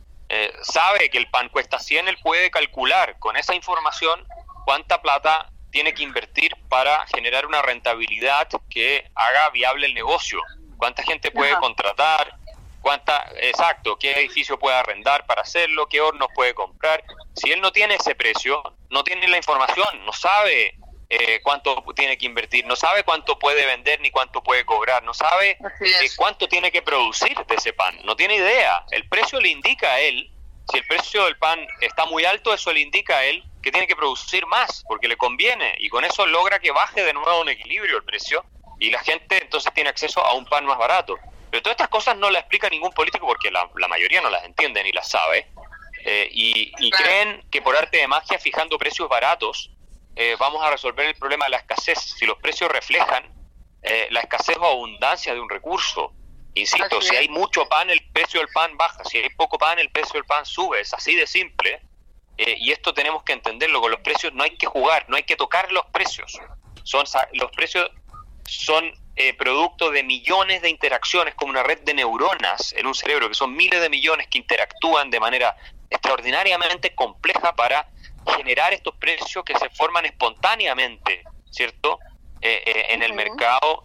sabe 0.64 1.10
que 1.10 1.18
el 1.18 1.30
pan 1.30 1.50
cuesta 1.50 1.80
100, 1.80 2.08
él 2.08 2.18
puede 2.22 2.52
calcular 2.52 3.18
con 3.20 3.38
esa 3.38 3.56
información 3.56 4.26
cuánta 4.66 5.02
plata 5.02 5.50
tiene 5.70 5.94
que 5.94 6.04
invertir 6.04 6.56
para 6.70 7.06
generar 7.08 7.46
una 7.46 7.62
rentabilidad 7.62 8.48
que 8.70 9.10
haga 9.14 9.50
viable 9.50 9.88
el 9.88 9.94
negocio. 9.94 10.42
¿Cuánta 10.78 11.04
gente 11.04 11.32
puede 11.32 11.56
contratar? 11.58 12.36
¿Cuánta, 12.82 13.30
exacto, 13.42 13.98
qué 13.98 14.14
edificio 14.14 14.58
puede 14.58 14.76
arrendar 14.76 15.26
para 15.26 15.42
hacerlo? 15.42 15.88
¿Qué 15.88 16.02
hornos 16.02 16.30
puede 16.34 16.54
comprar? 16.54 17.04
Si 17.36 17.52
él 17.52 17.62
no 17.62 17.72
tiene 17.72 17.96
ese 17.96 18.16
precio, 18.16 18.62
no 18.90 19.04
tiene 19.04 19.28
la 19.28 19.38
información, 19.38 20.06
no 20.06 20.14
sabe 20.14 20.78
eh, 21.10 21.40
cuánto 21.44 21.84
tiene 21.96 22.18
que 22.18 22.26
invertir, 22.26 22.66
no 22.66 22.76
sabe 22.76 23.04
cuánto 23.04 23.38
puede 23.38 23.66
vender 23.66 24.00
ni 24.02 24.10
cuánto 24.10 24.42
puede 24.42 24.66
cobrar, 24.66 25.04
no 25.04 25.14
sabe 25.14 25.52
eh, 25.52 26.10
cuánto 26.16 26.48
tiene 26.48 26.72
que 26.72 26.82
producir 26.82 27.38
de 27.46 27.56
ese 27.56 27.74
pan, 27.74 27.98
no 28.04 28.16
tiene 28.16 28.36
idea. 28.36 28.86
El 28.92 29.08
precio 29.08 29.40
le 29.40 29.50
indica 29.50 29.92
a 29.94 30.00
él, 30.00 30.32
si 30.72 30.78
el 30.78 30.88
precio 30.88 31.26
del 31.26 31.38
pan 31.38 31.60
está 31.82 32.06
muy 32.06 32.26
alto, 32.26 32.54
eso 32.54 32.72
le 32.74 32.80
indica 32.80 33.18
a 33.18 33.26
él 33.26 33.44
que 33.62 33.72
tiene 33.72 33.88
que 33.88 33.96
producir 33.96 34.46
más 34.46 34.84
porque 34.88 35.08
le 35.08 35.18
conviene 35.18 35.76
y 35.80 35.90
con 35.90 36.06
eso 36.06 36.26
logra 36.28 36.60
que 36.60 36.72
baje 36.72 37.04
de 37.04 37.14
nuevo 37.14 37.42
un 37.42 37.50
equilibrio 37.50 37.98
el 37.98 38.04
precio 38.04 38.46
y 38.80 38.92
la 38.92 39.00
gente 39.00 39.42
entonces 39.42 39.74
tiene 39.74 39.90
acceso 39.90 40.24
a 40.26 40.34
un 40.34 40.46
pan 40.46 40.66
más 40.66 40.78
barato. 40.78 41.18
Pero 41.50 41.64
todas 41.64 41.76
estas 41.76 41.90
cosas 41.90 42.18
no 42.18 42.30
las 42.30 42.42
explica 42.42 42.70
ningún 42.70 42.92
político 42.92 43.26
porque 43.26 43.50
la, 43.50 43.70
mayoría 43.88 44.22
no 44.22 44.30
las 44.30 44.44
entiende 44.44 44.84
ni 44.84 44.92
las 44.92 45.10
sabe. 45.10 45.48
Eh, 46.08 46.30
y, 46.32 46.92
creen 46.92 47.44
que 47.50 47.64
por 47.64 47.76
arte 47.76 47.98
de 47.98 48.08
magia, 48.08 48.38
fijando 48.38 48.78
precios 48.78 49.10
baratos, 49.10 49.72
eh, 50.16 50.36
vamos 50.40 50.64
a 50.64 50.70
resolver 50.70 51.08
el 51.08 51.16
problema 51.16 51.46
de 51.46 51.52
la 51.52 51.58
escasez. 51.58 52.00
Si 52.00 52.28
los 52.28 52.38
precios 52.38 52.72
reflejan 52.72 53.26
eh, 53.82 54.08
la 54.12 54.20
escasez 54.20 54.56
o 54.58 54.66
abundancia 54.66 55.34
de 55.34 55.40
un 55.40 55.50
recurso, 55.50 56.14
insisto, 56.54 57.02
si 57.02 57.16
hay 57.16 57.28
mucho 57.28 57.68
pan, 57.68 57.90
el 57.90 58.06
precio 58.14 58.40
del 58.40 58.50
pan 58.50 58.78
baja. 58.78 59.04
Si 59.04 59.18
hay 59.18 59.30
poco 59.32 59.58
pan, 59.58 59.80
el 59.80 59.90
precio 59.90 60.14
del 60.14 60.26
pan 60.26 60.46
sube. 60.46 60.80
Es 60.80 60.94
así 60.94 61.16
de 61.16 61.26
simple. 61.26 61.82
Eh, 62.38 62.56
y 62.60 62.72
esto 62.72 62.94
tenemos 62.94 63.24
que 63.24 63.34
entenderlo, 63.34 63.82
con 63.82 63.92
los 63.92 64.02
precios 64.02 64.34
no 64.34 64.44
hay 64.44 64.58
que 64.58 64.68
jugar, 64.68 65.06
no 65.08 65.16
hay 65.16 65.24
que 65.24 65.36
tocar 65.36 65.72
los 65.72 65.86
precios. 65.88 66.40
Son, 66.84 67.06
los 67.34 67.52
precios 67.52 67.90
son 68.46 68.94
eh, 69.16 69.34
producto 69.34 69.90
de 69.90 70.04
millones 70.04 70.62
de 70.62 70.70
interacciones, 70.70 71.34
como 71.36 71.52
una 71.52 71.64
red 71.64 71.80
de 71.80 71.94
neuronas 71.94 72.74
en 72.74 72.86
un 72.86 72.94
cerebro, 72.94 73.30
que 73.30 73.36
son 73.36 73.56
miles 73.56 73.80
de 73.82 73.90
millones 73.90 74.28
que 74.28 74.38
interactúan 74.38 75.10
de 75.10 75.20
manera 75.20 75.56
extraordinariamente 75.90 76.94
compleja 76.96 77.56
para 77.56 77.88
generar 78.38 78.74
estos 78.74 78.96
precios 78.96 79.44
que 79.44 79.58
se 79.58 79.70
forman 79.70 80.06
espontáneamente, 80.06 81.24
¿cierto? 81.52 82.00
Eh, 82.42 82.88
en 82.90 83.02
el 83.02 83.14
mercado 83.14 83.82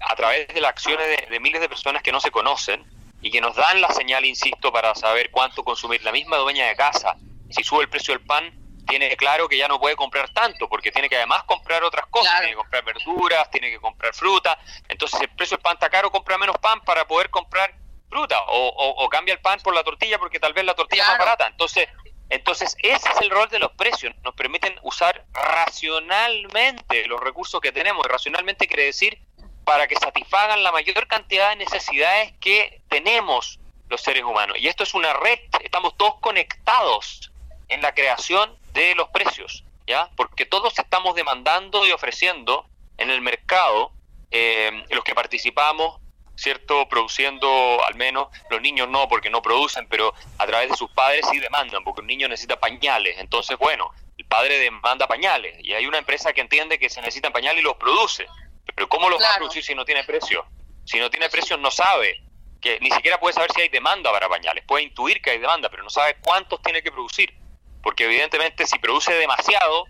a 0.00 0.14
través 0.14 0.48
de 0.48 0.60
las 0.60 0.70
acciones 0.70 1.06
de 1.28 1.40
miles 1.40 1.60
de 1.60 1.68
personas 1.68 2.02
que 2.02 2.12
no 2.12 2.20
se 2.20 2.30
conocen 2.30 2.84
y 3.20 3.30
que 3.30 3.40
nos 3.40 3.56
dan 3.56 3.80
la 3.80 3.88
señal, 3.90 4.24
insisto, 4.24 4.72
para 4.72 4.94
saber 4.94 5.30
cuánto 5.30 5.64
consumir. 5.64 6.04
La 6.04 6.12
misma 6.12 6.36
dueña 6.36 6.66
de 6.66 6.76
casa 6.76 7.16
si 7.50 7.64
sube 7.64 7.82
el 7.82 7.88
precio 7.88 8.14
del 8.14 8.24
pan, 8.24 8.52
tiene 8.86 9.14
claro 9.16 9.48
que 9.48 9.58
ya 9.58 9.68
no 9.68 9.78
puede 9.78 9.96
comprar 9.96 10.30
tanto, 10.30 10.68
porque 10.68 10.90
tiene 10.90 11.08
que 11.08 11.16
además 11.16 11.42
comprar 11.44 11.82
otras 11.84 12.06
cosas, 12.06 12.32
tiene 12.40 12.50
que 12.50 12.56
comprar 12.56 12.84
verduras, 12.84 13.50
tiene 13.50 13.70
que 13.70 13.80
comprar 13.80 14.14
fruta, 14.14 14.58
entonces 14.88 15.20
el 15.20 15.28
precio 15.30 15.56
del 15.56 15.62
pan 15.62 15.74
está 15.74 15.90
caro, 15.90 16.10
compra 16.10 16.38
menos 16.38 16.56
pan 16.58 16.80
para 16.82 17.06
poder 17.06 17.28
comprar 17.30 17.74
fruta, 18.08 18.36
o, 18.48 19.08
cambia 19.08 19.34
el 19.34 19.40
pan 19.40 19.60
por 19.60 19.74
la 19.74 19.84
tortilla 19.84 20.18
porque 20.18 20.40
tal 20.40 20.52
vez 20.52 20.64
la 20.64 20.74
tortilla 20.74 21.02
es 21.02 21.08
más 21.08 21.18
barata, 21.18 21.46
entonces, 21.46 21.88
entonces 22.30 22.76
ese 22.82 23.08
es 23.08 23.20
el 23.20 23.30
rol 23.30 23.48
de 23.48 23.58
los 23.58 23.72
precios, 23.72 24.14
nos 24.22 24.34
permiten 24.34 24.74
usar 24.82 25.24
racionalmente 25.32 27.06
los 27.06 27.20
recursos 27.20 27.60
que 27.60 27.72
tenemos, 27.72 28.04
y 28.06 28.08
racionalmente 28.08 28.66
quiere 28.66 28.84
decir 28.84 29.18
para 29.64 29.86
que 29.86 29.96
satisfagan 29.96 30.62
la 30.62 30.72
mayor 30.72 31.06
cantidad 31.06 31.50
de 31.50 31.56
necesidades 31.56 32.32
que 32.40 32.80
tenemos 32.88 33.60
los 33.90 34.00
seres 34.00 34.24
humanos. 34.24 34.56
Y 34.58 34.68
esto 34.68 34.82
es 34.82 34.94
una 34.94 35.12
red, 35.12 35.38
estamos 35.62 35.96
todos 35.96 36.14
conectados 36.20 37.30
en 37.68 37.82
la 37.82 37.94
creación 37.94 38.56
de 38.72 38.94
los 38.94 39.08
precios, 39.10 39.64
¿ya? 39.86 40.10
Porque 40.16 40.46
todos 40.46 40.78
estamos 40.78 41.14
demandando 41.14 41.86
y 41.86 41.92
ofreciendo 41.92 42.66
en 42.96 43.10
el 43.10 43.20
mercado, 43.20 43.92
eh, 44.30 44.84
los 44.90 45.04
que 45.04 45.14
participamos, 45.14 46.00
¿cierto? 46.38 46.88
Produciendo, 46.88 47.82
al 47.84 47.94
menos, 47.96 48.28
los 48.50 48.60
niños 48.60 48.88
no, 48.88 49.08
porque 49.08 49.30
no 49.30 49.42
producen, 49.42 49.86
pero 49.88 50.14
a 50.38 50.46
través 50.46 50.70
de 50.70 50.76
sus 50.76 50.90
padres 50.90 51.26
sí 51.30 51.38
demandan, 51.38 51.84
porque 51.84 52.00
un 52.00 52.06
niño 52.06 52.28
necesita 52.28 52.58
pañales. 52.58 53.18
Entonces, 53.18 53.58
bueno, 53.58 53.90
el 54.16 54.24
padre 54.24 54.58
demanda 54.58 55.06
pañales 55.06 55.56
y 55.60 55.74
hay 55.74 55.86
una 55.86 55.98
empresa 55.98 56.32
que 56.32 56.40
entiende 56.40 56.78
que 56.78 56.88
se 56.88 57.00
necesitan 57.00 57.32
pañales 57.32 57.60
y 57.60 57.64
los 57.64 57.76
produce. 57.76 58.26
Pero 58.74 58.88
¿cómo 58.88 59.08
los 59.08 59.20
va 59.20 59.34
a 59.34 59.36
producir 59.36 59.64
si 59.64 59.74
no 59.74 59.84
tiene 59.84 60.04
precio? 60.04 60.46
Si 60.84 60.98
no 60.98 61.10
tiene 61.10 61.28
precios 61.28 61.58
no 61.58 61.70
sabe 61.70 62.22
que 62.60 62.78
ni 62.80 62.90
siquiera 62.90 63.20
puede 63.20 63.34
saber 63.34 63.50
si 63.52 63.62
hay 63.62 63.68
demanda 63.68 64.10
para 64.10 64.28
pañales, 64.28 64.64
puede 64.64 64.84
intuir 64.84 65.20
que 65.20 65.30
hay 65.30 65.38
demanda, 65.38 65.68
pero 65.68 65.82
no 65.82 65.90
sabe 65.90 66.16
cuántos 66.20 66.60
tiene 66.62 66.82
que 66.82 66.90
producir 66.90 67.32
porque 67.82 68.04
evidentemente 68.04 68.66
si 68.66 68.78
produce 68.78 69.14
demasiado, 69.14 69.86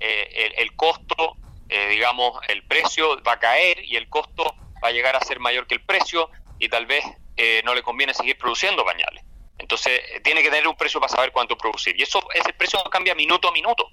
eh, 0.00 0.54
el, 0.56 0.74
costo, 0.74 1.36
eh, 1.68 1.88
digamos, 1.88 2.40
el 2.48 2.64
precio 2.64 3.22
va 3.22 3.32
a 3.32 3.38
caer 3.38 3.84
y 3.84 3.96
el 3.96 4.08
costo 4.08 4.54
va 4.82 4.88
a 4.88 4.92
llegar 4.92 5.16
a 5.16 5.20
ser 5.20 5.40
mayor 5.40 5.66
que 5.66 5.74
el 5.74 5.82
precio 5.82 6.30
y 6.58 6.68
tal 6.68 6.86
vez 6.86 7.04
eh, 7.36 7.62
no 7.64 7.74
le 7.74 7.82
conviene 7.82 8.14
seguir 8.14 8.38
produciendo 8.38 8.84
pañales. 8.84 9.24
Entonces 9.58 10.00
tiene 10.22 10.42
que 10.42 10.50
tener 10.50 10.66
un 10.66 10.76
precio 10.76 11.00
para 11.00 11.12
saber 11.12 11.32
cuánto 11.32 11.56
producir. 11.56 11.98
Y 11.98 12.02
eso, 12.02 12.20
ese 12.34 12.52
precio 12.52 12.82
cambia 12.90 13.14
minuto 13.14 13.48
a 13.48 13.52
minuto. 13.52 13.88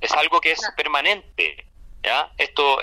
Es 0.00 0.12
algo 0.12 0.40
que 0.40 0.52
es 0.52 0.60
permanente. 0.76 1.66
¿ya? 2.02 2.32
Esto 2.38 2.80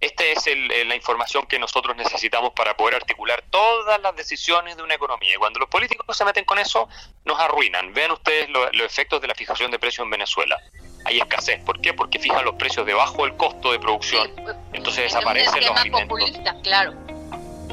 esta 0.00 0.24
es 0.24 0.46
eh, 0.46 0.84
la 0.86 0.96
información 0.96 1.46
que 1.46 1.58
nosotros 1.58 1.94
necesitamos 1.94 2.52
para 2.54 2.74
poder 2.74 2.94
articular 2.94 3.44
todas 3.50 4.00
las 4.00 4.16
decisiones 4.16 4.76
de 4.78 4.82
una 4.82 4.94
economía. 4.94 5.34
Y 5.34 5.36
cuando 5.36 5.60
los 5.60 5.68
políticos 5.68 6.16
se 6.16 6.24
meten 6.24 6.46
con 6.46 6.58
eso, 6.58 6.88
nos 7.26 7.38
arruinan. 7.38 7.92
Vean 7.92 8.12
ustedes 8.12 8.48
los 8.48 8.86
efectos 8.86 9.20
de 9.20 9.28
la 9.28 9.34
fijación 9.34 9.70
de 9.70 9.78
precios 9.78 10.06
en 10.06 10.10
Venezuela. 10.10 10.58
Hay 11.04 11.18
escasez. 11.18 11.62
¿Por 11.64 11.80
qué? 11.80 11.92
Porque 11.94 12.18
fijan 12.18 12.44
los 12.44 12.54
precios 12.54 12.86
debajo 12.86 13.24
del 13.24 13.36
costo 13.36 13.72
de 13.72 13.78
producción. 13.78 14.30
Pues, 14.42 14.56
Entonces 14.72 15.04
desaparecen 15.04 15.60
los 15.64 15.76
alimentos. 15.76 16.18
claro. 16.62 16.94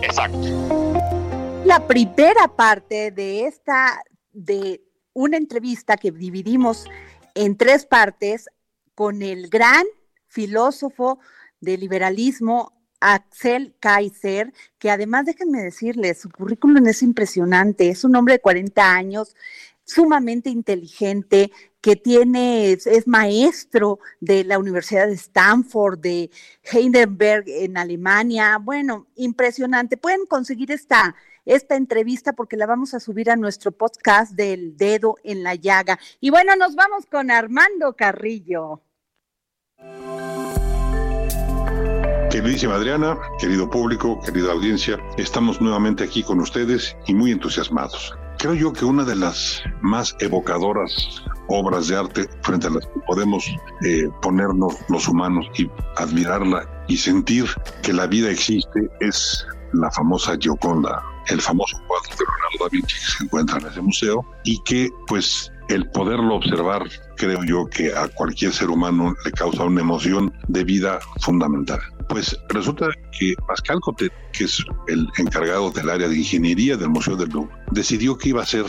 Exacto. 0.01 0.37
La 1.65 1.85
primera 1.85 2.47
parte 2.55 3.11
de 3.11 3.45
esta, 3.45 4.01
de 4.31 4.81
una 5.13 5.37
entrevista 5.37 5.97
que 5.97 6.11
dividimos 6.11 6.85
en 7.35 7.57
tres 7.57 7.85
partes 7.85 8.47
con 8.95 9.21
el 9.21 9.49
gran 9.49 9.85
filósofo 10.27 11.19
de 11.59 11.77
liberalismo, 11.77 12.73
Axel 12.99 13.75
Kaiser, 13.79 14.53
que 14.79 14.89
además 14.89 15.25
déjenme 15.25 15.61
decirles, 15.61 16.21
su 16.21 16.29
currículum 16.29 16.87
es 16.87 17.03
impresionante, 17.03 17.89
es 17.89 18.03
un 18.03 18.15
hombre 18.15 18.35
de 18.35 18.39
40 18.39 18.91
años, 18.91 19.35
sumamente 19.88 20.50
inteligente, 20.50 21.52
que 21.82 21.95
tiene, 21.95 22.73
es, 22.73 23.08
maestro 23.08 24.00
de 24.19 24.43
la 24.43 24.60
Universidad 24.60 25.08
de 25.08 25.13
Stanford, 25.13 26.00
de 26.00 26.30
Heidelberg 26.63 27.45
en 27.47 27.78
Alemania. 27.78 28.58
Bueno, 28.62 29.08
impresionante. 29.15 29.95
Pueden 29.95 30.26
conseguir 30.26 30.71
esta, 30.71 31.15
esta 31.45 31.78
entrevista 31.78 32.34
porque 32.34 32.58
la 32.58 32.65
vamos 32.65 32.93
a 32.93 33.00
subir 33.00 33.32
a 33.32 33.38
nuestro 33.38 33.71
podcast 33.71 34.34
del 34.34 34.76
dedo 34.76 35.15
en 35.23 35.43
la 35.43 35.56
llaga. 35.56 35.97
Y 36.19 36.30
bueno, 36.30 36.56
nos 36.58 36.76
vamos 36.76 37.06
con 37.06 37.32
Armando 37.32 37.95
Carrillo. 37.95 38.82
Queridísima 42.30 42.76
Adriana, 42.76 43.17
querido 43.39 43.69
público, 43.69 44.19
querida 44.19 44.52
audiencia, 44.52 45.00
estamos 45.17 45.62
nuevamente 45.62 46.04
aquí 46.04 46.21
con 46.23 46.41
ustedes 46.41 46.95
y 47.08 47.13
muy 47.13 47.32
entusiasmados. 47.32 48.13
Creo 48.38 48.54
yo 48.54 48.71
que 48.71 48.86
una 48.86 49.04
de 49.04 49.15
las 49.15 49.63
más 49.82 50.15
evocadoras 50.19 51.23
obras 51.47 51.88
de 51.88 51.97
arte 51.97 52.30
frente 52.43 52.67
a 52.67 52.69
las 52.69 52.86
que 52.86 53.00
podemos 53.08 53.45
eh, 53.84 54.08
ponernos 54.21 54.76
los 54.89 55.08
humanos 55.08 55.47
y 55.58 55.67
admirarla 55.95 56.69
y 56.88 56.97
sentir 56.97 57.45
que 57.82 57.93
la 57.93 58.06
vida 58.06 58.30
existe 58.30 58.89
es 59.00 59.45
la 59.73 59.89
famosa 59.91 60.38
Gioconda, 60.39 61.02
el 61.30 61.41
famoso 61.41 61.78
cuadro 61.88 62.10
de 62.12 62.26
Leonardo 62.26 62.65
da 62.65 62.69
Vinci 62.71 62.95
que 62.95 63.12
se 63.17 63.23
encuentra 63.23 63.58
en 63.60 63.67
ese 63.67 63.82
museo 63.82 64.26
y 64.43 64.62
que 64.63 64.89
pues 65.08 65.52
el 65.69 65.89
poderlo 65.91 66.36
observar 66.36 66.84
creo 67.17 67.43
yo 67.43 67.65
que 67.65 67.93
a 67.93 68.08
cualquier 68.08 68.51
ser 68.53 68.69
humano 68.69 69.15
le 69.25 69.32
causa 69.32 69.63
una 69.63 69.82
emoción 69.82 70.34
de 70.47 70.63
vida 70.63 70.99
fundamental. 71.21 71.80
Pues 72.10 72.38
resulta 72.49 72.88
que 73.17 73.36
Pascal 73.47 73.80
Cotet, 73.82 74.13
que 74.32 74.45
es 74.45 74.63
el 74.88 75.08
encargado 75.17 75.71
del 75.71 75.89
área 75.89 76.08
de 76.08 76.17
ingeniería 76.17 76.77
del 76.77 76.89
Museo 76.89 77.15
del 77.15 77.30
Louvre, 77.30 77.53
decidió 77.71 78.17
que 78.17 78.30
iba 78.30 78.41
a 78.41 78.43
hacer 78.43 78.65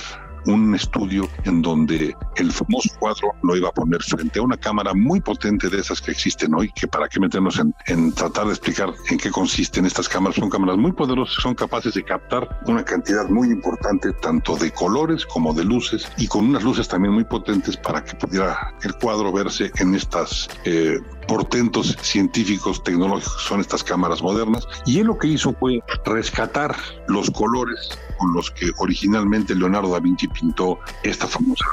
un 0.49 0.75
estudio 0.75 1.29
en 1.45 1.61
donde 1.63 2.17
el 2.37 2.53
famoso 2.53 2.89
cuadro 2.99 3.35
lo 3.43 3.57
iba 3.57 3.69
a 3.69 3.73
poner 3.73 4.03
frente 4.03 4.39
a 4.39 4.43
una 4.43 4.57
cámara 4.57 4.95
muy 4.95 5.21
potente 5.21 5.69
de 5.69 5.79
esas 5.79 6.01
que 6.01 6.11
existen 6.11 6.55
hoy, 6.55 6.73
que 6.73 6.89
para 6.89 7.09
qué 7.09 7.21
meternos 7.21 7.61
en, 7.87 8.13
tratar 8.13 8.47
de 8.47 8.53
explicar 8.53 8.93
en 9.11 9.19
qué 9.19 9.31
consisten 9.31 9.85
estas 9.85 10.09
cámaras. 10.09 10.37
Son 10.37 10.49
cámaras 10.49 10.79
muy 10.79 10.93
poderosas, 10.93 11.43
son 11.43 11.55
capaces 11.55 11.95
de 11.95 12.03
captar 12.03 12.61
una 12.67 12.85
cantidad 12.85 13.29
muy 13.29 13.49
importante 13.49 14.13
tanto 14.15 14.57
de 14.57 14.71
colores 14.71 15.27
como 15.27 15.53
de 15.53 15.65
luces 15.65 16.11
y 16.17 16.27
con 16.27 16.47
unas 16.47 16.63
luces 16.63 16.89
también 16.89 17.13
muy 17.13 17.25
potentes 17.25 17.77
para 17.77 18.03
que 18.03 18.15
pudiera 18.15 18.75
el 18.83 18.95
cuadro 18.95 19.33
verse 19.33 19.71
en 19.79 19.95
estas 19.95 20.49
eh, 20.65 20.99
portentos 21.29 21.97
científicos 22.03 22.83
tecnológicos 22.83 23.43
son 23.43 23.61
estas 23.61 23.85
cámaras 23.85 24.23
modernas 24.23 24.67
y 24.87 24.99
él 24.99 25.07
lo 25.07 25.19
que 25.19 25.29
hizo 25.29 25.53
fue 25.61 25.81
rescatar 26.05 26.75
los 27.07 27.31
colores 27.31 27.91
con 28.19 28.33
los 28.35 28.51
que 28.51 28.73
originalmente 28.79 29.55
Leonardo 29.55 29.93
da 29.93 30.01
Vinci 30.01 30.27
pintó 30.27 30.79
esta 31.05 31.29
famosa 31.29 31.67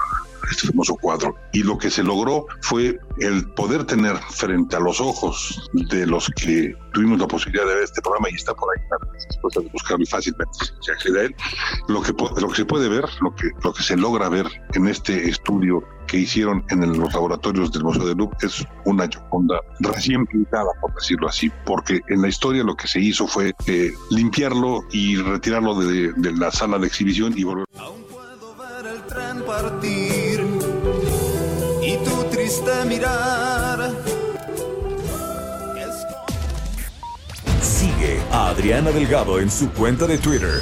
este 0.51 0.67
famoso 0.67 0.95
cuadro. 0.95 1.35
Y 1.53 1.63
lo 1.63 1.77
que 1.77 1.89
se 1.89 2.03
logró 2.03 2.45
fue 2.61 2.99
el 3.19 3.49
poder 3.51 3.85
tener 3.85 4.17
frente 4.17 4.75
a 4.75 4.79
los 4.79 4.99
ojos 5.01 5.69
de 5.73 6.05
los 6.05 6.29
que 6.35 6.75
tuvimos 6.93 7.19
la 7.19 7.27
posibilidad 7.27 7.65
de 7.65 7.75
ver 7.75 7.83
este 7.83 8.01
programa 8.01 8.29
y 8.29 8.35
está 8.35 8.53
por 8.53 8.69
ahí 8.75 8.83
cosas 9.41 9.63
de 9.63 9.69
buscarlo 9.69 10.05
fácilmente 10.05 10.57
se 10.81 10.91
accede 10.91 11.19
a 11.19 11.23
él, 11.23 11.35
lo 11.87 12.01
que, 12.01 12.13
lo 12.13 12.47
que 12.49 12.55
se 12.55 12.65
puede 12.65 12.89
ver, 12.89 13.05
lo 13.21 13.33
que, 13.35 13.49
lo 13.63 13.73
que 13.73 13.83
se 13.83 13.97
logra 13.97 14.29
ver 14.29 14.47
en 14.73 14.87
este 14.87 15.29
estudio 15.29 15.83
que 16.07 16.17
hicieron 16.17 16.63
en 16.69 16.99
los 16.99 17.13
laboratorios 17.13 17.71
del 17.71 17.83
Museo 17.83 18.05
de 18.05 18.15
Louvre 18.15 18.37
es 18.41 18.65
una 18.85 19.07
Gioconda 19.07 19.59
recién 19.79 20.25
pintada, 20.27 20.69
por 20.79 20.93
decirlo 20.93 21.27
así, 21.27 21.51
porque 21.65 22.01
en 22.07 22.21
la 22.21 22.27
historia 22.27 22.63
lo 22.63 22.75
que 22.75 22.87
se 22.87 22.99
hizo 22.99 23.27
fue 23.27 23.53
eh, 23.65 23.91
limpiarlo 24.11 24.83
y 24.91 25.17
retirarlo 25.17 25.79
de, 25.79 26.13
de 26.13 26.31
la 26.33 26.51
sala 26.51 26.77
de 26.77 26.87
exhibición 26.87 27.33
y 27.35 27.43
volver. 27.43 27.65
Tren 29.07 29.43
partir 29.43 30.43
y 31.81 31.97
tu 31.97 32.23
triste 32.31 32.85
mirar. 32.85 33.91
Sigue 37.61 38.19
a 38.31 38.49
Adriana 38.49 38.91
Delgado 38.91 39.39
en 39.39 39.49
su 39.49 39.71
cuenta 39.71 40.07
de 40.07 40.17
Twitter, 40.17 40.61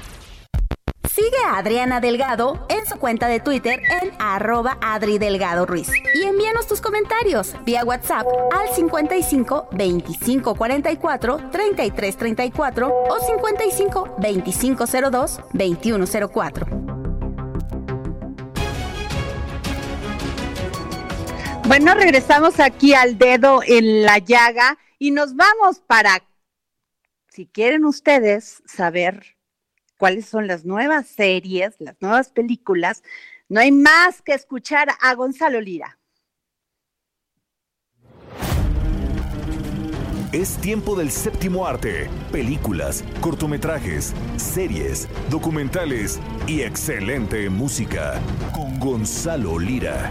Sigue 1.13 1.43
a 1.45 1.57
Adriana 1.57 1.99
Delgado 1.99 2.65
en 2.69 2.85
su 2.85 2.95
cuenta 2.95 3.27
de 3.27 3.41
Twitter 3.41 3.81
en 4.01 4.13
arroba 4.17 4.77
Adri 4.79 5.17
Delgado 5.17 5.65
Ruiz. 5.65 5.89
Y 6.15 6.23
envíanos 6.23 6.67
tus 6.67 6.79
comentarios 6.79 7.53
vía 7.65 7.83
WhatsApp 7.83 8.25
al 8.49 8.73
55 8.73 9.67
25 9.73 10.55
44 10.55 11.49
33 11.51 12.15
34 12.15 12.87
o 13.09 13.19
55 13.19 14.15
25 14.19 14.85
02 15.11 15.39
21 15.51 16.05
04. 16.33 16.65
Bueno, 21.67 21.93
regresamos 21.93 22.61
aquí 22.61 22.93
al 22.93 23.17
dedo 23.17 23.59
en 23.67 24.03
la 24.03 24.19
llaga 24.19 24.77
y 24.97 25.11
nos 25.11 25.35
vamos 25.35 25.81
para, 25.81 26.23
si 27.27 27.47
quieren 27.47 27.83
ustedes 27.83 28.63
saber 28.65 29.40
cuáles 30.01 30.25
son 30.25 30.47
las 30.47 30.65
nuevas 30.65 31.05
series, 31.05 31.75
las 31.77 31.95
nuevas 32.01 32.31
películas, 32.31 33.03
no 33.49 33.59
hay 33.59 33.71
más 33.71 34.23
que 34.23 34.33
escuchar 34.33 34.87
a 34.99 35.13
Gonzalo 35.13 35.61
Lira. 35.61 35.99
Es 40.31 40.57
tiempo 40.57 40.95
del 40.95 41.11
séptimo 41.11 41.67
arte. 41.67 42.09
Películas, 42.31 43.03
cortometrajes, 43.19 44.15
series, 44.37 45.07
documentales 45.29 46.19
y 46.47 46.61
excelente 46.61 47.47
música. 47.51 48.19
Con 48.55 48.79
Gonzalo 48.79 49.59
Lira. 49.59 50.09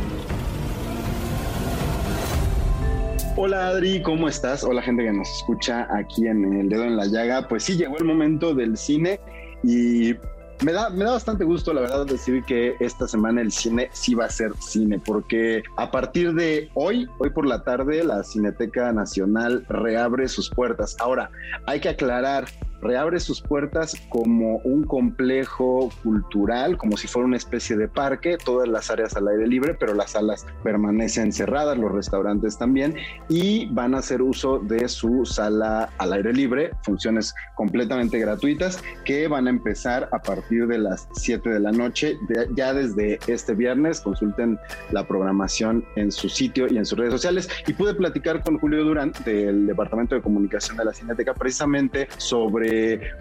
Hola 3.35 3.69
Adri, 3.69 4.03
¿cómo 4.03 4.29
estás? 4.29 4.63
Hola 4.63 4.83
gente 4.83 5.03
que 5.03 5.13
nos 5.13 5.29
escucha 5.39 5.89
aquí 5.93 6.29
en 6.29 6.45
El 6.45 6.69
Dedo 6.69 6.85
en 6.85 6.97
la 6.97 7.07
Llaga. 7.07 7.49
Pues 7.49 7.65
sí, 7.65 7.77
llegó 7.77 7.99
el 7.99 8.05
momento 8.05 8.55
del 8.55 8.77
cine 8.77 9.19
y 9.63 10.15
me 10.63 10.73
da, 10.73 10.91
me 10.91 11.05
da 11.05 11.13
bastante 11.13 11.45
gusto, 11.45 11.73
la 11.73 11.81
verdad, 11.83 12.07
decir 12.07 12.45
que 12.45 12.77
esta 12.81 13.09
semana 13.09 13.41
el 13.41 13.51
cine 13.51 13.89
sí 13.93 14.15
va 14.15 14.27
a 14.27 14.31
ser 14.31 14.53
cine, 14.61 14.99
porque 14.99 15.63
a 15.77 15.91
partir 15.91 16.35
de 16.35 16.71
hoy, 16.75 17.09
hoy 17.19 17.31
por 17.31 17.47
la 17.47 17.63
tarde, 17.65 18.05
la 18.05 18.23
Cineteca 18.23 18.93
Nacional 18.93 19.65
reabre 19.69 20.29
sus 20.29 20.51
puertas. 20.51 20.97
Ahora, 21.01 21.31
hay 21.67 21.81
que 21.81 21.89
aclarar, 21.89 22.45
reabre 22.81 23.21
sus 23.21 23.41
puertas 23.41 23.95
como 24.09 24.57
un 24.59 24.85
complejo 24.85 25.91
cultural, 26.03 26.77
como 26.77 26.97
si 26.97 27.07
fuera 27.09 27.27
una 27.27 27.37
especie 27.37 27.77
de 27.77 27.89
parque, 27.89 28.37
todas 28.43 28.69
las 28.69 28.91
áreas 28.91 29.17
al 29.17 29.29
aire 29.29 29.47
libre, 29.47 29.75
pero 29.79 29.95
las 29.95 30.13
salas 30.13 30.47
permanecen 30.63 31.33
cerradas, 31.33 31.79
los 31.79 31.93
restaurantes 31.93 32.59
también, 32.59 32.95
y 33.29 33.67
van 33.73 33.95
a 33.95 33.99
hacer 33.99 34.23
uso 34.23 34.59
de 34.59 34.89
su 34.89 35.25
sala 35.25 35.91
al 35.99 36.13
aire 36.13 36.33
libre, 36.33 36.71
funciones 36.83 37.35
completamente 37.57 38.19
gratuitas, 38.19 38.83
que 39.05 39.29
van 39.29 39.47
a 39.47 39.51
empezar 39.51 40.09
a 40.13 40.19
partir 40.21 40.67
de 40.67 40.79
las 40.79 41.09
7 41.13 41.49
de 41.51 41.61
la 41.61 41.73
noche, 41.73 42.17
ya 42.57 42.73
desde 42.73 43.19
este 43.27 43.55
viernes, 43.55 44.01
consulten 44.01 44.59
la 44.91 45.07
programación 45.07 45.85
en 45.97 46.11
su 46.11 46.29
sitio 46.29 46.67
y 46.71 46.79
en 46.79 46.87
sus 46.87 46.99
redes 46.99 47.13
sociales, 47.13 47.49
y 47.67 47.73
pude 47.73 47.95
platicar 47.95 48.43
con 48.43 48.59
Julio 48.59 48.85
Durán 48.85 49.13
del 49.25 49.67
Departamento 49.67 50.15
de 50.15 50.23
Comunicación 50.23 50.77
de 50.77 50.85
la 50.85 50.93
Cineteca 50.93 51.35
precisamente 51.35 52.09
sobre 52.17 52.70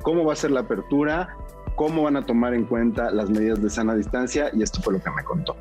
cómo 0.02 0.26
va 0.26 0.34
a 0.34 0.36
ser 0.36 0.52
la 0.52 0.62
apertura, 0.62 1.30
cómo 1.76 2.04
van 2.04 2.18
a 2.18 2.26
tomar 2.26 2.54
en 2.54 2.66
cuenta 2.66 3.12
las 3.12 3.30
medidas 3.30 3.62
de 3.62 3.70
sana 3.70 3.96
distancia 3.96 4.50
y 4.54 4.64
esto 4.64 4.82
fue 4.82 4.94
lo 4.94 5.00
que 5.02 5.10
me 5.12 5.24
contó. 5.24 5.56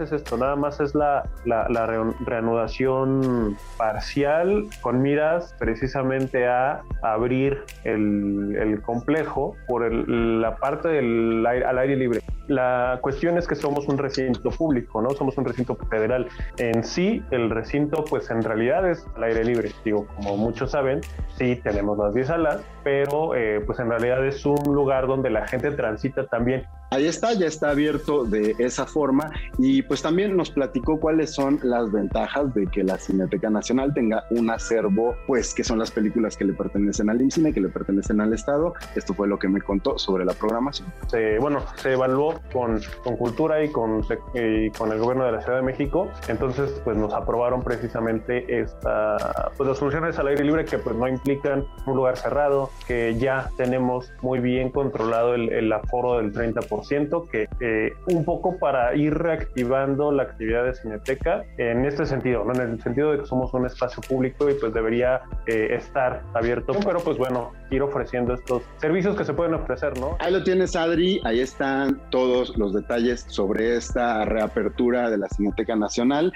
es 0.00 0.10
esto, 0.12 0.36
nada 0.36 0.56
más 0.56 0.80
es 0.80 0.94
la, 0.94 1.28
la, 1.44 1.68
la 1.68 1.86
reanudación 2.26 3.56
parcial 3.76 4.64
con 4.80 5.02
miras 5.02 5.54
precisamente 5.58 6.46
a 6.46 6.82
abrir 7.02 7.62
el, 7.84 8.56
el 8.60 8.82
complejo 8.82 9.56
por 9.68 9.84
el- 9.84 10.40
la 10.40 10.56
parte 10.56 10.88
del 10.88 11.44
aire, 11.46 11.64
al 11.64 11.78
aire 11.78 11.96
libre. 11.96 12.20
La 12.46 12.98
cuestión 13.00 13.38
es 13.38 13.46
que 13.46 13.54
somos 13.54 13.88
un 13.88 13.96
recinto 13.96 14.50
público, 14.50 15.00
¿no? 15.00 15.10
Somos 15.10 15.38
un 15.38 15.44
recinto 15.46 15.76
federal. 15.88 16.26
En 16.58 16.84
sí, 16.84 17.22
el 17.30 17.48
recinto, 17.50 18.04
pues 18.04 18.30
en 18.30 18.42
realidad 18.42 18.88
es 18.90 19.06
al 19.16 19.22
aire 19.24 19.44
libre. 19.44 19.70
Digo, 19.84 20.06
como 20.16 20.36
muchos 20.36 20.72
saben, 20.72 21.00
sí 21.38 21.56
tenemos 21.64 21.96
las 21.98 22.12
10 22.14 22.26
salas, 22.26 22.60
pero 22.84 23.34
eh, 23.34 23.60
pues 23.64 23.78
en 23.80 23.88
realidad 23.88 24.24
es 24.26 24.44
un 24.44 24.74
lugar 24.74 25.06
donde 25.06 25.30
la 25.30 25.46
gente 25.48 25.70
transita 25.72 26.26
también 26.26 26.64
Ahí 26.94 27.06
está, 27.06 27.32
ya 27.32 27.46
está 27.46 27.70
abierto 27.70 28.24
de 28.24 28.54
esa 28.60 28.86
forma 28.86 29.28
y 29.58 29.82
pues 29.82 30.00
también 30.00 30.36
nos 30.36 30.50
platicó 30.50 31.00
cuáles 31.00 31.34
son 31.34 31.58
las 31.64 31.90
ventajas 31.90 32.54
de 32.54 32.68
que 32.68 32.84
la 32.84 32.98
Cineteca 32.98 33.50
Nacional 33.50 33.92
tenga 33.92 34.22
un 34.30 34.48
acervo, 34.48 35.16
pues 35.26 35.52
que 35.54 35.64
son 35.64 35.80
las 35.80 35.90
películas 35.90 36.36
que 36.36 36.44
le 36.44 36.52
pertenecen 36.52 37.10
al 37.10 37.20
IMCINE, 37.20 37.52
que 37.52 37.60
le 37.60 37.68
pertenecen 37.68 38.20
al 38.20 38.32
Estado. 38.32 38.74
Esto 38.94 39.12
fue 39.12 39.26
lo 39.26 39.40
que 39.40 39.48
me 39.48 39.60
contó 39.60 39.98
sobre 39.98 40.24
la 40.24 40.34
programación. 40.34 40.86
se, 41.08 41.40
bueno, 41.40 41.64
se 41.74 41.94
evaluó 41.94 42.40
con, 42.52 42.80
con 43.02 43.16
Cultura 43.16 43.64
y 43.64 43.72
con, 43.72 44.04
y 44.34 44.70
con 44.70 44.92
el 44.92 45.00
gobierno 45.00 45.24
de 45.24 45.32
la 45.32 45.42
Ciudad 45.42 45.58
de 45.58 45.64
México. 45.64 46.08
Entonces, 46.28 46.80
pues 46.84 46.96
nos 46.96 47.12
aprobaron 47.12 47.64
precisamente 47.64 48.60
esta, 48.60 49.50
pues 49.56 49.68
las 49.68 49.78
soluciones 49.78 50.16
al 50.20 50.28
aire 50.28 50.44
libre 50.44 50.64
que 50.64 50.78
pues 50.78 50.94
no 50.94 51.08
implican 51.08 51.66
un 51.86 51.96
lugar 51.96 52.16
cerrado, 52.16 52.70
que 52.86 53.16
ya 53.18 53.50
tenemos 53.56 54.12
muy 54.22 54.40
bien 54.40 54.70
controlado 54.70 55.34
el, 55.34 55.52
el 55.52 55.72
aforo 55.72 56.18
del 56.18 56.32
30%, 56.32 56.84
siento 56.84 57.26
que 57.28 57.48
eh, 57.60 57.92
un 58.06 58.24
poco 58.24 58.58
para 58.58 58.94
ir 58.94 59.14
reactivando 59.14 60.12
la 60.12 60.24
actividad 60.24 60.64
de 60.64 60.74
Cineteca 60.74 61.44
en 61.56 61.84
este 61.84 62.06
sentido, 62.06 62.44
¿no? 62.44 62.54
en 62.54 62.72
el 62.72 62.82
sentido 62.82 63.12
de 63.12 63.20
que 63.20 63.26
somos 63.26 63.52
un 63.54 63.66
espacio 63.66 64.02
público 64.02 64.48
y 64.50 64.54
pues 64.54 64.72
debería 64.72 65.22
eh, 65.46 65.68
estar 65.72 66.22
abierto, 66.34 66.74
pero 66.84 67.00
pues 67.00 67.16
bueno, 67.16 67.52
ir 67.70 67.82
ofreciendo 67.82 68.34
estos 68.34 68.62
servicios 68.78 69.16
que 69.16 69.24
se 69.24 69.32
pueden 69.32 69.54
ofrecer, 69.54 69.98
¿no? 69.98 70.16
Ahí 70.20 70.32
lo 70.32 70.42
tienes, 70.42 70.76
Adri, 70.76 71.20
ahí 71.24 71.40
están 71.40 72.00
todos 72.10 72.56
los 72.56 72.72
detalles 72.72 73.24
sobre 73.28 73.76
esta 73.76 74.24
reapertura 74.24 75.10
de 75.10 75.18
la 75.18 75.28
Cineteca 75.28 75.74
Nacional, 75.76 76.32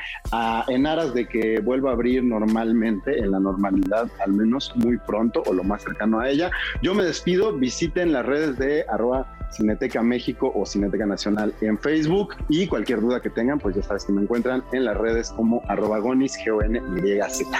en 0.69 0.87
aras 0.87 1.15
de 1.15 1.29
que 1.29 1.61
vuelva 1.61 1.91
a 1.91 1.93
abrir 1.95 2.25
normalmente, 2.25 3.19
en 3.19 3.31
la 3.31 3.41
normalidad, 3.41 4.09
al 4.25 4.33
menos 4.33 4.73
muy 4.77 4.99
pronto 4.99 5.43
o 5.47 5.53
lo 5.53 5.63
más 5.63 5.83
cercano 5.83 6.21
a 6.21 6.28
ella. 6.29 6.51
Yo 6.83 6.95
me 6.95 7.05
despido, 7.05 7.53
visiten 7.53 8.13
las 8.13 8.25
redes 8.25 8.59
de 8.59 8.85
arroba 8.89 9.27
Cineteca 9.51 10.03
México 10.03 10.53
o 10.55 10.67
Cineteca 10.67 11.07
Nacional 11.07 11.55
en 11.61 11.79
Facebook. 11.79 12.35
Y 12.49 12.67
cualquier 12.67 13.01
duda 13.01 13.21
que 13.21 13.31
tengan, 13.31 13.59
pues 13.59 13.77
ya 13.77 13.83
sabes 13.83 14.05
que 14.05 14.13
me 14.13 14.23
encuentran 14.23 14.63
en 14.73 14.85
las 14.85 14.97
redes 14.97 15.31
como 15.31 15.63
arroba 15.69 15.99
gonis, 15.99 16.37
g 16.37 16.51
o 16.51 16.63
n 16.63 16.81
y 17.05 17.21
z. 17.31 17.59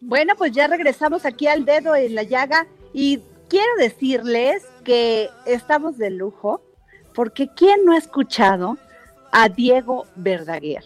Bueno, 0.00 0.34
pues 0.36 0.52
ya 0.52 0.66
regresamos 0.66 1.24
aquí 1.24 1.46
al 1.46 1.64
dedo 1.64 1.94
en 1.94 2.14
la 2.14 2.22
llaga. 2.22 2.66
Y 2.92 3.20
quiero 3.48 3.74
decirles 3.78 4.66
que 4.84 5.30
estamos 5.46 5.96
de 5.96 6.10
lujo 6.10 6.60
porque 7.14 7.48
¿quién 7.54 7.84
no 7.84 7.92
ha 7.92 7.98
escuchado 7.98 8.76
a 9.32 9.48
Diego 9.48 10.06
Verdaguer? 10.14 10.84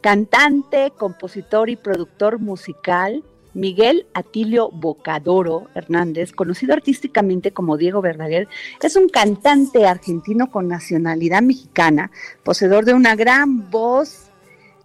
Cantante, 0.00 0.92
compositor 0.96 1.70
y 1.70 1.76
productor 1.76 2.38
musical, 2.38 3.24
Miguel 3.54 4.06
Atilio 4.14 4.70
Bocadoro 4.70 5.68
Hernández, 5.74 6.32
conocido 6.32 6.74
artísticamente 6.74 7.52
como 7.52 7.76
Diego 7.76 8.00
Verdaguer, 8.00 8.46
es 8.80 8.94
un 8.94 9.08
cantante 9.08 9.86
argentino 9.86 10.50
con 10.50 10.68
nacionalidad 10.68 11.42
mexicana, 11.42 12.10
poseedor 12.44 12.84
de 12.84 12.94
una 12.94 13.16
gran 13.16 13.70
voz 13.70 14.28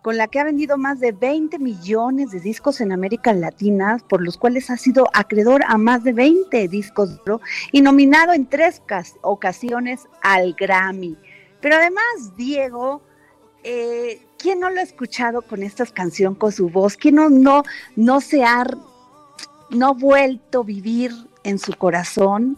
con 0.03 0.17
la 0.17 0.27
que 0.27 0.39
ha 0.39 0.43
vendido 0.43 0.77
más 0.77 0.99
de 0.99 1.13
20 1.13 1.59
millones 1.59 2.31
de 2.31 2.41
discos 2.41 2.81
en 2.81 2.91
América 2.91 3.33
Latina, 3.33 3.97
por 4.09 4.21
los 4.21 4.37
cuales 4.37 4.69
ha 4.69 4.75
sido 4.75 5.07
acreedor 5.13 5.61
a 5.65 5.77
más 5.77 6.03
de 6.03 6.11
20 6.11 6.67
discos 6.67 7.21
y 7.71 7.81
nominado 7.81 8.33
en 8.33 8.45
tres 8.45 8.81
ocasiones 9.21 10.01
al 10.21 10.53
Grammy. 10.53 11.17
Pero 11.63 11.77
además, 11.77 12.35
Diego, 12.35 13.01
eh, 13.63 14.21
¿quién 14.37 14.59
no 14.59 14.69
lo 14.69 14.81
ha 14.81 14.83
escuchado 14.83 15.41
con 15.41 15.63
esta 15.63 15.85
canción, 15.85 16.35
con 16.35 16.51
su 16.51 16.67
voz? 16.67 16.97
¿Quién 16.97 17.15
no, 17.15 17.29
no, 17.29 17.63
no 17.95 18.19
se 18.19 18.43
ha 18.43 18.65
no 19.69 19.95
vuelto 19.95 20.65
vivir 20.65 21.11
en 21.45 21.59
su 21.59 21.73
corazón 21.77 22.57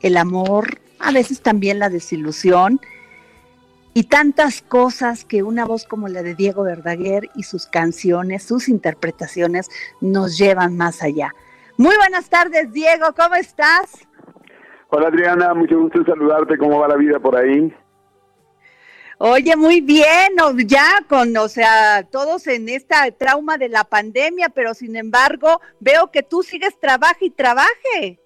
el 0.00 0.16
amor, 0.16 0.78
a 1.00 1.10
veces 1.10 1.42
también 1.42 1.80
la 1.80 1.90
desilusión? 1.90 2.80
y 3.94 4.04
tantas 4.04 4.60
cosas 4.60 5.24
que 5.24 5.42
una 5.42 5.64
voz 5.64 5.86
como 5.86 6.06
la 6.08 6.22
de 6.22 6.34
Diego 6.34 6.64
Verdaguer 6.64 7.30
y 7.34 7.44
sus 7.44 7.64
canciones, 7.64 8.42
sus 8.42 8.68
interpretaciones 8.68 9.70
nos 10.02 10.36
llevan 10.36 10.76
más 10.76 11.02
allá. 11.02 11.32
Muy 11.78 11.96
buenas 11.96 12.28
tardes, 12.28 12.70
Diego, 12.74 13.06
¿cómo 13.16 13.36
estás? 13.36 14.06
Hola 14.90 15.08
Adriana, 15.08 15.54
mucho 15.54 15.80
gusto 15.80 16.04
saludarte, 16.04 16.58
¿cómo 16.58 16.78
va 16.78 16.88
la 16.88 16.96
vida 16.96 17.18
por 17.18 17.36
ahí? 17.36 17.74
Oye, 19.18 19.56
muy 19.56 19.80
bien, 19.80 20.34
ya 20.66 21.00
con, 21.08 21.34
o 21.38 21.48
sea, 21.48 22.02
todos 22.10 22.46
en 22.48 22.68
esta 22.68 23.10
trauma 23.12 23.56
de 23.56 23.70
la 23.70 23.84
pandemia, 23.84 24.50
pero 24.50 24.74
sin 24.74 24.94
embargo, 24.94 25.60
veo 25.80 26.10
que 26.12 26.22
tú 26.22 26.42
sigues 26.42 26.78
trabaje 26.78 27.26
y 27.26 27.30
trabaje. 27.30 28.20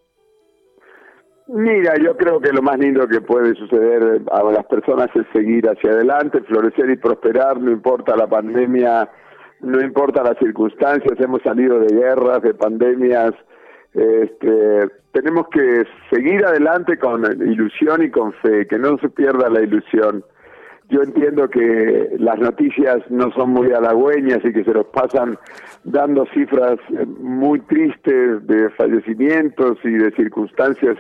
Mira, 1.46 1.94
yo 1.96 2.16
creo 2.16 2.40
que 2.40 2.53
lo 2.53 2.62
más 2.62 2.79
lindo 2.79 3.07
que 3.07 3.20
puede 3.20 3.55
suceder 3.55 4.22
a 4.33 4.42
las 4.44 4.66
personas 4.66 5.09
es 5.14 5.26
seguir 5.33 5.68
hacia 5.68 5.90
adelante, 5.90 6.40
florecer 6.42 6.90
y 6.90 6.96
prosperar, 6.96 7.61
no 7.61 7.70
importa 7.70 8.16
la 8.16 8.29
pandemia, 8.29 9.09
no 9.61 9.81
importa 9.81 10.22
las 10.22 10.38
circunstancias, 10.38 11.18
hemos 11.20 11.42
salido 11.42 11.79
de 11.81 11.94
guerras, 11.94 12.42
de 12.42 12.55
pandemias, 12.55 13.33
este, 13.94 14.88
tenemos 15.12 15.48
que 15.48 15.85
seguir 16.11 16.44
adelante 16.44 16.98
con 16.98 17.24
ilusión 17.24 18.03
y 18.03 18.11
con 18.11 18.33
fe, 18.35 18.66
que 18.66 18.79
no 18.79 18.98
se 18.98 19.09
pierda 19.09 19.50
la 19.50 19.61
ilusión. 19.61 20.24
Yo 20.90 21.03
entiendo 21.03 21.48
que 21.48 22.16
las 22.18 22.38
noticias 22.40 22.98
no 23.11 23.31
son 23.33 23.50
muy 23.50 23.70
halagüeñas 23.72 24.44
y 24.44 24.53
que 24.53 24.64
se 24.64 24.72
nos 24.72 24.87
pasan 24.87 25.38
dando 25.85 26.26
cifras 26.35 26.79
muy 27.20 27.61
tristes 27.61 28.46
de 28.46 28.70
fallecimientos 28.70 29.79
y 29.85 29.92
de 29.92 30.11
circunstancias 30.12 30.98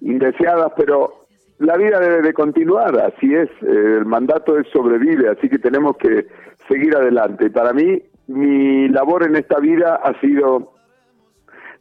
indeseadas, 0.00 0.72
pero 0.76 1.20
la 1.58 1.76
vida 1.76 2.00
debe 2.00 2.22
de 2.22 2.32
continuar, 2.32 2.98
así 2.98 3.34
es, 3.34 3.50
eh, 3.62 3.98
el 3.98 4.06
mandato 4.06 4.58
es 4.58 4.66
sobrevive, 4.68 5.28
así 5.28 5.48
que 5.48 5.58
tenemos 5.58 5.96
que 5.98 6.26
seguir 6.66 6.96
adelante. 6.96 7.50
Para 7.50 7.72
mí, 7.72 8.02
mi 8.26 8.88
labor 8.88 9.24
en 9.24 9.36
esta 9.36 9.60
vida 9.60 10.00
ha 10.02 10.18
sido 10.20 10.72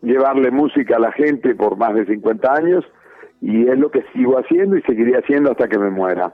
llevarle 0.02 0.52
música 0.52 0.98
a 0.98 1.00
la 1.00 1.12
gente 1.14 1.56
por 1.56 1.78
más 1.78 1.96
de 1.96 2.06
50 2.06 2.54
años 2.54 2.86
y 3.42 3.68
es 3.68 3.80
lo 3.80 3.90
que 3.90 4.04
sigo 4.14 4.38
haciendo 4.38 4.78
y 4.78 4.82
seguiré 4.84 5.18
haciendo 5.18 5.52
hasta 5.52 5.68
que 5.68 5.80
me 5.80 5.90
muera. 5.90 6.34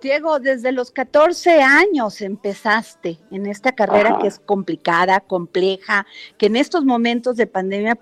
Diego, 0.00 0.38
desde 0.38 0.72
los 0.72 0.90
14 0.90 1.60
años 1.62 2.20
empezaste 2.20 3.18
en 3.30 3.46
esta 3.46 3.72
carrera 3.72 4.18
que 4.20 4.28
es 4.28 4.38
complicada, 4.38 5.20
compleja, 5.20 6.06
que 6.36 6.46
en 6.46 6.56
estos 6.56 6.84
momentos 6.84 7.36
de 7.36 7.46
pandemia 7.46 7.98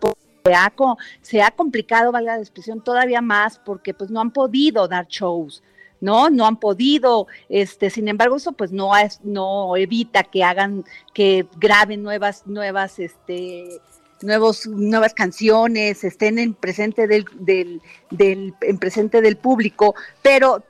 se 1.22 1.42
ha, 1.42 1.50
complicado, 1.50 2.12
valga 2.12 2.36
la 2.36 2.42
expresión, 2.42 2.82
todavía 2.82 3.20
más 3.20 3.58
porque 3.58 3.94
pues 3.94 4.10
no 4.10 4.20
han 4.20 4.30
podido 4.30 4.86
dar 4.88 5.06
shows. 5.08 5.62
¿no? 5.98 6.28
No 6.28 6.46
han 6.46 6.60
podido, 6.60 7.26
este, 7.48 7.88
sin 7.88 8.06
embargo, 8.08 8.36
eso 8.36 8.52
pues 8.52 8.70
no 8.70 8.94
es, 8.94 9.18
no 9.24 9.76
evita 9.76 10.24
que 10.24 10.44
hagan, 10.44 10.84
que 11.14 11.46
graben 11.56 12.02
nuevas, 12.02 12.46
nuevas, 12.46 12.98
este, 12.98 13.80
nuevos, 14.20 14.66
nuevas 14.66 15.14
canciones, 15.14 16.04
estén 16.04 16.38
en 16.38 16.52
presente 16.52 17.06
del, 17.06 17.24
del, 17.40 17.80
del, 18.10 18.54
en 18.60 18.78
presente 18.78 19.22
del 19.22 19.38
público, 19.38 19.94
pero 20.20 20.62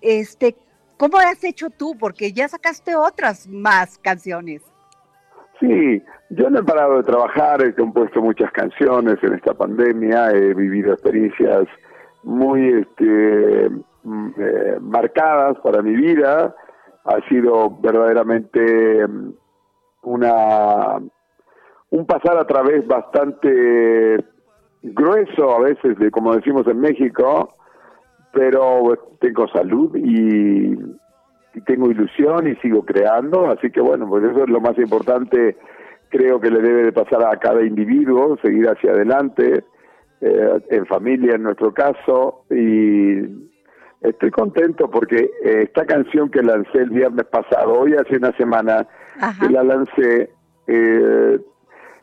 este, 0.00 0.56
¿cómo 0.96 1.18
has 1.18 1.42
hecho 1.44 1.70
tú? 1.70 1.96
Porque 1.98 2.32
ya 2.32 2.48
sacaste 2.48 2.94
otras 2.96 3.48
más 3.48 3.98
canciones. 3.98 4.62
Sí, 5.60 6.02
yo 6.30 6.50
no 6.50 6.60
he 6.60 6.64
parado 6.64 6.96
de 6.96 7.04
trabajar, 7.04 7.62
he 7.62 7.74
compuesto 7.74 8.20
muchas 8.20 8.50
canciones 8.52 9.16
en 9.22 9.34
esta 9.34 9.54
pandemia, 9.54 10.30
he 10.32 10.52
vivido 10.54 10.92
experiencias 10.92 11.66
muy 12.22 12.80
este, 12.80 13.70
mm, 14.02 14.28
eh, 14.36 14.78
marcadas 14.80 15.58
para 15.62 15.82
mi 15.82 15.94
vida, 15.94 16.54
ha 17.04 17.28
sido 17.28 17.70
verdaderamente 17.80 19.06
mm, 19.06 19.32
una 20.02 21.00
un 21.90 22.06
pasar 22.06 22.36
a 22.36 22.46
través 22.46 22.84
bastante 22.88 24.24
grueso 24.82 25.54
a 25.54 25.60
veces 25.60 25.96
como 26.10 26.34
decimos 26.34 26.66
en 26.66 26.80
México, 26.80 27.54
pero 28.34 29.16
tengo 29.20 29.48
salud 29.48 29.96
y 29.96 30.76
y 31.54 31.60
tengo 31.60 31.90
ilusión 31.90 32.48
y 32.48 32.56
sigo 32.56 32.84
creando, 32.84 33.50
así 33.50 33.70
que 33.70 33.80
bueno, 33.80 34.08
pues 34.08 34.24
eso 34.24 34.42
es 34.42 34.50
lo 34.50 34.60
más 34.60 34.76
importante, 34.78 35.56
creo 36.08 36.40
que 36.40 36.50
le 36.50 36.60
debe 36.60 36.82
de 36.84 36.92
pasar 36.92 37.24
a 37.24 37.38
cada 37.38 37.62
individuo, 37.62 38.36
seguir 38.42 38.68
hacia 38.68 38.90
adelante, 38.90 39.64
eh, 40.20 40.60
en 40.70 40.86
familia 40.86 41.36
en 41.36 41.44
nuestro 41.44 41.72
caso, 41.72 42.44
y 42.50 43.20
estoy 44.00 44.30
contento 44.30 44.90
porque 44.90 45.30
eh, 45.44 45.62
esta 45.64 45.86
canción 45.86 46.28
que 46.30 46.42
lancé 46.42 46.78
el 46.78 46.90
viernes 46.90 47.26
pasado, 47.26 47.72
hoy 47.80 47.94
hace 47.94 48.16
una 48.16 48.32
semana 48.36 48.86
que 49.40 49.48
la 49.48 49.62
lancé, 49.62 50.30
eh, 50.66 51.38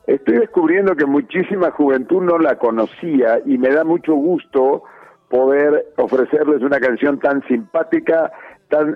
estoy 0.07 0.37
descubriendo 0.37 0.95
que 0.95 1.05
muchísima 1.05 1.71
juventud 1.71 2.21
no 2.21 2.37
la 2.39 2.57
conocía 2.57 3.41
y 3.45 3.57
me 3.57 3.69
da 3.69 3.83
mucho 3.83 4.13
gusto 4.13 4.83
poder 5.31 5.93
ofrecerles 5.95 6.61
una 6.61 6.79
canción 6.79 7.17
tan 7.19 7.41
simpática 7.47 8.31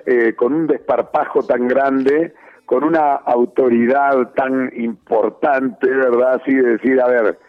eh, 0.06 0.34
con 0.36 0.54
un 0.54 0.68
desparpajo 0.68 1.42
tan 1.44 1.68
grande, 1.68 2.34
con 2.66 2.84
una 2.84 3.16
autoridad 3.16 4.34
tan 4.36 4.72
importante, 4.76 5.90
¿verdad? 5.90 6.42
Así 6.42 6.54
de 6.54 6.78
decir, 6.78 7.02
a 7.02 7.08
ver, 7.08 7.40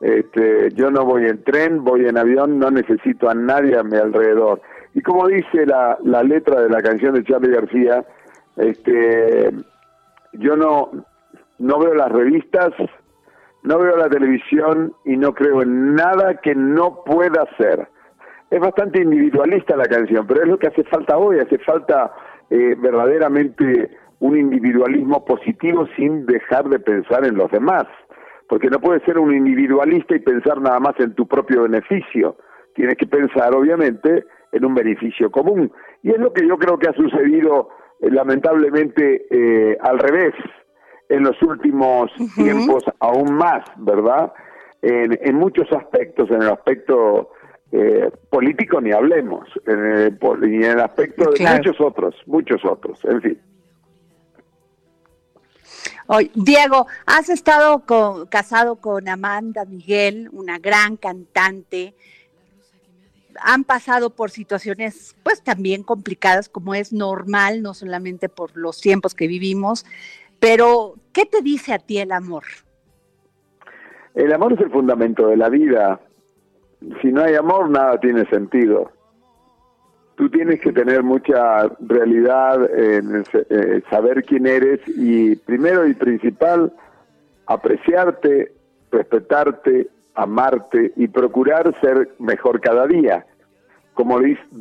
este, 0.00 0.70
yo 0.74 0.90
no 0.90 1.04
voy 1.04 1.26
en 1.26 1.42
tren, 1.44 1.84
voy 1.84 2.06
en 2.06 2.18
avión, 2.18 2.58
no 2.58 2.70
necesito 2.70 3.30
a 3.30 3.34
nadie 3.34 3.78
a 3.78 3.84
mi 3.84 3.96
alrededor. 3.96 4.60
Y 4.94 5.00
como 5.02 5.28
dice 5.28 5.64
la, 5.64 5.96
la 6.02 6.22
letra 6.22 6.60
de 6.60 6.68
la 6.68 6.82
canción 6.82 7.14
de 7.14 7.24
Charlie 7.24 7.54
García, 7.54 8.04
este, 8.56 9.50
yo 10.32 10.56
no, 10.56 10.90
no 11.58 11.78
veo 11.78 11.94
las 11.94 12.10
revistas, 12.10 12.72
no 13.62 13.78
veo 13.78 13.96
la 13.96 14.08
televisión 14.08 14.94
y 15.04 15.16
no 15.16 15.32
creo 15.32 15.62
en 15.62 15.94
nada 15.94 16.34
que 16.42 16.54
no 16.54 17.04
pueda 17.04 17.46
ser 17.56 17.88
es 18.52 18.60
bastante 18.60 19.00
individualista 19.00 19.74
la 19.76 19.86
canción, 19.86 20.26
pero 20.26 20.42
es 20.42 20.48
lo 20.48 20.58
que 20.58 20.66
hace 20.66 20.84
falta 20.84 21.16
hoy, 21.16 21.38
hace 21.38 21.56
falta 21.60 22.12
eh, 22.50 22.76
verdaderamente 22.78 23.90
un 24.20 24.36
individualismo 24.36 25.24
positivo 25.24 25.86
sin 25.96 26.26
dejar 26.26 26.68
de 26.68 26.78
pensar 26.78 27.26
en 27.26 27.34
los 27.36 27.50
demás, 27.50 27.84
porque 28.50 28.68
no 28.68 28.78
puedes 28.78 29.02
ser 29.04 29.18
un 29.18 29.34
individualista 29.34 30.14
y 30.14 30.18
pensar 30.18 30.60
nada 30.60 30.78
más 30.80 30.92
en 31.00 31.14
tu 31.14 31.26
propio 31.26 31.62
beneficio, 31.62 32.36
tienes 32.74 32.96
que 32.96 33.06
pensar 33.06 33.54
obviamente 33.54 34.26
en 34.52 34.64
un 34.66 34.74
beneficio 34.74 35.30
común. 35.30 35.72
Y 36.02 36.10
es 36.10 36.18
lo 36.18 36.34
que 36.34 36.46
yo 36.46 36.58
creo 36.58 36.78
que 36.78 36.90
ha 36.90 36.92
sucedido 36.92 37.70
eh, 38.00 38.10
lamentablemente 38.10 39.28
eh, 39.30 39.78
al 39.80 39.98
revés 39.98 40.34
en 41.08 41.22
los 41.22 41.40
últimos 41.42 42.12
tiempos 42.34 42.84
aún 43.00 43.32
más, 43.32 43.64
¿verdad? 43.78 44.30
En, 44.82 45.18
en, 45.22 45.36
muchos 45.36 45.72
aspectos, 45.72 46.30
en 46.30 46.42
el 46.42 46.48
aspecto 46.48 47.30
eh, 47.72 48.10
político 48.28 48.80
ni 48.82 48.92
hablemos, 48.92 49.48
en 49.66 49.86
el, 49.86 50.18
y 50.42 50.56
en 50.56 50.64
el 50.64 50.80
aspecto 50.80 51.30
de 51.30 51.42
muchos 51.56 51.80
otros, 51.80 52.14
muchos 52.26 52.62
otros, 52.64 53.02
en 53.04 53.22
fin. 53.22 53.40
Oye, 56.06 56.30
Diego, 56.34 56.86
has 57.06 57.30
estado 57.30 57.84
casado 58.28 58.76
con 58.76 59.08
Amanda 59.08 59.64
Miguel, 59.64 60.28
una 60.32 60.58
gran 60.58 60.98
cantante. 60.98 61.94
Han 63.40 63.64
pasado 63.64 64.10
por 64.10 64.30
situaciones, 64.30 65.16
pues 65.22 65.42
también 65.42 65.82
complicadas, 65.82 66.50
como 66.50 66.74
es 66.74 66.92
normal, 66.92 67.62
no 67.62 67.72
solamente 67.72 68.28
por 68.28 68.54
los 68.54 68.82
tiempos 68.82 69.14
que 69.14 69.26
vivimos. 69.26 69.86
Pero, 70.38 70.96
¿qué 71.14 71.24
te 71.24 71.40
dice 71.40 71.72
a 71.72 71.78
ti 71.78 71.98
el 71.98 72.12
amor? 72.12 72.44
El 74.14 74.30
amor 74.34 74.52
es 74.52 74.60
el 74.60 74.70
fundamento 74.70 75.28
de 75.28 75.38
la 75.38 75.48
vida. 75.48 76.00
Si 77.00 77.12
no 77.12 77.22
hay 77.22 77.34
amor, 77.34 77.70
nada 77.70 77.98
tiene 77.98 78.24
sentido. 78.26 78.90
Tú 80.16 80.28
tienes 80.30 80.60
que 80.60 80.72
tener 80.72 81.02
mucha 81.02 81.68
realidad 81.80 82.70
en 82.78 83.24
eh, 83.32 83.82
saber 83.90 84.24
quién 84.24 84.46
eres 84.46 84.80
y 84.86 85.36
primero 85.36 85.86
y 85.86 85.94
principal, 85.94 86.72
apreciarte, 87.46 88.52
respetarte, 88.90 89.88
amarte 90.14 90.92
y 90.96 91.08
procurar 91.08 91.74
ser 91.80 92.10
mejor 92.18 92.60
cada 92.60 92.86
día. 92.86 93.26
Como, 93.94 94.18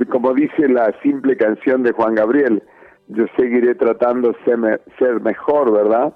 como 0.10 0.34
dice 0.34 0.68
la 0.68 0.94
simple 1.02 1.38
canción 1.38 1.84
de 1.84 1.92
Juan 1.92 2.16
Gabriel, 2.16 2.64
yo 3.08 3.26
seguiré 3.36 3.76
tratando 3.76 4.32
de 4.32 4.80
ser, 4.98 5.22
mejor, 5.22 5.72
¿verdad? 5.72 6.14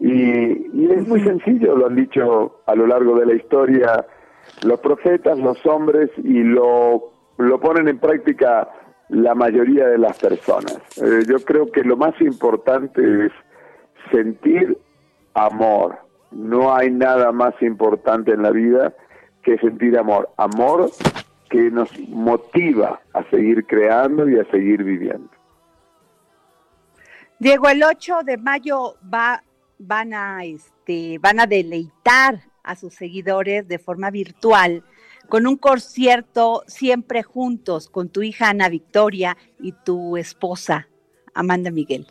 Y, 0.00 0.90
es 0.90 1.06
muy 1.06 1.20
sencillo, 1.20 1.76
lo 1.76 1.86
han 1.86 1.96
dicho 1.96 2.60
a 2.66 2.74
lo 2.74 2.86
largo 2.86 3.18
de 3.18 3.26
la 3.26 3.34
historia 3.34 4.04
los 4.62 4.80
profetas, 4.80 5.38
los 5.38 5.64
hombres, 5.66 6.10
y 6.18 6.42
lo, 6.42 7.12
lo 7.38 7.60
ponen 7.60 7.88
en 7.88 7.98
práctica 7.98 8.68
la 9.08 9.34
mayoría 9.34 9.86
de 9.86 9.98
las 9.98 10.18
personas. 10.18 10.78
Eh, 10.96 11.24
yo 11.28 11.38
creo 11.44 11.70
que 11.70 11.82
lo 11.82 11.96
más 11.96 12.18
importante 12.20 13.26
es 13.26 13.32
sentir 14.10 14.78
amor. 15.34 15.98
No 16.30 16.74
hay 16.74 16.90
nada 16.90 17.30
más 17.32 17.54
importante 17.60 18.32
en 18.32 18.42
la 18.42 18.50
vida 18.50 18.94
que 19.42 19.58
sentir 19.58 19.98
amor. 19.98 20.30
Amor 20.36 20.90
que 21.50 21.70
nos 21.70 21.90
motiva 22.08 23.00
a 23.12 23.22
seguir 23.24 23.66
creando 23.66 24.28
y 24.28 24.38
a 24.38 24.44
seguir 24.50 24.82
viviendo. 24.82 25.28
Diego, 27.38 27.68
el 27.68 27.82
8 27.82 28.20
de 28.24 28.38
mayo 28.38 28.94
va, 29.12 29.42
van, 29.78 30.14
a, 30.14 30.44
este, 30.44 31.18
van 31.18 31.40
a 31.40 31.46
deleitar 31.46 32.40
a 32.62 32.76
sus 32.76 32.94
seguidores 32.94 33.68
de 33.68 33.78
forma 33.78 34.10
virtual 34.10 34.82
con 35.28 35.46
un 35.46 35.56
concierto 35.56 36.62
siempre 36.66 37.22
juntos 37.22 37.88
con 37.88 38.08
tu 38.08 38.22
hija 38.22 38.50
Ana 38.50 38.68
Victoria 38.68 39.36
y 39.58 39.72
tu 39.72 40.16
esposa 40.16 40.88
Amanda 41.34 41.70
Miguel. 41.70 42.06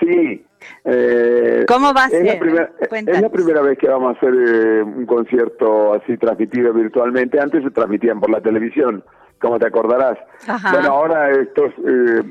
Sí. 0.00 0.44
Eh, 0.84 1.64
¿Cómo 1.68 1.92
va 1.92 2.04
a 2.04 2.08
ser? 2.08 2.24
La 2.24 2.38
primera, 2.38 2.72
es 2.80 3.20
la 3.20 3.28
primera 3.28 3.60
vez 3.60 3.78
que 3.78 3.88
vamos 3.88 4.14
a 4.14 4.18
hacer 4.18 4.34
eh, 4.34 4.82
un 4.82 5.04
concierto 5.04 5.92
así 5.92 6.16
transmitido 6.16 6.72
virtualmente. 6.72 7.38
Antes 7.38 7.62
se 7.62 7.70
transmitían 7.70 8.18
por 8.20 8.30
la 8.30 8.40
televisión, 8.40 9.04
como 9.40 9.58
te 9.58 9.66
acordarás. 9.66 10.18
Bueno, 10.46 10.88
ahora 10.88 11.30
estos... 11.30 11.72
Eh, 11.86 12.22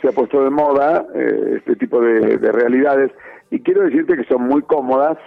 se 0.00 0.08
ha 0.08 0.12
puesto 0.12 0.42
de 0.42 0.50
moda 0.50 1.06
eh, 1.14 1.56
este 1.58 1.76
tipo 1.76 2.00
de, 2.00 2.36
realidades 2.38 3.10
y 3.50 3.60
quiero 3.60 3.82
decirte 3.82 4.16
que 4.16 4.24
son 4.24 4.42
muy 4.42 4.62
cómodas 4.62 5.18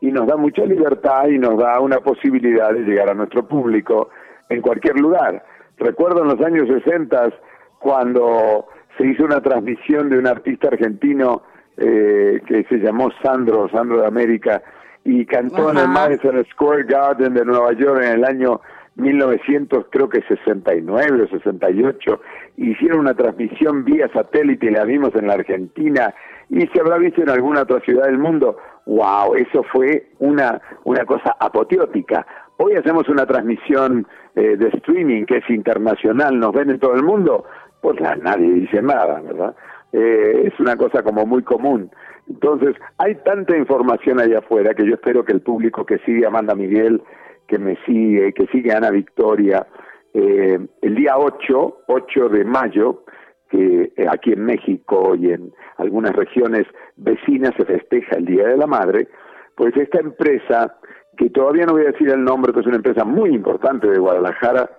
y 0.00 0.10
nos 0.10 0.26
da 0.26 0.36
mucha 0.36 0.64
libertad 0.64 1.28
y 1.28 1.38
nos 1.38 1.58
da 1.58 1.80
una 1.80 1.98
posibilidad 1.98 2.72
de 2.72 2.80
llegar 2.80 3.10
a 3.10 3.14
nuestro 3.14 3.46
público 3.46 4.10
en 4.48 4.60
cualquier 4.62 4.98
lugar. 4.98 5.44
Recuerdo 5.78 6.22
en 6.22 6.28
los 6.28 6.40
años 6.40 6.68
60 6.68 7.32
cuando 7.78 8.66
se 8.96 9.06
hizo 9.06 9.24
una 9.24 9.40
transmisión 9.40 10.08
de 10.10 10.18
un 10.18 10.26
artista 10.26 10.68
argentino 10.68 11.42
eh, 11.76 12.40
que 12.46 12.64
se 12.64 12.78
llamó 12.78 13.10
Sandro, 13.22 13.68
Sandro 13.70 14.00
de 14.00 14.06
América, 14.06 14.62
y 15.04 15.24
cantó 15.24 15.70
en 15.70 15.78
el 15.78 15.88
Madison 15.88 16.44
Square 16.52 16.84
Garden 16.84 17.32
de 17.32 17.44
Nueva 17.44 17.72
York 17.72 18.02
en 18.02 18.18
el 18.18 18.24
año 18.24 18.60
1900, 18.96 19.86
creo 19.90 20.08
que 20.08 20.20
69 20.22 21.22
o 21.22 21.28
68, 21.28 22.20
hicieron 22.58 23.00
una 23.00 23.14
transmisión 23.14 23.84
vía 23.84 24.08
satélite 24.12 24.66
y 24.66 24.70
la 24.70 24.84
vimos 24.84 25.14
en 25.14 25.26
la 25.26 25.34
Argentina 25.34 26.14
y 26.50 26.66
se 26.66 26.80
habrá 26.80 26.98
visto 26.98 27.22
en 27.22 27.30
alguna 27.30 27.62
otra 27.62 27.80
ciudad 27.80 28.06
del 28.06 28.18
mundo. 28.18 28.56
¡Wow! 28.86 29.34
Eso 29.36 29.62
fue 29.72 30.10
una, 30.18 30.60
una 30.84 31.04
cosa 31.04 31.36
apoteótica. 31.38 32.26
Hoy 32.56 32.74
hacemos 32.74 33.08
una 33.08 33.24
transmisión 33.24 34.06
eh, 34.34 34.56
de 34.56 34.68
streaming 34.68 35.24
que 35.24 35.38
es 35.38 35.48
internacional, 35.48 36.38
nos 36.38 36.52
ven 36.52 36.70
en 36.70 36.80
todo 36.80 36.94
el 36.94 37.04
mundo, 37.04 37.44
pues 37.80 37.98
nadie 38.00 38.52
dice 38.52 38.82
nada, 38.82 39.20
¿verdad? 39.20 39.54
Eh, 39.92 40.50
es 40.52 40.60
una 40.60 40.76
cosa 40.76 41.02
como 41.02 41.24
muy 41.24 41.42
común. 41.42 41.90
Entonces, 42.28 42.76
hay 42.98 43.14
tanta 43.16 43.56
información 43.56 44.20
allá 44.20 44.40
afuera 44.40 44.74
que 44.74 44.86
yo 44.86 44.94
espero 44.94 45.24
que 45.24 45.32
el 45.32 45.40
público 45.40 45.86
que 45.86 45.98
sigue 45.98 46.26
Amanda 46.26 46.54
Miguel 46.54 47.02
que 47.50 47.58
me 47.58 47.76
sigue, 47.84 48.32
que 48.32 48.46
sigue 48.46 48.72
Ana 48.72 48.90
Victoria, 48.90 49.66
eh, 50.14 50.58
el 50.82 50.94
día 50.94 51.18
8, 51.18 51.78
8 51.88 52.28
de 52.28 52.44
mayo, 52.44 53.02
que 53.50 53.92
eh, 53.96 54.06
aquí 54.08 54.32
en 54.32 54.44
México 54.44 55.14
y 55.14 55.32
en 55.32 55.52
algunas 55.76 56.12
regiones 56.14 56.66
vecinas 56.96 57.52
se 57.56 57.64
festeja 57.64 58.16
el 58.16 58.24
Día 58.24 58.48
de 58.48 58.56
la 58.56 58.66
Madre, 58.66 59.08
pues 59.56 59.76
esta 59.76 60.00
empresa, 60.00 60.76
que 61.16 61.30
todavía 61.30 61.66
no 61.66 61.72
voy 61.72 61.82
a 61.82 61.92
decir 61.92 62.08
el 62.08 62.22
nombre, 62.22 62.52
pero 62.52 62.62
es 62.62 62.66
una 62.68 62.76
empresa 62.76 63.04
muy 63.04 63.30
importante 63.30 63.88
de 63.88 63.98
Guadalajara, 63.98 64.70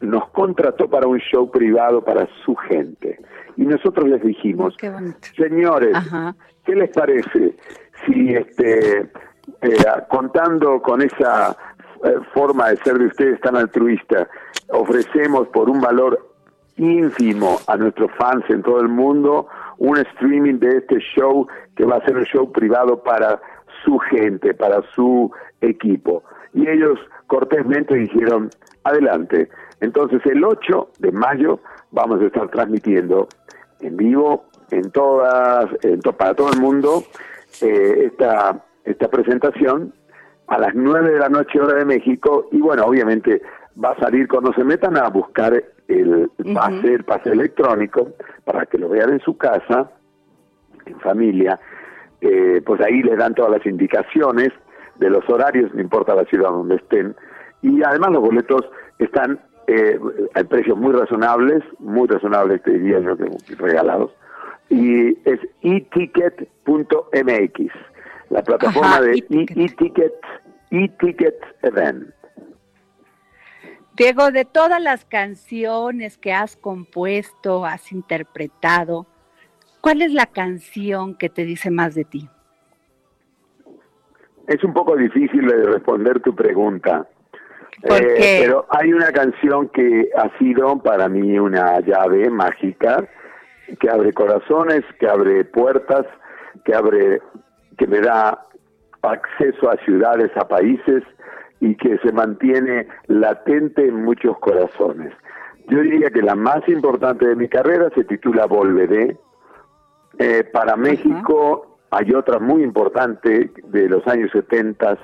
nos 0.00 0.28
contrató 0.30 0.90
para 0.90 1.06
un 1.06 1.18
show 1.18 1.50
privado 1.50 2.04
para 2.04 2.28
su 2.44 2.56
gente. 2.56 3.20
Y 3.56 3.62
nosotros 3.62 4.08
les 4.08 4.22
dijimos, 4.22 4.76
señores, 5.36 5.96
¿qué 6.64 6.74
les 6.74 6.90
parece 6.90 7.56
si 8.04 8.34
este, 8.34 9.10
eh, 9.60 9.76
contando 10.08 10.82
con 10.82 11.02
esa 11.02 11.56
eh, 12.04 12.18
forma 12.34 12.70
de 12.70 12.76
ser 12.78 12.98
de 12.98 13.06
ustedes 13.06 13.40
tan 13.40 13.56
altruista. 13.56 14.28
Ofrecemos 14.70 15.46
por 15.48 15.70
un 15.70 15.80
valor 15.80 16.31
ínfimo 16.76 17.58
a 17.66 17.76
nuestros 17.76 18.10
fans 18.18 18.44
en 18.48 18.62
todo 18.62 18.80
el 18.80 18.88
mundo 18.88 19.46
un 19.78 19.98
streaming 19.98 20.58
de 20.58 20.78
este 20.78 20.98
show 20.98 21.46
que 21.76 21.84
va 21.84 21.96
a 21.96 22.04
ser 22.04 22.16
un 22.16 22.24
show 22.24 22.50
privado 22.50 23.02
para 23.02 23.40
su 23.84 23.98
gente, 23.98 24.54
para 24.54 24.82
su 24.94 25.30
equipo. 25.60 26.22
Y 26.54 26.68
ellos 26.68 26.98
cortésmente 27.26 27.94
dijeron, 27.94 28.50
adelante. 28.84 29.48
Entonces 29.80 30.20
el 30.26 30.44
8 30.44 30.88
de 30.98 31.12
mayo 31.12 31.60
vamos 31.90 32.20
a 32.20 32.26
estar 32.26 32.48
transmitiendo 32.50 33.28
en 33.80 33.96
vivo 33.96 34.44
en 34.70 34.90
todas, 34.90 35.66
en 35.82 36.00
para 36.00 36.34
todo 36.34 36.52
el 36.52 36.60
mundo 36.60 37.02
eh, 37.60 38.06
esta, 38.06 38.64
esta 38.84 39.08
presentación 39.08 39.92
a 40.46 40.58
las 40.58 40.74
9 40.74 41.12
de 41.12 41.18
la 41.18 41.28
noche 41.28 41.60
hora 41.60 41.78
de 41.78 41.84
México 41.84 42.48
y 42.52 42.60
bueno, 42.60 42.84
obviamente 42.84 43.42
va 43.82 43.90
a 43.90 44.00
salir 44.00 44.28
cuando 44.28 44.52
se 44.54 44.64
metan 44.64 44.96
a 44.96 45.08
buscar 45.08 45.62
el 46.00 46.30
pase, 46.54 46.94
el 46.94 47.04
pase 47.04 47.30
electrónico 47.30 48.10
para 48.44 48.66
que 48.66 48.78
lo 48.78 48.88
vean 48.88 49.10
en 49.10 49.20
su 49.20 49.36
casa, 49.36 49.90
en 50.86 50.98
familia, 51.00 51.58
eh, 52.20 52.62
pues 52.64 52.80
ahí 52.80 53.02
les 53.02 53.18
dan 53.18 53.34
todas 53.34 53.52
las 53.52 53.66
indicaciones 53.66 54.50
de 54.96 55.10
los 55.10 55.28
horarios, 55.28 55.74
no 55.74 55.80
importa 55.80 56.14
la 56.14 56.24
ciudad 56.24 56.50
donde 56.50 56.76
estén, 56.76 57.16
y 57.62 57.82
además 57.82 58.12
los 58.12 58.22
boletos 58.22 58.62
están 58.98 59.40
eh, 59.66 59.98
a 60.34 60.44
precios 60.44 60.76
muy 60.76 60.92
razonables, 60.92 61.62
muy 61.78 62.06
razonables 62.08 62.62
te 62.62 62.72
diría 62.72 63.00
yo 63.00 63.16
que 63.16 63.30
regalados, 63.56 64.12
y 64.68 65.18
es 65.28 65.40
eticket.mx, 65.62 66.52
la 68.30 68.42
plataforma 68.42 69.00
de 69.00 69.24
e-ticket 69.28 70.14
e-Ticket 70.72 71.36
Event. 71.62 72.08
Diego, 74.02 74.32
de 74.32 74.44
todas 74.44 74.82
las 74.82 75.04
canciones 75.04 76.18
que 76.18 76.32
has 76.32 76.56
compuesto, 76.56 77.64
has 77.64 77.92
interpretado, 77.92 79.06
¿cuál 79.80 80.02
es 80.02 80.12
la 80.12 80.26
canción 80.26 81.16
que 81.16 81.28
te 81.28 81.44
dice 81.44 81.70
más 81.70 81.94
de 81.94 82.04
ti? 82.04 82.28
Es 84.48 84.64
un 84.64 84.72
poco 84.74 84.96
difícil 84.96 85.46
de 85.46 85.66
responder 85.66 86.18
tu 86.18 86.34
pregunta. 86.34 87.06
Eh, 87.84 88.40
pero 88.42 88.66
hay 88.70 88.92
una 88.92 89.12
canción 89.12 89.68
que 89.68 90.08
ha 90.16 90.36
sido 90.36 90.82
para 90.82 91.08
mí 91.08 91.38
una 91.38 91.78
llave 91.78 92.28
mágica 92.28 93.08
que 93.78 93.88
abre 93.88 94.12
corazones, 94.12 94.82
que 94.98 95.06
abre 95.06 95.44
puertas, 95.44 96.06
que 96.64 96.74
abre, 96.74 97.22
que 97.78 97.86
me 97.86 98.00
da 98.00 98.48
acceso 99.02 99.70
a 99.70 99.76
ciudades, 99.84 100.32
a 100.36 100.48
países 100.48 101.04
y 101.62 101.76
que 101.76 101.96
se 101.98 102.10
mantiene 102.10 102.88
latente 103.06 103.86
en 103.86 104.04
muchos 104.04 104.36
corazones. 104.40 105.14
Yo 105.68 105.80
diría 105.80 106.10
que 106.10 106.20
la 106.20 106.34
más 106.34 106.68
importante 106.68 107.24
de 107.24 107.36
mi 107.36 107.48
carrera 107.48 107.88
se 107.94 108.02
titula 108.02 108.46
Volveré. 108.46 109.16
Eh, 110.18 110.42
para 110.52 110.76
México 110.76 111.78
hay 111.92 112.12
otra 112.14 112.40
muy 112.40 112.64
importante 112.64 113.52
de 113.62 113.88
los 113.88 114.04
años 114.08 114.32
70 114.32 114.98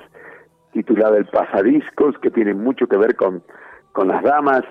titulada 0.73 1.17
El 1.17 1.27
Pasadiscos, 1.27 2.19
que 2.19 2.29
tiene 2.29 2.53
mucho 2.53 2.87
que 2.87 2.97
ver 2.97 3.15
con, 3.15 3.41
con 3.93 4.09
las 4.09 4.21
damas 4.21 4.63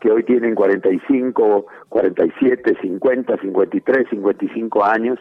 que 0.00 0.10
hoy 0.10 0.24
tienen 0.24 0.54
45, 0.54 1.66
47, 1.90 2.78
50, 2.80 3.36
53, 3.36 4.08
55 4.08 4.82
años. 4.82 5.18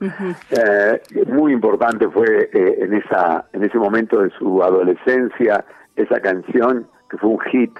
Eh, 0.00 1.00
muy 1.26 1.52
importante 1.52 2.08
fue 2.08 2.50
eh, 2.52 2.78
en 2.80 2.92
esa 2.92 3.46
en 3.54 3.64
ese 3.64 3.78
momento 3.78 4.20
de 4.20 4.30
su 4.30 4.62
adolescencia 4.62 5.64
esa 5.94 6.20
canción 6.20 6.86
que 7.08 7.16
fue 7.16 7.30
un 7.30 7.40
hit 7.40 7.72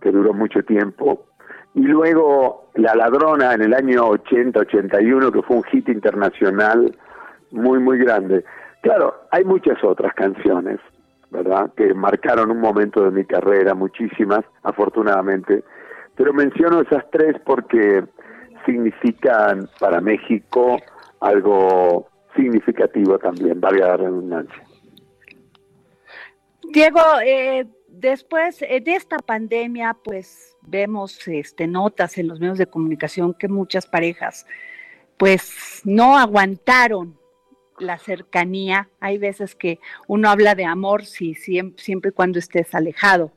que 0.00 0.10
duró 0.10 0.34
mucho 0.34 0.62
tiempo. 0.62 1.26
Y 1.74 1.82
luego 1.82 2.68
La 2.74 2.94
Ladrona 2.94 3.54
en 3.54 3.62
el 3.62 3.72
año 3.72 4.06
80 4.06 4.60
81 4.60 5.32
que 5.32 5.42
fue 5.42 5.56
un 5.56 5.64
hit 5.64 5.88
internacional 5.88 6.94
muy 7.52 7.78
muy 7.78 7.98
grande. 7.98 8.44
Claro 8.82 9.14
hay 9.30 9.44
muchas 9.44 9.82
otras 9.82 10.12
canciones 10.14 10.78
verdad 11.32 11.70
que 11.74 11.94
marcaron 11.94 12.50
un 12.50 12.60
momento 12.60 13.02
de 13.02 13.10
mi 13.10 13.24
carrera 13.24 13.74
muchísimas 13.74 14.44
afortunadamente. 14.62 15.64
Pero 16.14 16.34
menciono 16.34 16.82
esas 16.82 17.10
tres 17.10 17.36
porque 17.44 18.04
significan 18.66 19.68
para 19.80 20.00
México 20.00 20.76
algo 21.22 22.08
significativo 22.34 23.18
también, 23.18 23.60
valga 23.60 23.88
la 23.88 23.96
redundancia. 23.96 24.62
Diego, 26.72 27.00
eh, 27.24 27.66
después 27.88 28.60
de 28.60 28.82
esta 28.86 29.18
pandemia, 29.18 29.96
pues 30.02 30.56
vemos 30.62 31.26
este, 31.28 31.66
notas 31.66 32.18
en 32.18 32.28
los 32.28 32.40
medios 32.40 32.58
de 32.58 32.66
comunicación 32.66 33.34
que 33.34 33.48
muchas 33.48 33.86
parejas 33.86 34.46
pues 35.22 35.82
no 35.84 36.18
aguantaron 36.18 37.16
la 37.78 37.98
cercanía. 37.98 38.88
Hay 38.98 39.18
veces 39.18 39.54
que 39.54 39.78
uno 40.08 40.28
habla 40.28 40.56
de 40.56 40.64
amor 40.64 41.04
si 41.04 41.34
siempre, 41.34 41.82
siempre 41.82 42.10
y 42.10 42.12
cuando 42.12 42.40
estés 42.40 42.74
alejado, 42.74 43.30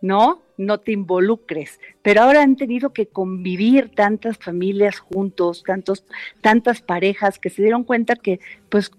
¿no? 0.00 0.42
No 0.56 0.78
te 0.78 0.92
involucres. 0.92 1.80
Pero 2.02 2.22
ahora 2.22 2.42
han 2.42 2.56
tenido 2.56 2.92
que 2.92 3.06
convivir 3.06 3.94
tantas 3.94 4.38
familias 4.38 4.98
juntos, 4.98 5.62
tantos, 5.66 6.04
tantas 6.40 6.80
parejas 6.80 7.38
que 7.38 7.50
se 7.50 7.62
dieron 7.62 7.84
cuenta 7.84 8.16
que 8.16 8.40
pues 8.68 8.90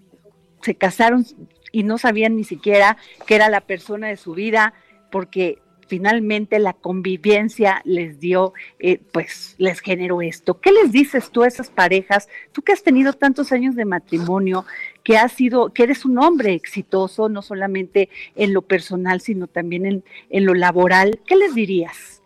se 0.62 0.74
casaron 0.74 1.24
y 1.72 1.82
no 1.82 1.98
sabían 1.98 2.36
ni 2.36 2.44
siquiera 2.44 2.96
que 3.26 3.34
era 3.34 3.48
la 3.48 3.60
persona 3.60 4.08
de 4.08 4.16
su 4.16 4.34
vida, 4.34 4.74
porque 5.10 5.58
finalmente 5.88 6.58
la 6.58 6.74
convivencia 6.74 7.80
les 7.84 8.20
dio, 8.20 8.52
eh, 8.78 9.00
pues 9.12 9.56
les 9.58 9.80
generó 9.80 10.22
esto. 10.22 10.60
¿Qué 10.60 10.70
les 10.70 10.92
dices 10.92 11.30
tú 11.30 11.42
a 11.42 11.48
esas 11.48 11.70
parejas? 11.70 12.28
Tú 12.52 12.62
que 12.62 12.72
has 12.72 12.82
tenido 12.82 13.12
tantos 13.14 13.50
años 13.52 13.74
de 13.74 13.84
matrimonio, 13.84 14.64
que 15.02 15.16
has 15.16 15.32
sido, 15.32 15.72
que 15.72 15.82
eres 15.82 16.04
un 16.04 16.18
hombre 16.18 16.52
exitoso, 16.52 17.28
no 17.28 17.42
solamente 17.42 18.10
en 18.36 18.52
lo 18.52 18.62
personal, 18.62 19.20
sino 19.20 19.46
también 19.46 19.86
en, 19.86 20.04
en 20.30 20.44
lo 20.44 20.54
laboral, 20.54 21.20
¿qué 21.26 21.34
les 21.34 21.54
dirías? 21.54 22.22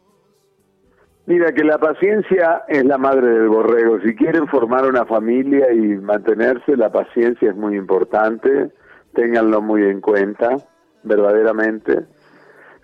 Mira, 1.25 1.53
que 1.53 1.63
la 1.63 1.79
paciencia 1.79 2.65
es 2.67 2.85
la 2.85 2.99
madre 2.99 3.29
del 3.29 3.49
borrego. 3.49 4.01
Si 4.01 4.15
quieren 4.17 4.49
formar 4.49 4.87
una 4.87 5.07
familia 5.07 5.73
y 5.73 5.79
mantenerse, 5.79 6.77
la 6.77 6.91
paciencia 6.91 7.51
es 7.51 7.57
muy 7.57 7.77
importante. 7.77 8.73
Ténganlo 9.15 9.63
muy 9.63 9.85
en 9.85 10.01
cuenta, 10.01 10.57
verdaderamente 11.05 12.07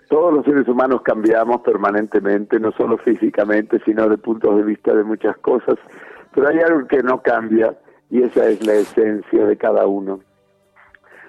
todos 0.09 0.33
los 0.33 0.43
seres 0.43 0.67
humanos 0.67 1.01
cambiamos 1.03 1.61
permanentemente, 1.61 2.59
no 2.59 2.71
solo 2.71 2.97
físicamente, 2.97 3.79
sino 3.85 4.09
de 4.09 4.17
puntos 4.17 4.57
de 4.57 4.63
vista 4.63 4.93
de 4.93 5.03
muchas 5.03 5.37
cosas, 5.37 5.75
pero 6.33 6.49
hay 6.49 6.59
algo 6.59 6.87
que 6.87 7.01
no 7.03 7.21
cambia 7.21 7.77
y 8.09 8.23
esa 8.23 8.47
es 8.47 8.65
la 8.65 8.73
esencia 8.73 9.45
de 9.45 9.55
cada 9.55 9.85
uno. 9.85 10.19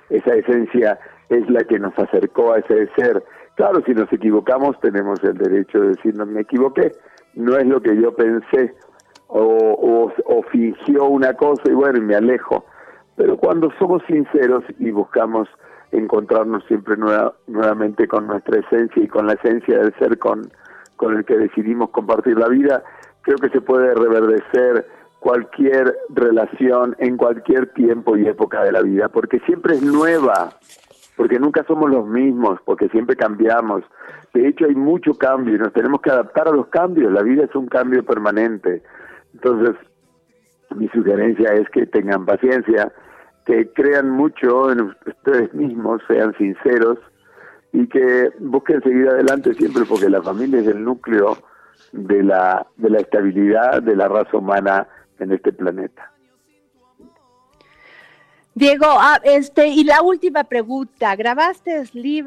Esa 0.08 0.34
esencia 0.34 0.98
es 1.28 1.48
la 1.50 1.62
que 1.64 1.78
nos 1.78 1.96
acercó 1.98 2.54
a 2.54 2.58
ese 2.58 2.88
ser. 2.96 3.22
Claro, 3.54 3.82
si 3.84 3.92
nos 3.92 4.10
equivocamos 4.12 4.80
tenemos 4.80 5.22
el 5.24 5.36
derecho 5.36 5.80
de 5.80 5.88
decir 5.90 6.14
no 6.14 6.24
me 6.24 6.40
equivoqué, 6.40 6.92
no 7.34 7.56
es 7.58 7.66
lo 7.66 7.82
que 7.82 7.94
yo 8.00 8.14
pensé 8.16 8.74
o, 9.28 10.10
o 10.24 10.42
fingió 10.44 11.04
una 11.04 11.34
cosa 11.34 11.62
y 11.66 11.74
bueno, 11.74 12.00
me 12.00 12.16
alejo. 12.16 12.64
Pero 13.16 13.36
cuando 13.36 13.70
somos 13.78 14.02
sinceros 14.08 14.64
y 14.78 14.90
buscamos 14.90 15.48
encontrarnos 15.93 16.64
siempre 16.66 16.97
nuevamente 16.97 18.07
con 18.07 18.26
nuestra 18.26 18.61
esencia 18.61 19.03
y 19.03 19.09
con 19.09 19.26
la 19.26 19.34
esencia 19.34 19.78
del 19.78 19.95
ser 19.99 20.18
con, 20.18 20.51
con 20.97 21.16
el 21.16 21.24
que 21.24 21.36
decidimos 21.36 21.91
compartir 21.91 22.38
la 22.38 22.49
vida, 22.49 22.82
creo 23.22 23.38
que 23.38 23.49
se 23.51 23.61
puede 23.61 23.95
reverdecer 23.95 24.86
cualquier 25.20 25.97
relación 26.09 26.97
en 26.99 27.16
cualquier 27.16 27.72
tiempo 27.74 28.16
y 28.16 28.26
época 28.26 28.64
de 28.64 28.72
la 28.72 28.82
vida, 28.82 29.09
porque 29.09 29.38
siempre 29.41 29.74
es 29.74 29.82
nueva, 29.82 30.55
porque 31.16 31.38
nunca 31.38 31.62
somos 31.64 31.91
los 31.91 32.07
mismos, 32.07 32.59
porque 32.64 32.88
siempre 32.88 33.16
cambiamos. 33.16 33.84
De 34.32 34.49
hecho, 34.49 34.64
hay 34.64 34.74
mucho 34.74 35.14
cambio 35.14 35.55
y 35.55 35.59
nos 35.59 35.72
tenemos 35.72 36.01
que 36.01 36.11
adaptar 36.11 36.49
a 36.49 36.53
los 36.53 36.68
cambios. 36.68 37.12
La 37.12 37.22
vida 37.22 37.45
es 37.45 37.55
un 37.55 37.66
cambio 37.66 38.05
permanente. 38.05 38.82
Entonces, 39.34 39.76
mi 40.74 40.88
sugerencia 40.88 41.53
es 41.55 41.68
que 41.70 41.86
tengan 41.86 42.24
paciencia, 42.24 42.93
que 43.47 43.68
crean 43.72 44.11
mucho 44.11 44.70
en 44.70 44.95
ustedes 45.07 45.53
mismos, 45.55 46.03
sean 46.09 46.34
sinceros 46.36 46.99
y 47.72 47.86
que 47.86 48.30
busquen 48.41 48.82
seguir 48.82 49.09
adelante 49.09 49.55
siempre 49.55 49.84
porque 49.84 50.09
la 50.09 50.22
familia 50.22 50.61
es 50.61 50.66
el 50.66 50.82
núcleo 50.84 51.38
de 51.93 52.22
la, 52.22 52.66
de 52.76 52.91
la 52.91 53.01
estabilidad 53.01 53.82
de 53.82 53.97
la 53.97 54.09
raza 54.09 54.36
humana 54.36 54.86
en 55.18 55.32
este 55.32 55.53
planeta. 55.53 56.11
Diego, 58.55 58.86
ah, 58.88 59.20
este, 59.22 59.68
y 59.68 59.84
la 59.84 60.03
última 60.03 60.45
pregunta, 60.45 61.14
grabaste 61.14 61.84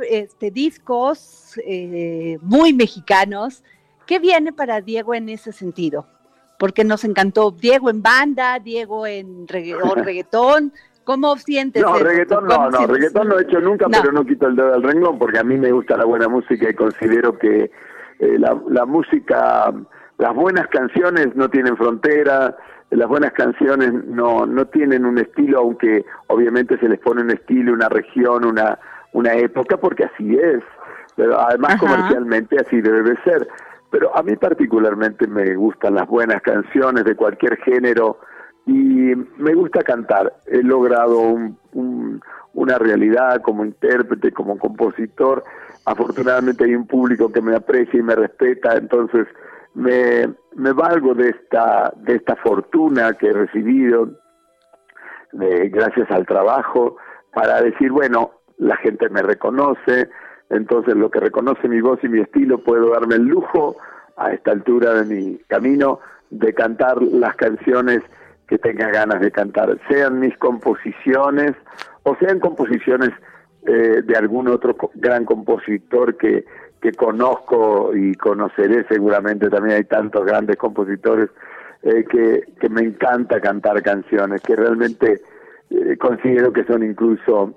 este, 0.09 0.51
discos 0.51 1.59
eh, 1.66 2.38
muy 2.41 2.74
mexicanos, 2.74 3.64
¿qué 4.07 4.20
viene 4.20 4.53
para 4.53 4.80
Diego 4.80 5.14
en 5.14 5.30
ese 5.30 5.51
sentido? 5.51 6.07
Porque 6.57 6.86
nos 6.86 7.03
encantó 7.03 7.51
Diego 7.51 7.89
en 7.89 8.01
banda, 8.01 8.57
Diego 8.59 9.05
en 9.05 9.47
reggaetón, 9.49 10.74
¿Cómo 11.03 11.35
sientes? 11.37 11.81
No, 11.81 11.97
reggaetón 11.97 12.47
no, 12.47 12.69
no, 12.69 12.87
reggaetón 12.87 13.27
no 13.27 13.39
he 13.39 13.43
hecho 13.43 13.59
nunca, 13.59 13.87
pero 13.89 14.11
no 14.11 14.25
quito 14.25 14.47
el 14.47 14.55
dedo 14.55 14.71
del 14.71 14.83
renglón 14.83 15.19
porque 15.19 15.39
a 15.39 15.43
mí 15.43 15.57
me 15.57 15.71
gusta 15.71 15.97
la 15.97 16.05
buena 16.05 16.27
música 16.27 16.69
y 16.69 16.73
considero 16.73 17.37
que 17.37 17.71
eh, 18.19 18.39
la, 18.39 18.57
la 18.69 18.85
música, 18.85 19.73
las 20.17 20.33
buenas 20.33 20.67
canciones 20.67 21.35
no 21.35 21.49
tienen 21.49 21.75
frontera, 21.75 22.55
las 22.95 23.07
buenas 23.07 23.33
canciones 23.33 23.91
no, 24.05 24.45
no 24.45 24.65
tienen 24.65 25.05
un 25.05 25.17
estilo, 25.17 25.59
aunque 25.59 26.05
obviamente 26.27 26.77
se 26.77 26.87
les 26.87 26.99
pone 26.99 27.21
un 27.21 27.31
estilo, 27.31 27.73
una 27.73 27.89
región, 27.89 28.45
una, 28.45 28.77
una 29.13 29.33
época, 29.33 29.77
porque 29.77 30.05
así 30.05 30.37
es. 30.37 30.63
Pero 31.15 31.39
además 31.39 31.79
comercialmente 31.79 32.57
así 32.59 32.81
debe 32.81 33.15
ser. 33.23 33.47
Pero 33.91 34.15
a 34.15 34.23
mí 34.23 34.35
particularmente 34.35 35.27
me 35.27 35.55
gustan 35.55 35.95
las 35.95 36.07
buenas 36.07 36.41
canciones 36.41 37.03
de 37.03 37.15
cualquier 37.15 37.57
género, 37.57 38.19
y 38.66 39.14
me 39.38 39.53
gusta 39.53 39.84
cantar. 39.84 40.34
He 40.47 40.64
logrado 40.64 41.20
un, 41.20 42.22
una 42.53 42.78
realidad 42.78 43.41
como 43.41 43.66
intérprete, 43.66 44.32
como 44.32 44.57
compositor. 44.57 45.43
Afortunadamente 45.86 46.64
hay 46.64 46.76
un 46.76 46.88
público 46.88 47.32
que 47.32 47.41
me 47.41 47.55
aprecia 47.55 47.99
y 47.99 48.03
me 48.03 48.16
respeta, 48.16 48.78
entonces 48.78 49.28
me, 49.74 50.28
valgo 50.74 51.14
de 51.14 51.30
esta, 51.30 51.93
de 51.97 52.16
esta 52.16 52.36
fortuna 52.38 53.14
que 53.14 53.28
he 53.28 53.34
recibido 53.34 54.09
gracias 55.32 56.11
al 56.11 56.28
trabajo 56.28 56.97
para 57.34 57.61
decir, 57.61 57.91
bueno, 57.91 58.32
la 58.59 58.78
gente 58.78 59.09
me 59.09 59.24
reconoce, 59.24 60.09
entonces 60.51 60.95
lo 60.95 61.09
que 61.09 61.20
reconoce 61.20 61.68
mi 61.68 61.82
voz 61.82 61.99
y 62.03 62.07
mi 62.07 62.22
estilo 62.22 62.59
puedo 62.59 62.91
darme 62.91 63.16
el 63.16 63.24
lujo 63.24 63.76
a 64.16 64.32
esta 64.32 64.51
altura 64.51 64.93
de 64.93 65.05
mi 65.05 65.38
camino 65.47 65.99
de 66.30 66.53
cantar 66.53 67.01
las 67.01 67.36
canciones 67.36 68.03
que 68.47 68.57
tenga 68.57 68.89
ganas 68.89 69.21
de 69.21 69.31
cantar, 69.31 69.77
sean 69.89 70.19
mis 70.19 70.37
composiciones 70.37 71.53
o 72.03 72.15
sean 72.17 72.39
composiciones 72.39 73.09
eh, 73.65 74.01
de 74.03 74.15
algún 74.15 74.49
otro 74.49 74.75
gran 74.95 75.25
compositor 75.25 76.17
que, 76.17 76.45
que 76.81 76.91
conozco 76.91 77.95
y 77.95 78.13
conoceré 78.15 78.85
seguramente, 78.89 79.49
también 79.49 79.77
hay 79.77 79.85
tantos 79.85 80.25
grandes 80.25 80.57
compositores 80.57 81.29
eh, 81.83 82.05
que, 82.09 82.43
que 82.59 82.69
me 82.69 82.81
encanta 82.81 83.39
cantar 83.39 83.81
canciones, 83.81 84.41
que 84.41 84.55
realmente 84.55 85.21
eh, 85.69 85.97
considero 85.97 86.51
que 86.51 86.65
son 86.65 86.83
incluso 86.83 87.53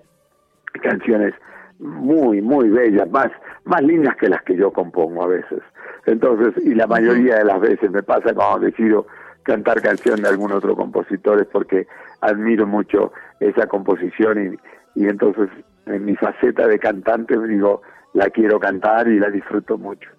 canciones 0.83 1.35
muy, 1.79 2.41
muy 2.41 2.69
bellas, 2.69 3.11
más, 3.11 3.31
más 3.65 3.83
lindas 3.83 4.17
que 4.17 4.29
las 4.29 4.43
que 4.43 4.57
yo 4.57 4.73
compongo 4.73 5.25
a 5.25 5.29
veces. 5.29 5.61
Entonces, 6.07 6.55
y 6.65 6.75
la 6.75 6.87
mayoría 6.87 7.37
de 7.37 7.45
las 7.45 7.61
veces 7.61 7.91
me 7.91 8.03
pasa 8.03 8.33
cuando 8.35 8.67
decido 8.67 9.07
cantar 9.47 9.81
canción 9.81 10.21
de 10.21 10.29
algún 10.29 10.53
otro 10.53 10.77
compositor 10.77 11.41
es 11.41 11.47
porque 11.47 11.87
admiro 12.21 12.67
mucho 12.67 13.13
esa 13.41 13.67
composición 13.67 14.59
y, 14.95 15.01
y 15.01 15.07
entonces 15.07 15.49
en 15.87 16.05
mi 16.05 16.17
faceta 16.17 16.67
de 16.67 16.79
cantante 16.79 17.39
digo, 17.47 17.83
la 18.13 18.29
quiero 18.31 18.59
cantar 18.59 19.09
y 19.09 19.19
la 19.19 19.31
disfruto 19.31 19.79
mucho. 19.79 20.11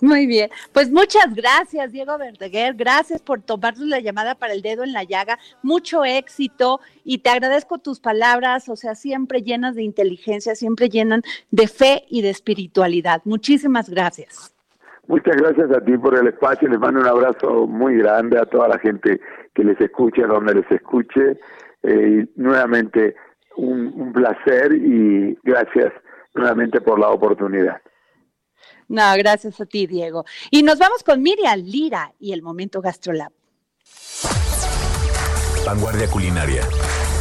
Muy 0.00 0.26
bien, 0.26 0.50
pues 0.72 0.90
muchas 0.90 1.34
gracias 1.34 1.90
Diego 1.90 2.18
Verdeguer, 2.18 2.74
gracias 2.74 3.22
por 3.22 3.40
tomarnos 3.40 3.86
la 3.88 3.98
llamada 3.98 4.34
para 4.34 4.52
el 4.52 4.60
dedo 4.60 4.84
en 4.84 4.92
la 4.92 5.04
llaga, 5.04 5.38
mucho 5.62 6.04
éxito 6.04 6.80
y 7.02 7.18
te 7.18 7.30
agradezco 7.30 7.78
tus 7.78 7.98
palabras, 7.98 8.68
o 8.68 8.76
sea, 8.76 8.94
siempre 8.94 9.40
llenas 9.40 9.74
de 9.74 9.84
inteligencia, 9.84 10.54
siempre 10.54 10.90
llenan 10.90 11.22
de 11.50 11.66
fe 11.66 12.04
y 12.10 12.20
de 12.20 12.28
espiritualidad. 12.28 13.22
Muchísimas 13.24 13.88
gracias. 13.88 14.55
Muchas 15.08 15.36
gracias 15.36 15.70
a 15.70 15.80
ti 15.84 15.96
por 15.96 16.18
el 16.18 16.26
espacio, 16.28 16.68
les 16.68 16.78
mando 16.78 17.00
un 17.00 17.06
abrazo 17.06 17.66
muy 17.66 17.96
grande 17.98 18.38
a 18.38 18.44
toda 18.44 18.68
la 18.68 18.78
gente 18.78 19.20
que 19.54 19.64
les 19.64 19.80
escuche, 19.80 20.22
donde 20.22 20.54
les 20.54 20.70
escuche, 20.70 21.38
eh, 21.82 22.26
y 22.36 22.40
nuevamente 22.40 23.14
un, 23.56 23.92
un 23.94 24.12
placer 24.12 24.72
y 24.72 25.38
gracias 25.44 25.92
nuevamente 26.34 26.80
por 26.80 26.98
la 26.98 27.08
oportunidad. 27.10 27.80
No, 28.88 29.02
gracias 29.16 29.60
a 29.60 29.66
ti, 29.66 29.86
Diego. 29.86 30.24
Y 30.50 30.62
nos 30.62 30.78
vamos 30.78 31.02
con 31.02 31.22
Miriam 31.22 31.60
Lira 31.60 32.12
y 32.18 32.32
el 32.32 32.42
momento 32.42 32.80
GastroLab. 32.80 33.32
Vanguardia 35.66 36.08
culinaria, 36.08 36.62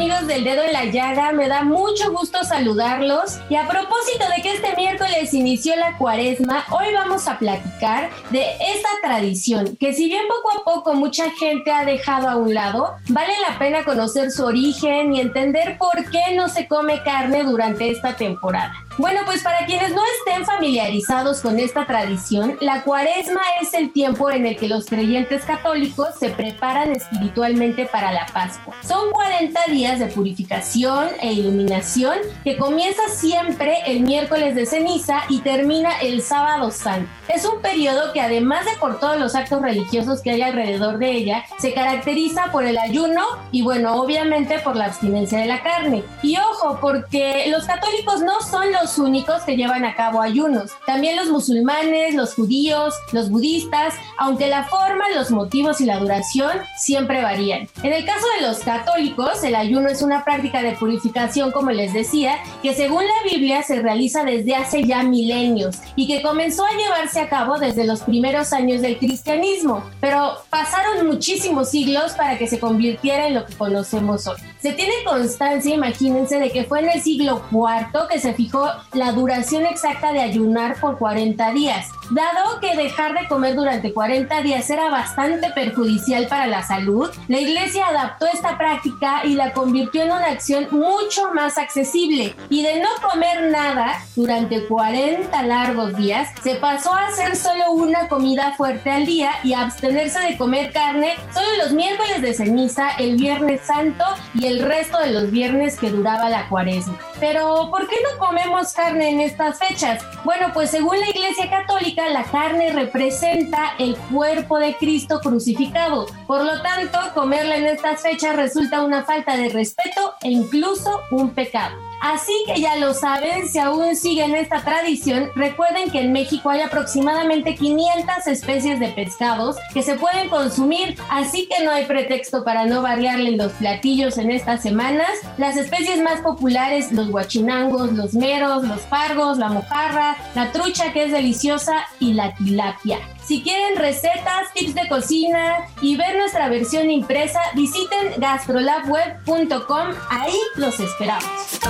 Amigos 0.00 0.26
del 0.26 0.44
dedo 0.44 0.62
en 0.62 0.72
la 0.72 0.86
llaga, 0.86 1.30
me 1.32 1.46
da 1.46 1.62
mucho 1.62 2.10
gusto 2.10 2.42
saludarlos 2.42 3.38
y 3.50 3.56
a 3.56 3.68
propósito 3.68 4.24
de 4.34 4.40
que 4.40 4.54
este 4.54 4.74
miércoles 4.74 5.34
inició 5.34 5.76
la 5.76 5.98
cuaresma, 5.98 6.64
hoy 6.70 6.94
vamos 6.94 7.28
a 7.28 7.38
platicar 7.38 8.08
de 8.30 8.40
esta 8.40 8.88
tradición 9.02 9.76
que 9.76 9.92
si 9.92 10.06
bien 10.06 10.22
poco 10.26 10.58
a 10.58 10.64
poco 10.64 10.94
mucha 10.94 11.30
gente 11.32 11.70
ha 11.70 11.84
dejado 11.84 12.30
a 12.30 12.36
un 12.36 12.54
lado, 12.54 12.94
vale 13.10 13.34
la 13.46 13.58
pena 13.58 13.84
conocer 13.84 14.30
su 14.30 14.46
origen 14.46 15.14
y 15.14 15.20
entender 15.20 15.76
por 15.76 16.10
qué 16.10 16.34
no 16.34 16.48
se 16.48 16.66
come 16.66 17.02
carne 17.02 17.44
durante 17.44 17.90
esta 17.90 18.16
temporada. 18.16 18.72
Bueno, 18.98 19.20
pues 19.24 19.42
para 19.42 19.64
quienes 19.66 19.94
no 19.94 20.02
estén 20.18 20.44
familiarizados 20.44 21.40
con 21.40 21.58
esta 21.58 21.86
tradición, 21.86 22.58
la 22.60 22.82
cuaresma 22.82 23.40
es 23.62 23.72
el 23.72 23.92
tiempo 23.92 24.30
en 24.30 24.46
el 24.46 24.56
que 24.56 24.68
los 24.68 24.86
creyentes 24.86 25.44
católicos 25.44 26.08
se 26.18 26.30
preparan 26.30 26.90
espiritualmente 26.92 27.86
para 27.86 28.12
la 28.12 28.26
Pascua. 28.26 28.74
Son 28.82 29.10
40 29.12 29.60
días 29.68 30.00
de 30.00 30.06
purificación 30.06 31.08
e 31.22 31.32
iluminación 31.32 32.18
que 32.44 32.56
comienza 32.56 33.08
siempre 33.08 33.78
el 33.86 34.00
miércoles 34.00 34.54
de 34.54 34.66
ceniza 34.66 35.22
y 35.28 35.40
termina 35.40 35.98
el 36.00 36.20
sábado 36.20 36.70
santo. 36.70 37.08
Es 37.28 37.46
un 37.46 37.62
periodo 37.62 38.12
que 38.12 38.20
además 38.20 38.64
de 38.64 38.72
por 38.80 38.98
todos 38.98 39.18
los 39.18 39.34
actos 39.34 39.62
religiosos 39.62 40.20
que 40.20 40.30
hay 40.30 40.42
alrededor 40.42 40.98
de 40.98 41.12
ella, 41.12 41.44
se 41.58 41.72
caracteriza 41.72 42.50
por 42.50 42.64
el 42.64 42.76
ayuno 42.76 43.22
y 43.52 43.62
bueno, 43.62 43.94
obviamente 43.94 44.58
por 44.58 44.74
la 44.76 44.86
abstinencia 44.86 45.38
de 45.38 45.46
la 45.46 45.62
carne. 45.62 46.02
Y 46.22 46.36
ojo, 46.36 46.78
porque 46.80 47.46
los 47.48 47.64
católicos 47.64 48.20
no 48.20 48.40
son 48.40 48.72
los 48.72 48.79
únicos 48.98 49.42
que 49.42 49.56
llevan 49.56 49.84
a 49.84 49.94
cabo 49.94 50.20
ayunos. 50.20 50.72
También 50.86 51.16
los 51.16 51.28
musulmanes, 51.28 52.14
los 52.14 52.34
judíos, 52.34 52.94
los 53.12 53.30
budistas, 53.30 53.94
aunque 54.18 54.48
la 54.48 54.64
forma, 54.64 55.04
los 55.14 55.30
motivos 55.30 55.80
y 55.80 55.86
la 55.86 55.98
duración 55.98 56.58
siempre 56.78 57.22
varían. 57.22 57.68
En 57.82 57.92
el 57.92 58.04
caso 58.04 58.26
de 58.38 58.46
los 58.46 58.58
católicos, 58.60 59.42
el 59.44 59.54
ayuno 59.54 59.88
es 59.88 60.02
una 60.02 60.24
práctica 60.24 60.62
de 60.62 60.72
purificación, 60.72 61.52
como 61.52 61.70
les 61.70 61.92
decía, 61.92 62.38
que 62.62 62.74
según 62.74 63.04
la 63.04 63.30
Biblia 63.30 63.62
se 63.62 63.80
realiza 63.80 64.24
desde 64.24 64.54
hace 64.54 64.84
ya 64.84 65.02
milenios 65.02 65.76
y 65.96 66.06
que 66.06 66.22
comenzó 66.22 66.64
a 66.64 66.76
llevarse 66.76 67.20
a 67.20 67.28
cabo 67.28 67.58
desde 67.58 67.84
los 67.84 68.00
primeros 68.00 68.52
años 68.52 68.80
del 68.82 68.98
cristianismo, 68.98 69.84
pero 70.00 70.38
pasaron 70.50 71.06
muchísimos 71.06 71.70
siglos 71.70 72.12
para 72.12 72.38
que 72.38 72.46
se 72.46 72.58
convirtiera 72.58 73.26
en 73.26 73.34
lo 73.34 73.46
que 73.46 73.54
conocemos 73.54 74.26
hoy. 74.26 74.36
Se 74.60 74.72
tiene 74.72 74.92
constancia, 75.04 75.74
imagínense, 75.74 76.38
de 76.38 76.50
que 76.50 76.64
fue 76.64 76.80
en 76.80 76.90
el 76.90 77.00
siglo 77.00 77.42
IV 77.50 78.08
que 78.10 78.18
se 78.18 78.34
fijó 78.34 78.69
la 78.92 79.12
duración 79.12 79.66
exacta 79.66 80.12
de 80.12 80.20
ayunar 80.20 80.78
por 80.80 80.98
40 80.98 81.52
días. 81.52 81.88
Dado 82.10 82.58
que 82.58 82.76
dejar 82.76 83.14
de 83.16 83.28
comer 83.28 83.54
durante 83.54 83.92
40 83.92 84.42
días 84.42 84.68
era 84.68 84.90
bastante 84.90 85.50
perjudicial 85.50 86.26
para 86.26 86.48
la 86.48 86.64
salud, 86.64 87.08
la 87.28 87.38
iglesia 87.38 87.86
adaptó 87.86 88.26
esta 88.26 88.58
práctica 88.58 89.20
y 89.24 89.34
la 89.34 89.52
convirtió 89.52 90.02
en 90.02 90.10
una 90.10 90.26
acción 90.26 90.66
mucho 90.72 91.32
más 91.32 91.56
accesible. 91.56 92.34
Y 92.48 92.64
de 92.64 92.80
no 92.80 92.88
comer 93.08 93.52
nada 93.52 94.02
durante 94.16 94.66
40 94.66 95.40
largos 95.44 95.96
días, 95.96 96.30
se 96.42 96.56
pasó 96.56 96.92
a 96.92 97.06
hacer 97.06 97.36
solo 97.36 97.70
una 97.70 98.08
comida 98.08 98.54
fuerte 98.56 98.90
al 98.90 99.06
día 99.06 99.30
y 99.44 99.52
a 99.52 99.62
abstenerse 99.62 100.18
de 100.18 100.36
comer 100.36 100.72
carne 100.72 101.14
solo 101.32 101.46
los 101.62 101.72
miércoles 101.72 102.22
de 102.22 102.34
ceniza, 102.34 102.90
el 102.98 103.18
viernes 103.18 103.60
santo 103.60 104.04
y 104.34 104.46
el 104.46 104.62
resto 104.62 104.98
de 104.98 105.12
los 105.12 105.30
viernes 105.30 105.78
que 105.78 105.90
duraba 105.90 106.28
la 106.28 106.48
cuaresma. 106.48 106.98
Pero, 107.20 107.68
¿por 107.70 107.86
qué 107.86 107.96
no 108.02 108.18
comemos 108.18 108.72
carne 108.72 109.10
en 109.10 109.20
estas 109.20 109.58
fechas? 109.58 110.02
Bueno, 110.24 110.48
pues 110.52 110.70
según 110.70 110.98
la 110.98 111.10
Iglesia 111.10 111.48
Católica, 111.50 111.99
la 112.08 112.24
carne 112.24 112.72
representa 112.72 113.74
el 113.78 113.96
cuerpo 113.96 114.58
de 114.58 114.74
Cristo 114.76 115.20
crucificado. 115.20 116.06
Por 116.26 116.44
lo 116.44 116.62
tanto, 116.62 116.98
comerla 117.14 117.56
en 117.56 117.66
estas 117.66 118.00
fechas 118.00 118.36
resulta 118.36 118.82
una 118.82 119.04
falta 119.04 119.36
de 119.36 119.50
respeto 119.50 120.14
e 120.22 120.30
incluso 120.30 121.02
un 121.10 121.30
pecado. 121.30 121.89
Así 122.00 122.32
que 122.46 122.60
ya 122.60 122.76
lo 122.76 122.94
saben, 122.94 123.46
si 123.48 123.58
aún 123.58 123.94
siguen 123.94 124.34
esta 124.34 124.62
tradición, 124.62 125.30
recuerden 125.34 125.90
que 125.90 126.00
en 126.00 126.12
México 126.12 126.48
hay 126.48 126.62
aproximadamente 126.62 127.54
500 127.54 128.26
especies 128.26 128.80
de 128.80 128.88
pescados 128.88 129.56
que 129.74 129.82
se 129.82 129.96
pueden 129.96 130.30
consumir, 130.30 130.96
así 131.10 131.46
que 131.46 131.62
no 131.62 131.70
hay 131.70 131.84
pretexto 131.84 132.42
para 132.42 132.64
no 132.64 132.80
variarle 132.80 133.32
los 133.32 133.52
platillos 133.52 134.16
en 134.16 134.30
estas 134.30 134.62
semanas. 134.62 135.10
Las 135.36 135.56
especies 135.56 136.00
más 136.00 136.20
populares, 136.20 136.90
los 136.90 137.10
guachinangos, 137.10 137.92
los 137.92 138.14
meros, 138.14 138.64
los 138.64 138.80
pargos, 138.82 139.38
la 139.38 139.50
mojarra, 139.50 140.16
la 140.34 140.52
trucha 140.52 140.92
que 140.92 141.04
es 141.04 141.12
deliciosa 141.12 141.86
y 141.98 142.14
la 142.14 142.34
tilapia. 142.34 142.98
Si 143.30 143.44
quieren 143.44 143.76
recetas, 143.76 144.52
tips 144.54 144.74
de 144.74 144.88
cocina 144.88 145.58
y 145.80 145.96
ver 145.96 146.16
nuestra 146.16 146.48
versión 146.48 146.90
impresa, 146.90 147.38
visiten 147.54 148.20
gastrolabweb.com. 148.20 149.94
Ahí 150.10 150.36
los 150.56 150.80
esperamos. 150.80 151.60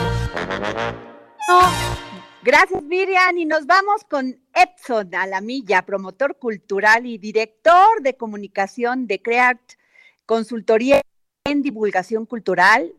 Gracias 2.42 2.82
Miriam 2.82 3.36
y 3.36 3.44
nos 3.44 3.66
vamos 3.66 4.04
con 4.04 4.40
Edson 4.54 5.14
Alamilla, 5.14 5.82
promotor 5.82 6.38
cultural 6.38 7.04
y 7.04 7.18
director 7.18 8.00
de 8.00 8.16
comunicación 8.16 9.06
de 9.06 9.20
CREART, 9.20 9.60
consultoría 10.24 11.02
en 11.44 11.60
divulgación 11.60 12.24
cultural. 12.24 12.94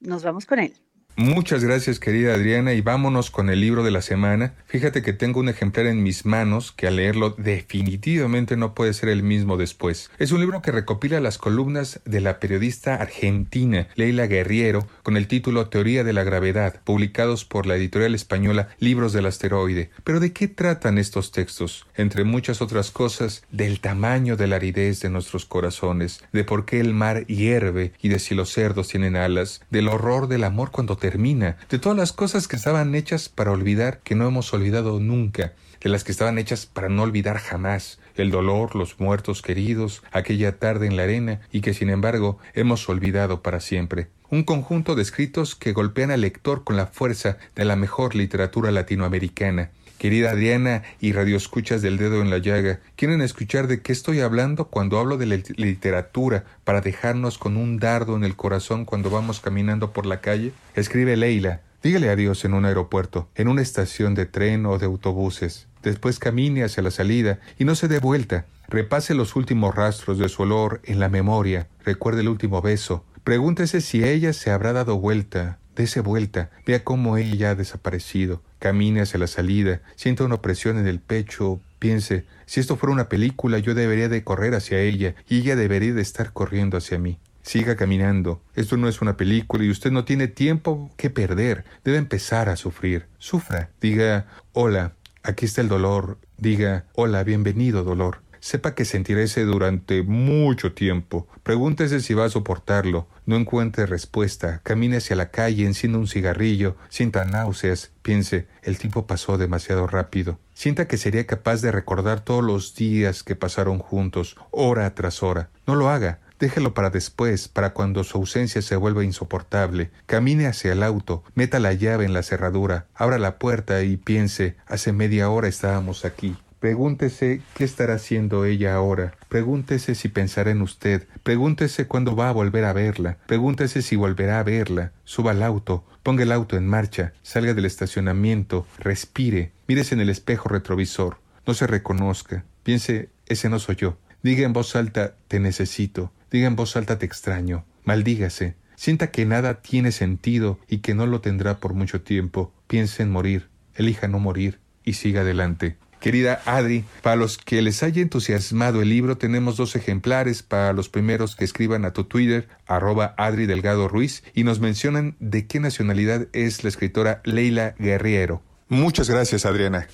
Nos 0.00 0.24
vamos 0.24 0.46
con 0.46 0.58
él. 0.58 0.83
Muchas 1.16 1.62
gracias 1.62 2.00
querida 2.00 2.34
Adriana 2.34 2.72
y 2.72 2.80
vámonos 2.80 3.30
con 3.30 3.48
el 3.48 3.60
libro 3.60 3.84
de 3.84 3.92
la 3.92 4.02
semana. 4.02 4.54
Fíjate 4.66 5.00
que 5.00 5.12
tengo 5.12 5.38
un 5.38 5.48
ejemplar 5.48 5.86
en 5.86 6.02
mis 6.02 6.26
manos 6.26 6.72
que 6.72 6.88
al 6.88 6.96
leerlo 6.96 7.30
definitivamente 7.38 8.56
no 8.56 8.74
puede 8.74 8.94
ser 8.94 9.10
el 9.10 9.22
mismo 9.22 9.56
después. 9.56 10.10
Es 10.18 10.32
un 10.32 10.40
libro 10.40 10.60
que 10.60 10.72
recopila 10.72 11.20
las 11.20 11.38
columnas 11.38 12.00
de 12.04 12.20
la 12.20 12.40
periodista 12.40 12.96
argentina 12.96 13.86
Leila 13.94 14.26
Guerriero 14.26 14.88
con 15.04 15.16
el 15.16 15.28
título 15.28 15.68
Teoría 15.68 16.02
de 16.02 16.12
la 16.12 16.24
Gravedad, 16.24 16.80
publicados 16.82 17.44
por 17.44 17.66
la 17.66 17.76
editorial 17.76 18.16
española 18.16 18.70
Libros 18.80 19.12
del 19.12 19.26
Asteroide. 19.26 19.90
Pero 20.02 20.18
¿de 20.18 20.32
qué 20.32 20.48
tratan 20.48 20.98
estos 20.98 21.30
textos? 21.30 21.86
Entre 21.94 22.24
muchas 22.24 22.60
otras 22.60 22.90
cosas, 22.90 23.44
del 23.52 23.78
tamaño 23.78 24.36
de 24.36 24.48
la 24.48 24.56
aridez 24.56 24.98
de 25.02 25.10
nuestros 25.10 25.44
corazones, 25.44 26.24
de 26.32 26.42
por 26.42 26.64
qué 26.64 26.80
el 26.80 26.92
mar 26.92 27.24
hierve 27.28 27.92
y 28.02 28.08
de 28.08 28.18
si 28.18 28.34
los 28.34 28.50
cerdos 28.50 28.88
tienen 28.88 29.14
alas, 29.14 29.60
del 29.70 29.86
horror 29.86 30.26
del 30.26 30.42
amor 30.42 30.72
cuando 30.72 30.96
termina, 31.04 31.58
de 31.68 31.78
todas 31.78 31.98
las 31.98 32.14
cosas 32.14 32.48
que 32.48 32.56
estaban 32.56 32.94
hechas 32.94 33.28
para 33.28 33.50
olvidar 33.50 33.98
que 33.98 34.14
no 34.14 34.26
hemos 34.26 34.54
olvidado 34.54 35.00
nunca, 35.00 35.52
de 35.82 35.90
las 35.90 36.02
que 36.02 36.12
estaban 36.12 36.38
hechas 36.38 36.64
para 36.64 36.88
no 36.88 37.02
olvidar 37.02 37.36
jamás, 37.36 38.00
el 38.16 38.30
dolor, 38.30 38.74
los 38.74 38.98
muertos 39.00 39.42
queridos, 39.42 40.02
aquella 40.12 40.58
tarde 40.58 40.86
en 40.86 40.96
la 40.96 41.02
arena 41.02 41.42
y 41.52 41.60
que 41.60 41.74
sin 41.74 41.90
embargo 41.90 42.38
hemos 42.54 42.88
olvidado 42.88 43.42
para 43.42 43.60
siempre. 43.60 44.08
Un 44.30 44.44
conjunto 44.44 44.94
de 44.94 45.02
escritos 45.02 45.54
que 45.54 45.74
golpean 45.74 46.10
al 46.10 46.22
lector 46.22 46.64
con 46.64 46.78
la 46.78 46.86
fuerza 46.86 47.36
de 47.54 47.66
la 47.66 47.76
mejor 47.76 48.14
literatura 48.14 48.70
latinoamericana. 48.70 49.72
Querida 49.98 50.30
Adriana 50.30 50.82
y 51.00 51.12
radioescuchas 51.12 51.80
del 51.80 51.96
dedo 51.96 52.20
en 52.20 52.30
la 52.30 52.38
llaga, 52.38 52.80
¿quieren 52.96 53.22
escuchar 53.22 53.68
de 53.68 53.80
qué 53.80 53.92
estoy 53.92 54.20
hablando 54.20 54.66
cuando 54.66 54.98
hablo 54.98 55.16
de 55.16 55.26
la 55.26 55.36
literatura 55.56 56.44
para 56.64 56.80
dejarnos 56.80 57.38
con 57.38 57.56
un 57.56 57.78
dardo 57.78 58.16
en 58.16 58.24
el 58.24 58.36
corazón 58.36 58.84
cuando 58.84 59.10
vamos 59.10 59.40
caminando 59.40 59.92
por 59.92 60.06
la 60.06 60.20
calle? 60.20 60.52
Escribe 60.74 61.16
Leila. 61.16 61.62
Dígale 61.82 62.08
adiós 62.08 62.44
en 62.46 62.54
un 62.54 62.64
aeropuerto, 62.64 63.28
en 63.34 63.48
una 63.48 63.60
estación 63.60 64.14
de 64.14 64.24
tren 64.24 64.64
o 64.64 64.78
de 64.78 64.86
autobuses. 64.86 65.68
Después 65.82 66.18
camine 66.18 66.64
hacia 66.64 66.82
la 66.82 66.90
salida 66.90 67.40
y 67.58 67.64
no 67.66 67.74
se 67.74 67.88
dé 67.88 67.98
vuelta. 67.98 68.46
Repase 68.68 69.14
los 69.14 69.36
últimos 69.36 69.74
rastros 69.74 70.18
de 70.18 70.30
su 70.30 70.42
olor 70.42 70.80
en 70.84 70.98
la 70.98 71.10
memoria. 71.10 71.68
Recuerde 71.84 72.22
el 72.22 72.28
último 72.28 72.62
beso. 72.62 73.04
Pregúntese 73.22 73.82
si 73.82 74.02
ella 74.02 74.32
se 74.32 74.50
habrá 74.50 74.72
dado 74.72 74.98
vuelta. 74.98 75.58
Dese 75.76 76.00
vuelta. 76.00 76.50
Vea 76.66 76.84
cómo 76.84 77.18
ella 77.18 77.50
ha 77.50 77.54
desaparecido. 77.54 78.42
Camine 78.64 79.02
hacia 79.02 79.20
la 79.20 79.26
salida. 79.26 79.82
Sienta 79.94 80.24
una 80.24 80.36
opresión 80.36 80.78
en 80.78 80.86
el 80.86 80.98
pecho. 80.98 81.60
Piense, 81.78 82.24
si 82.46 82.60
esto 82.60 82.76
fuera 82.76 82.94
una 82.94 83.10
película, 83.10 83.58
yo 83.58 83.74
debería 83.74 84.08
de 84.08 84.24
correr 84.24 84.54
hacia 84.54 84.80
ella 84.80 85.14
y 85.28 85.40
ella 85.40 85.54
debería 85.54 85.92
de 85.92 86.00
estar 86.00 86.32
corriendo 86.32 86.78
hacia 86.78 86.98
mí. 86.98 87.18
Siga 87.42 87.76
caminando. 87.76 88.40
Esto 88.54 88.78
no 88.78 88.88
es 88.88 89.02
una 89.02 89.18
película 89.18 89.64
y 89.64 89.70
usted 89.70 89.90
no 89.90 90.06
tiene 90.06 90.28
tiempo 90.28 90.90
que 90.96 91.10
perder. 91.10 91.66
Debe 91.84 91.98
empezar 91.98 92.48
a 92.48 92.56
sufrir. 92.56 93.04
Sufra. 93.18 93.68
Diga, 93.82 94.28
hola, 94.54 94.94
aquí 95.22 95.44
está 95.44 95.60
el 95.60 95.68
dolor. 95.68 96.16
Diga, 96.38 96.86
hola, 96.94 97.22
bienvenido 97.22 97.84
dolor. 97.84 98.23
Sepa 98.44 98.74
que 98.74 98.84
sentirá 98.84 99.22
ese 99.22 99.42
durante 99.44 100.02
mucho 100.02 100.74
tiempo. 100.74 101.26
Pregúntese 101.42 102.00
si 102.00 102.12
va 102.12 102.26
a 102.26 102.28
soportarlo. 102.28 103.08
No 103.24 103.36
encuentre 103.36 103.86
respuesta. 103.86 104.60
Camine 104.64 104.98
hacia 104.98 105.16
la 105.16 105.30
calle, 105.30 105.64
encienda 105.64 105.98
un 105.98 106.06
cigarrillo, 106.06 106.76
sienta 106.90 107.24
náuseas. 107.24 107.92
Piense, 108.02 108.46
el 108.62 108.76
tiempo 108.76 109.06
pasó 109.06 109.38
demasiado 109.38 109.86
rápido. 109.86 110.38
Sienta 110.52 110.86
que 110.86 110.98
sería 110.98 111.26
capaz 111.26 111.62
de 111.62 111.72
recordar 111.72 112.20
todos 112.20 112.44
los 112.44 112.74
días 112.74 113.22
que 113.22 113.34
pasaron 113.34 113.78
juntos, 113.78 114.36
hora 114.50 114.94
tras 114.94 115.22
hora. 115.22 115.48
No 115.66 115.74
lo 115.74 115.88
haga. 115.88 116.18
Déjelo 116.38 116.74
para 116.74 116.90
después, 116.90 117.48
para 117.48 117.72
cuando 117.72 118.04
su 118.04 118.18
ausencia 118.18 118.60
se 118.60 118.76
vuelva 118.76 119.04
insoportable. 119.04 119.90
Camine 120.04 120.46
hacia 120.46 120.72
el 120.72 120.82
auto, 120.82 121.24
meta 121.34 121.60
la 121.60 121.72
llave 121.72 122.04
en 122.04 122.12
la 122.12 122.22
cerradura, 122.22 122.88
abra 122.94 123.18
la 123.18 123.38
puerta 123.38 123.82
y 123.84 123.96
piense, 123.96 124.56
hace 124.66 124.92
media 124.92 125.30
hora 125.30 125.48
estábamos 125.48 126.04
aquí. 126.04 126.36
Pregúntese 126.64 127.42
qué 127.52 127.62
estará 127.62 127.96
haciendo 127.96 128.46
ella 128.46 128.74
ahora. 128.74 129.12
Pregúntese 129.28 129.94
si 129.94 130.08
pensará 130.08 130.50
en 130.50 130.62
usted. 130.62 131.06
Pregúntese 131.22 131.86
cuándo 131.86 132.16
va 132.16 132.30
a 132.30 132.32
volver 132.32 132.64
a 132.64 132.72
verla. 132.72 133.18
Pregúntese 133.26 133.82
si 133.82 133.96
volverá 133.96 134.40
a 134.40 134.44
verla. 134.44 134.92
Suba 135.04 135.32
al 135.32 135.42
auto. 135.42 135.84
Ponga 136.02 136.22
el 136.22 136.32
auto 136.32 136.56
en 136.56 136.66
marcha. 136.66 137.12
Salga 137.22 137.52
del 137.52 137.66
estacionamiento. 137.66 138.66
Respire. 138.78 139.52
Mírese 139.68 139.94
en 139.94 140.00
el 140.00 140.08
espejo 140.08 140.48
retrovisor. 140.48 141.18
No 141.46 141.52
se 141.52 141.66
reconozca. 141.66 142.46
Piense, 142.62 143.10
ese 143.26 143.50
no 143.50 143.58
soy 143.58 143.76
yo. 143.76 143.98
Diga 144.22 144.46
en 144.46 144.54
voz 144.54 144.74
alta, 144.74 145.16
te 145.28 145.40
necesito. 145.40 146.14
Diga 146.30 146.46
en 146.46 146.56
voz 146.56 146.76
alta 146.76 146.98
te 146.98 147.04
extraño. 147.04 147.66
Maldígase. 147.84 148.54
Sienta 148.74 149.10
que 149.10 149.26
nada 149.26 149.60
tiene 149.60 149.92
sentido 149.92 150.58
y 150.66 150.78
que 150.78 150.94
no 150.94 151.04
lo 151.04 151.20
tendrá 151.20 151.58
por 151.58 151.74
mucho 151.74 152.00
tiempo. 152.00 152.54
Piense 152.68 153.02
en 153.02 153.10
morir. 153.10 153.50
Elija 153.74 154.08
no 154.08 154.18
morir 154.18 154.60
y 154.82 154.94
siga 154.94 155.22
adelante. 155.22 155.76
Querida 156.04 156.42
Adri, 156.44 156.84
para 157.00 157.16
los 157.16 157.38
que 157.38 157.62
les 157.62 157.82
haya 157.82 158.02
entusiasmado 158.02 158.82
el 158.82 158.90
libro, 158.90 159.16
tenemos 159.16 159.56
dos 159.56 159.74
ejemplares 159.74 160.42
para 160.42 160.74
los 160.74 160.90
primeros 160.90 161.34
que 161.34 161.46
escriban 161.46 161.86
a 161.86 161.94
tu 161.94 162.04
Twitter, 162.04 162.46
arroba 162.66 163.14
Adri 163.16 163.46
Delgado 163.46 163.88
Ruiz, 163.88 164.22
y 164.34 164.44
nos 164.44 164.60
mencionan 164.60 165.16
de 165.18 165.46
qué 165.46 165.60
nacionalidad 165.60 166.28
es 166.34 166.62
la 166.62 166.68
escritora 166.68 167.22
Leila 167.24 167.74
Guerriero. 167.78 168.42
Muchas 168.68 169.08
gracias, 169.08 169.46
Adriana. 169.46 169.88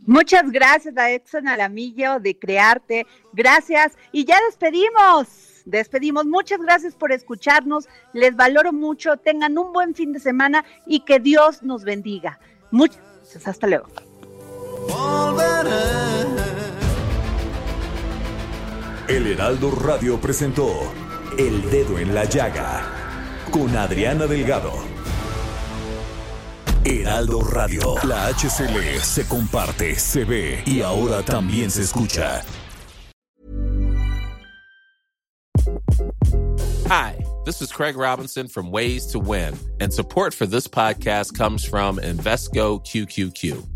Muchas 0.00 0.50
gracias 0.50 0.96
a 0.96 1.10
Exxon 1.10 1.46
Alamillo 1.46 2.18
de 2.18 2.38
Crearte. 2.38 3.06
Gracias. 3.34 3.98
Y 4.12 4.24
ya 4.24 4.38
despedimos. 4.46 5.60
Despedimos. 5.66 6.24
Muchas 6.24 6.58
gracias 6.58 6.94
por 6.94 7.12
escucharnos. 7.12 7.86
Les 8.14 8.34
valoro 8.34 8.72
mucho. 8.72 9.18
Tengan 9.18 9.58
un 9.58 9.74
buen 9.74 9.94
fin 9.94 10.14
de 10.14 10.20
semana 10.20 10.64
y 10.86 11.00
que 11.00 11.20
Dios 11.20 11.62
nos 11.62 11.84
bendiga. 11.84 12.40
Muchas 12.70 13.02
gracias. 13.20 13.46
Hasta 13.46 13.66
luego. 13.66 13.88
El 19.08 19.26
Heraldo 19.28 19.70
Radio 19.70 20.20
presentó 20.20 20.68
El 21.38 21.70
Dedo 21.70 21.98
en 21.98 22.12
la 22.12 22.24
Llaga 22.24 22.96
con 23.50 23.74
Adriana 23.76 24.26
Delgado. 24.26 24.72
Heraldo 26.84 27.40
Radio. 27.40 27.94
La 28.04 28.28
HCL 28.28 29.00
se 29.00 29.26
comparte, 29.26 29.96
se 29.98 30.24
ve 30.24 30.62
y 30.66 30.82
ahora 30.82 31.22
también 31.22 31.70
se 31.70 31.82
escucha. 31.82 32.42
Hi, 36.88 37.16
this 37.44 37.62
is 37.62 37.72
Craig 37.72 37.96
Robinson 37.96 38.48
from 38.48 38.70
Ways 38.70 39.06
to 39.12 39.18
Win, 39.18 39.54
and 39.80 39.92
support 39.92 40.34
for 40.34 40.46
this 40.46 40.68
podcast 40.68 41.36
comes 41.36 41.64
from 41.64 41.98
Invesco 41.98 42.80
QQQ. 42.84 43.75